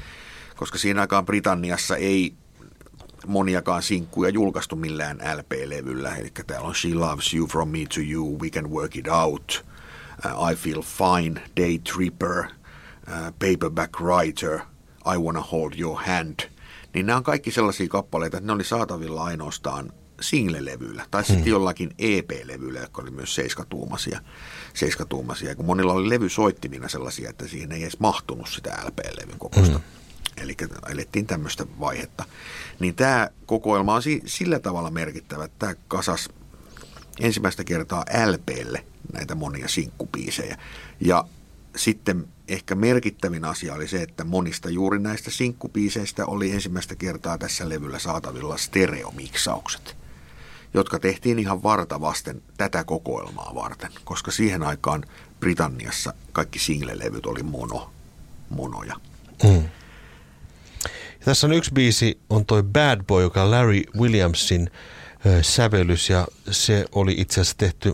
koska 0.55 0.77
siinä 0.77 1.01
aikaan 1.01 1.25
Britanniassa 1.25 1.95
ei 1.95 2.33
moniakaan 3.27 3.83
sinkkuja 3.83 4.29
julkaistu 4.29 4.75
millään 4.75 5.17
LP-levyllä. 5.37 6.15
Eli 6.15 6.31
täällä 6.47 6.67
on 6.67 6.75
She 6.75 6.93
Loves 6.93 7.33
You, 7.33 7.47
From 7.47 7.69
Me 7.69 7.79
to 7.95 8.01
You, 8.11 8.39
We 8.39 8.49
Can 8.49 8.71
Work 8.71 8.95
It 8.95 9.07
Out, 9.07 9.65
uh, 10.25 10.51
I 10.51 10.55
Feel 10.55 10.81
Fine, 10.81 11.41
Day 11.57 11.79
Tripper, 11.79 12.43
Paperback 13.39 14.01
Writer, 14.01 14.59
I 15.13 15.17
Wanna 15.17 15.41
Hold 15.41 15.73
Your 15.79 16.01
Hand, 16.05 16.39
niin 16.93 17.05
nämä 17.05 17.17
on 17.17 17.23
kaikki 17.23 17.51
sellaisia 17.51 17.87
kappaleita, 17.87 18.37
että 18.37 18.47
ne 18.47 18.53
oli 18.53 18.63
saatavilla 18.63 19.23
ainoastaan 19.23 19.91
single-levyillä 20.21 21.05
tai 21.11 21.23
sitten 21.23 21.43
hmm. 21.43 21.51
jollakin 21.51 21.91
EP-levyillä, 21.99 22.79
jotka 22.79 23.01
oli 23.01 23.11
myös 23.11 23.35
seiskatuumaisia. 23.35 24.19
seiskatuumaisia. 24.73 25.55
Kun 25.55 25.65
monilla 25.65 25.93
oli 25.93 26.09
levysoittimina 26.09 26.89
sellaisia, 26.89 27.29
että 27.29 27.47
siihen 27.47 27.71
ei 27.71 27.81
edes 27.81 27.99
mahtunut 27.99 28.49
sitä 28.49 28.77
LP-levyn 28.85 29.39
kokoista. 29.39 29.77
Hmm. 29.77 30.43
Eli 30.43 30.55
elettiin 30.89 31.27
tämmöistä 31.27 31.65
vaihetta. 31.79 32.25
Niin 32.79 32.95
tämä 32.95 33.29
kokoelma 33.45 33.95
on 33.95 34.01
sillä 34.25 34.59
tavalla 34.59 34.91
merkittävä, 34.91 35.45
että 35.45 35.59
tämä 35.59 35.75
kasas 35.87 36.29
ensimmäistä 37.19 37.63
kertaa 37.63 38.05
LPlle 38.25 38.85
näitä 39.13 39.35
monia 39.35 39.67
sinkkupiisejä. 39.67 40.57
Ja 40.99 41.23
sitten 41.75 42.27
ehkä 42.47 42.75
merkittävin 42.75 43.45
asia 43.45 43.73
oli 43.73 43.87
se, 43.87 44.01
että 44.01 44.23
monista 44.23 44.69
juuri 44.69 44.99
näistä 44.99 45.31
sinkkupiiseistä 45.31 46.25
oli 46.25 46.51
ensimmäistä 46.51 46.95
kertaa 46.95 47.37
tässä 47.37 47.69
levyllä 47.69 47.99
saatavilla 47.99 48.57
stereomiksaukset, 48.57 49.97
jotka 50.73 50.99
tehtiin 50.99 51.39
ihan 51.39 51.63
varta 51.63 52.01
vasten 52.01 52.41
tätä 52.57 52.83
kokoelmaa 52.83 53.55
varten, 53.55 53.91
koska 54.03 54.31
siihen 54.31 54.63
aikaan 54.63 55.03
Britanniassa 55.39 56.13
kaikki 56.31 56.59
single-levyt 56.59 57.25
oli 57.25 57.43
mono, 57.43 57.91
monoja. 58.49 58.95
Mm. 59.43 59.63
Tässä 61.25 61.47
on 61.47 61.53
yksi 61.53 61.71
biisi, 61.73 62.19
on 62.29 62.45
toi 62.45 62.63
Bad 62.63 63.03
Boy, 63.03 63.23
joka 63.23 63.43
on 63.43 63.51
Larry 63.51 63.81
Williamsin 63.99 64.71
sävellys 65.41 66.09
ja 66.09 66.27
se 66.51 66.85
oli 66.91 67.15
itse 67.17 67.41
asiassa 67.41 67.57
tehty 67.57 67.93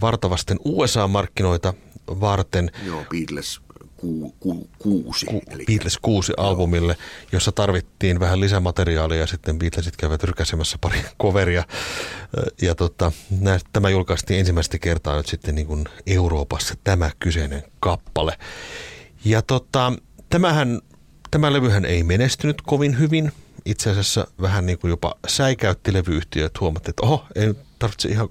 vartavasten 0.00 0.58
USA-markkinoita 0.64 1.74
varten. 2.08 2.70
Joo, 2.86 3.04
Beatles 3.10 3.60
ku, 3.96 4.34
ku, 4.40 4.68
kuusi. 4.78 5.26
Ku, 5.26 5.42
eli... 5.50 5.64
Beatles 5.64 5.98
kuusi 5.98 6.32
albumille, 6.36 6.96
jossa 7.32 7.52
tarvittiin 7.52 8.20
vähän 8.20 8.40
lisämateriaalia 8.40 9.20
ja 9.20 9.26
sitten 9.26 9.58
Beatlesit 9.58 9.96
käyvät 9.96 10.22
rykäsemässä 10.22 10.78
pari 10.80 11.04
coveria. 11.22 11.64
Ja 12.62 12.74
tota, 12.74 13.12
näistä, 13.40 13.70
tämä 13.72 13.90
julkaistiin 13.90 14.40
ensimmäistä 14.40 14.78
kertaa 14.78 15.16
nyt 15.16 15.26
sitten 15.26 15.54
niin 15.54 15.66
kuin 15.66 15.84
Euroopassa 16.06 16.74
tämä 16.84 17.10
kyseinen 17.18 17.62
kappale. 17.80 18.38
Ja 19.24 19.42
tota, 19.42 19.92
tämähän, 20.30 20.80
tämä 21.30 21.52
levyhän 21.52 21.84
ei 21.84 22.02
menestynyt 22.02 22.62
kovin 22.62 22.98
hyvin. 22.98 23.32
Itse 23.64 23.90
asiassa 23.90 24.26
vähän 24.40 24.66
niin 24.66 24.78
kuin 24.78 24.88
jopa 24.88 25.14
säikäytti 25.28 25.92
levyyhtiöt. 25.92 26.60
Huomattiin, 26.60 26.90
että 26.90 27.02
oho, 27.02 27.26
ei 27.34 27.54
tarvitse 27.78 28.08
ihan 28.08 28.28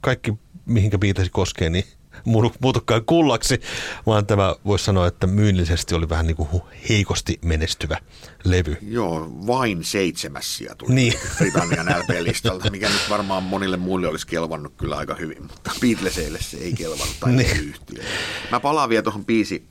kaikki 0.00 0.34
mihinkä 0.66 0.98
Beatles 0.98 1.30
koskee, 1.30 1.70
niin 1.70 1.84
muutukaan 2.24 3.04
kullaksi, 3.04 3.60
vaan 4.06 4.26
tämä 4.26 4.54
voisi 4.64 4.84
sanoa, 4.84 5.06
että 5.06 5.26
myynnillisesti 5.26 5.94
oli 5.94 6.08
vähän 6.08 6.26
niin 6.26 6.36
kuin 6.36 6.48
heikosti 6.88 7.38
menestyvä 7.44 7.98
levy. 8.44 8.76
Joo, 8.82 9.32
vain 9.46 9.84
seitsemäs 9.84 10.56
sija 10.56 10.74
tuli 10.74 10.94
niin. 10.94 11.14
Britannian 11.38 11.86
LP-listalta, 11.86 12.70
mikä 12.70 12.88
nyt 12.88 13.10
varmaan 13.10 13.42
monille 13.42 13.76
muille 13.76 14.08
olisi 14.08 14.26
kelvannut 14.26 14.72
kyllä 14.76 14.96
aika 14.96 15.14
hyvin, 15.14 15.42
mutta 15.42 15.70
Beatlesille 15.80 16.38
se 16.40 16.56
ei 16.56 16.72
kelvannut 16.72 17.16
tai 17.20 17.32
niin. 17.32 17.60
yhtiö. 17.60 18.04
Mä 18.50 18.60
palaan 18.60 18.88
vielä 18.88 19.02
tuohon 19.02 19.24
biisi, 19.24 19.66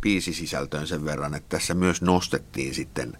biisisisältöön 0.00 0.86
sen 0.86 1.04
verran, 1.04 1.34
että 1.34 1.56
tässä 1.56 1.74
myös 1.74 2.02
nostettiin 2.02 2.74
sitten 2.74 3.12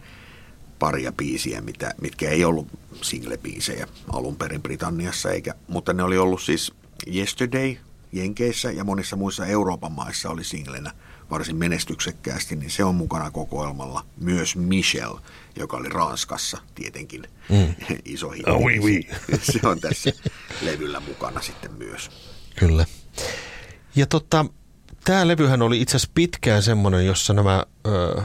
paria 0.79 1.13
biisiä, 1.13 1.61
mitä, 1.61 1.95
mitkä 2.01 2.31
ei 2.31 2.45
ollut 2.45 2.67
single-biisejä 3.03 3.87
alun 4.13 4.37
perin 4.37 4.63
Britanniassa, 4.63 5.31
eikä, 5.31 5.55
mutta 5.69 5.93
ne 5.93 6.03
oli 6.03 6.19
ollut 6.19 6.43
siis 6.43 6.73
Yesterday– 7.15 7.77
Jenkeissä 8.13 8.71
ja 8.71 8.85
monissa 8.85 9.17
muissa 9.17 9.47
Euroopan 9.47 9.93
maissa 9.93 10.31
oli 10.31 10.45
singlenä 10.45 10.93
varsin 11.31 11.57
menestyksekkäästi, 11.57 12.57
niin 12.57 12.71
se 12.71 12.85
on 12.85 12.95
mukana 12.95 13.31
kokoelmalla. 13.31 14.05
Myös 14.21 14.57
Michel, 14.57 15.15
joka 15.57 15.77
oli 15.77 15.89
Ranskassa 15.89 16.59
tietenkin 16.75 17.23
mm. 17.49 17.75
iso 18.05 18.31
hitti. 18.31 18.51
Oh, 18.51 18.63
oui, 18.63 18.79
oui. 18.79 19.09
Se 19.53 19.61
on 19.69 19.81
tässä 19.81 20.13
levyllä 20.63 21.01
mukana 21.01 21.41
sitten 21.41 21.73
myös. 21.73 22.11
Kyllä. 22.57 22.87
Ja 23.97 24.07
tota, 24.07 24.47
tämä 25.05 25.29
levyhän 25.29 25.63
oli 25.63 25.81
itse 25.81 25.97
asiassa 25.97 26.13
pitkään 26.15 26.63
semmoinen, 26.63 27.07
jossa 27.07 27.33
nämä... 27.33 27.67
Öö, 27.87 28.23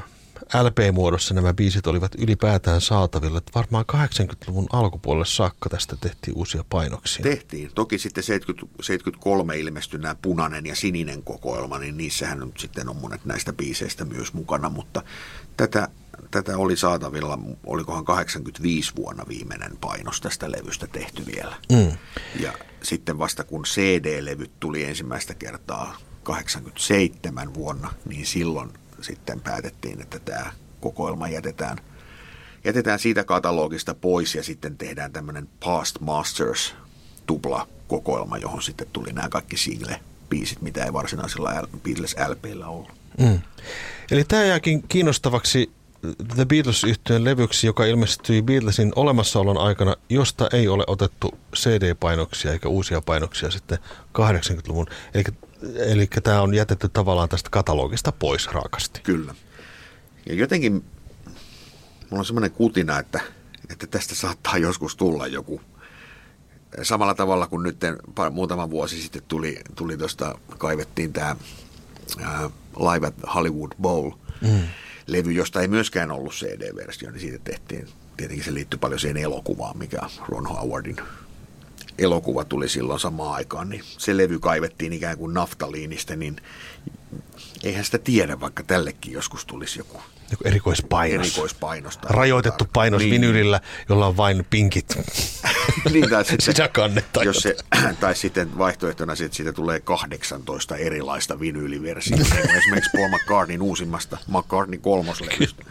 LP-muodossa 0.54 1.34
nämä 1.34 1.54
biisit 1.54 1.88
olivat 1.88 2.12
ylipäätään 2.18 2.82
saatavilla. 2.82 3.38
Että 3.38 3.52
varmaan 3.56 3.86
80-luvun 3.94 4.68
alkupuolelle 4.74 5.26
saakka 5.26 5.70
tästä 5.70 5.98
tehtiin 6.02 6.38
uusia 6.38 6.64
painoksia. 6.70 7.24
Tehtiin. 7.24 7.72
Toki 7.76 7.98
sitten 7.98 8.24
70, 8.24 8.84
73 8.84 9.58
ilmestyi 9.58 10.00
nämä 10.00 10.16
punainen 10.16 10.66
ja 10.66 10.76
sininen 10.76 11.24
kokoelma, 11.24 11.80
niin 11.80 11.98
niissähän 11.98 12.40
nyt 12.40 12.60
sitten 12.60 12.90
on 12.90 12.96
monet 12.96 13.26
näistä 13.26 13.54
biiseistä 13.54 14.06
myös 14.06 14.34
mukana, 14.34 14.70
mutta 14.70 15.04
tätä, 15.58 15.88
tätä 16.32 16.58
oli 16.58 16.78
saatavilla, 16.78 17.40
olikohan 17.66 18.06
85 18.06 18.94
vuonna 18.96 19.26
viimeinen 19.28 19.78
painos 19.82 20.22
tästä 20.22 20.52
levystä 20.52 20.88
tehty 20.88 21.26
vielä. 21.26 21.56
Mm. 21.72 21.98
Ja 22.40 22.54
sitten 22.84 23.18
vasta 23.20 23.44
kun 23.44 23.64
CD-levyt 23.64 24.52
tuli 24.60 24.84
ensimmäistä 24.84 25.34
kertaa 25.34 25.98
87 26.24 27.54
vuonna, 27.54 27.94
niin 28.06 28.26
silloin 28.26 28.70
sitten 29.02 29.42
päätettiin, 29.42 30.02
että 30.02 30.20
tämä 30.20 30.52
kokoelma 30.82 31.28
jätetään, 31.28 31.78
jätetään 32.64 33.00
siitä 33.00 33.24
katalogista 33.24 33.96
pois 33.96 34.36
ja 34.36 34.44
sitten 34.44 34.78
tehdään 34.78 35.12
tämmöinen 35.12 35.50
Past 35.66 36.00
Masters 36.00 36.76
tupla 37.26 37.68
kokoelma, 37.88 38.38
johon 38.38 38.62
sitten 38.62 38.88
tuli 38.94 39.14
nämä 39.14 39.30
kaikki 39.30 39.56
single-biisit, 39.56 40.62
mitä 40.62 40.86
ei 40.86 40.94
varsinaisella 40.94 41.68
Beatles 41.84 42.16
LPllä 42.30 42.68
ollut. 42.68 42.92
Mm. 43.18 43.40
Eli 44.12 44.24
tämä 44.24 44.44
jääkin 44.44 44.84
kiinnostavaksi 44.88 45.72
The 46.36 46.46
beatles 46.46 46.84
yhtyeen 46.84 47.24
levyksi, 47.24 47.68
joka 47.68 47.86
ilmestyi 47.86 48.42
Beatlesin 48.42 48.94
olemassaolon 48.96 49.58
aikana, 49.58 49.96
josta 50.10 50.50
ei 50.54 50.68
ole 50.68 50.84
otettu 50.88 51.38
CD-painoksia 51.56 52.52
eikä 52.52 52.70
uusia 52.70 53.02
painoksia 53.02 53.52
sitten 53.52 53.78
80-luvun. 54.18 54.88
Eli 55.14 55.24
Eli 55.76 56.08
tämä 56.24 56.42
on 56.42 56.54
jätetty 56.54 56.90
tavallaan 56.90 57.30
tästä 57.30 57.50
katalogista 57.50 58.12
pois 58.12 58.48
raakasti. 58.48 59.00
Kyllä. 59.04 59.36
Ja 60.30 60.36
jotenkin 60.36 60.74
mulla 60.74 62.20
on 62.20 62.26
semmoinen 62.26 62.52
kutina, 62.52 63.00
että, 63.00 63.20
että 63.70 63.88
tästä 63.88 64.16
saattaa 64.16 64.58
joskus 64.58 64.96
tulla 64.96 65.28
joku 65.28 65.62
samalla 66.84 67.16
tavalla 67.16 67.48
kuin 67.48 67.64
nyt 67.64 67.78
muutama 68.32 68.70
vuosi 68.70 69.02
sitten 69.02 69.22
tuli, 69.28 69.60
tuli 69.76 69.98
tuosta, 69.98 70.40
kaivettiin 70.58 71.14
tämä 71.14 71.36
Live 72.80 73.08
at 73.08 73.16
Hollywood 73.36 73.72
Bowl 73.82 74.12
mm. 74.42 74.62
levy, 75.08 75.32
josta 75.32 75.62
ei 75.62 75.68
myöskään 75.68 76.12
ollut 76.12 76.34
CD-versio, 76.34 77.12
niin 77.12 77.22
siitä 77.22 77.40
tehtiin, 77.44 77.88
tietenkin 78.18 78.46
se 78.46 78.54
liittyy 78.54 78.80
paljon 78.80 79.00
siihen 79.00 79.18
elokuvaan, 79.18 79.78
mikä 79.78 80.00
Ron 80.28 80.46
Howardin 80.46 80.98
elokuva 81.98 82.46
tuli 82.46 82.70
silloin 82.70 83.00
samaan 83.00 83.34
aikaan, 83.34 83.70
niin 83.70 83.84
se 83.98 84.18
levy 84.18 84.40
kaivettiin 84.40 84.94
ikään 84.94 85.18
kuin 85.18 85.34
naftaliinista, 85.34 86.16
niin 86.16 86.42
eihän 87.64 87.86
sitä 87.86 87.98
tiedä, 87.98 88.40
vaikka 88.40 88.64
tällekin 88.64 89.14
joskus 89.14 89.46
tulisi 89.46 89.80
joku 89.80 90.02
joku 90.32 90.44
erikoispainos. 90.48 91.28
Erikoispainos. 91.28 92.00
Rajoitettu 92.04 92.66
painos 92.74 93.02
niin. 93.02 93.12
vinylillä, 93.12 93.62
jolla 93.90 94.08
on 94.08 94.18
vain 94.18 94.46
pinkit 94.50 94.98
niin, 95.94 96.10
tai 96.10 96.26
sitten, 96.26 96.56
jos 97.26 97.38
se, 97.38 97.56
tai 98.00 98.16
sitten 98.16 98.58
vaihtoehtona 98.58 99.14
että 99.14 99.38
siitä 99.38 99.54
tulee 99.54 99.80
18 99.80 100.76
erilaista 100.76 101.40
vinyyliversiota. 101.40 102.24
Esimerkiksi 102.58 102.92
Paul 102.94 103.10
McCartneyn 103.10 103.62
uusimmasta 103.62 104.18
McCartney 104.28 104.80
kolmoslevystä. 104.80 105.64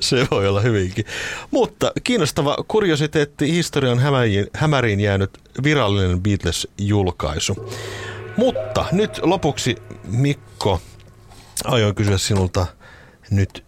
se 0.00 0.26
voi 0.30 0.48
olla 0.48 0.60
hyvinkin. 0.60 1.04
Mutta 1.50 1.92
kiinnostava 2.04 2.56
kuriositeetti 2.68 3.52
historian 3.52 3.98
hämäriin 4.54 5.00
jäänyt 5.00 5.30
virallinen 5.62 6.20
Beatles-julkaisu. 6.22 7.72
Mutta 8.36 8.84
nyt 8.92 9.20
lopuksi 9.22 9.76
Mikko, 10.04 10.80
aion 11.64 11.94
kysyä 11.94 12.18
sinulta 12.18 12.66
nyt 13.30 13.64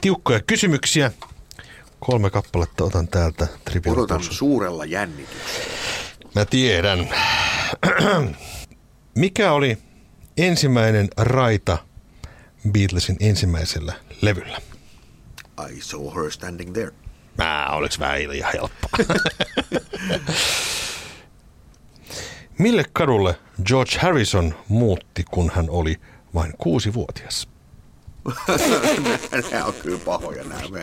tiukkoja 0.00 0.40
kysymyksiä. 0.46 1.12
Kolme 2.00 2.30
kappaletta 2.30 2.84
otan 2.84 3.08
täältä. 3.08 3.46
Odotan 3.86 4.22
suurella 4.22 4.84
jännityksellä. 4.84 5.74
Mä 6.34 6.44
tiedän. 6.44 7.08
Mikä 9.14 9.52
oli 9.52 9.78
ensimmäinen 10.36 11.08
raita 11.16 11.78
Beatlesin 12.72 13.16
ensimmäisellä 13.20 13.92
levyllä? 14.20 14.58
I 15.70 15.80
saw 15.80 16.14
her 16.14 16.30
standing 16.30 16.72
there. 16.72 16.92
Mä 17.38 17.68
oliks 17.70 17.98
vähän 17.98 18.28
liian 18.28 18.52
helppoa. 18.52 18.90
Mille 22.58 22.84
kadulle 22.92 23.36
George 23.64 23.98
Harrison 23.98 24.54
muutti, 24.68 25.24
kun 25.30 25.50
hän 25.54 25.70
oli 25.70 26.00
vain 26.34 26.54
kuusi-vuotias? 26.58 27.49
nämä 29.50 29.64
on 29.64 29.74
kyllä 29.74 29.98
pahoja 29.98 30.44
nämä. 30.44 30.60
Mä, 30.70 30.78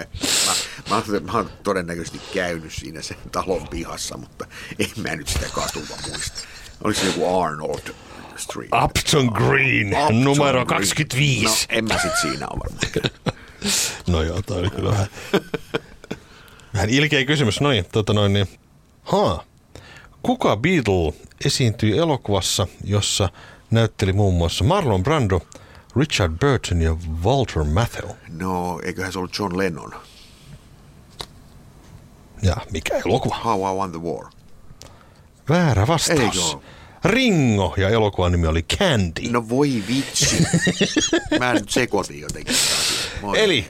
mä, 0.89 1.03
mä, 1.07 1.19
mä 1.19 1.31
oon 1.31 1.49
todennäköisesti 1.63 2.21
käynyt 2.33 2.73
siinä 2.73 3.01
sen 3.01 3.17
talon 3.31 3.67
pihassa, 3.67 4.17
mutta 4.17 4.45
en 4.79 4.89
mä 4.97 5.15
nyt 5.15 5.27
sitä 5.27 5.45
katuva 5.53 5.95
muista. 6.07 6.41
Olisi 6.83 7.05
joku 7.05 7.41
Arnold 7.41 7.93
Street. 8.35 8.69
Upton 8.83 9.25
Green, 9.25 9.87
Upton 9.87 10.23
numero 10.23 10.65
Green. 10.65 10.67
25. 10.67 11.45
No, 11.45 11.55
en 11.69 11.85
mä 11.85 11.99
sit 12.01 12.17
siinä 12.21 12.47
ole 12.47 12.59
varmaan. 12.59 13.11
No 14.07 14.21
joo, 14.21 14.41
toi 14.41 14.59
oli 14.59 14.69
kyllä 14.69 14.89
vähän, 14.89 15.07
vähän 16.73 16.89
ilkeä 16.89 17.25
kysymys. 17.25 17.61
Noin, 17.61 17.85
tota 17.91 18.13
noin, 18.13 18.33
niin. 18.33 18.47
Haa. 19.03 19.43
Kuka 20.23 20.57
Beatle 20.57 21.13
esiintyi 21.45 21.97
elokuvassa, 21.97 22.67
jossa 22.83 23.29
näytteli 23.71 24.13
muun 24.13 24.33
muassa 24.33 24.63
Marlon 24.63 25.03
Brando, 25.03 25.41
Richard 25.99 26.31
Burton 26.39 26.81
ja 26.81 26.95
Walter 27.23 27.63
Matthau? 27.63 28.09
No, 28.29 28.79
eiköhän 28.83 29.11
se 29.11 29.19
ollut 29.19 29.39
John 29.39 29.57
Lennon. 29.57 29.93
Ja 32.41 32.55
mikä 32.71 32.97
elokuva? 33.05 33.37
How 33.43 33.59
I 33.59 33.77
Won 33.77 33.91
the 33.91 34.01
War. 34.01 34.25
Väärä 35.49 35.87
vastaus. 35.87 36.19
Eikö? 36.19 36.65
Ringo 37.05 37.73
ja 37.77 37.89
elokuvan 37.89 38.31
nimi 38.31 38.47
oli 38.47 38.63
Candy. 38.63 39.31
No 39.31 39.49
voi 39.49 39.83
vitsi. 39.87 40.43
mä 41.39 41.53
nyt 41.53 41.69
sekoitin 41.69 42.19
jotenkin. 42.19 42.55
Eli 43.35 43.67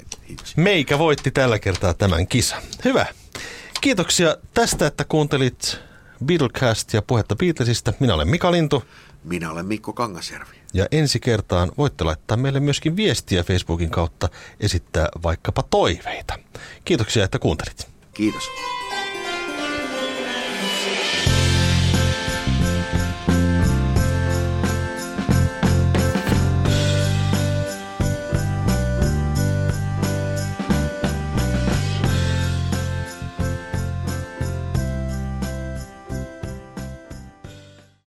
meikä 0.56 1.00
voitti 1.00 1.32
tällä 1.32 1.60
kertaa 1.60 1.94
tämän 1.94 2.28
kisan. 2.28 2.62
Hyvä. 2.86 3.06
Kiitoksia 3.82 4.38
tästä, 4.54 4.88
että 4.88 5.06
kuuntelit 5.06 5.80
Beatlecast 6.26 6.94
ja 6.94 7.02
puhetta 7.02 7.36
Beatlesista. 7.36 7.94
Minä 8.00 8.14
olen 8.14 8.28
Mika 8.28 8.52
Lintu 8.52 8.84
Minä 9.24 9.52
olen 9.52 9.66
Mikko 9.66 9.94
Kangasjärvi. 9.94 10.57
Ja 10.74 10.86
ensi 10.92 11.20
kertaan 11.20 11.72
voitte 11.78 12.04
laittaa 12.04 12.38
meille 12.38 12.60
myöskin 12.60 12.96
viestiä 12.96 13.44
Facebookin 13.44 13.90
kautta, 13.90 14.30
esittää 14.60 15.08
vaikkapa 15.24 15.64
toiveita. 15.64 16.40
Kiitoksia, 16.86 17.24
että 17.24 17.40
kuuntelit. 17.40 17.88
Kiitos. 18.14 18.44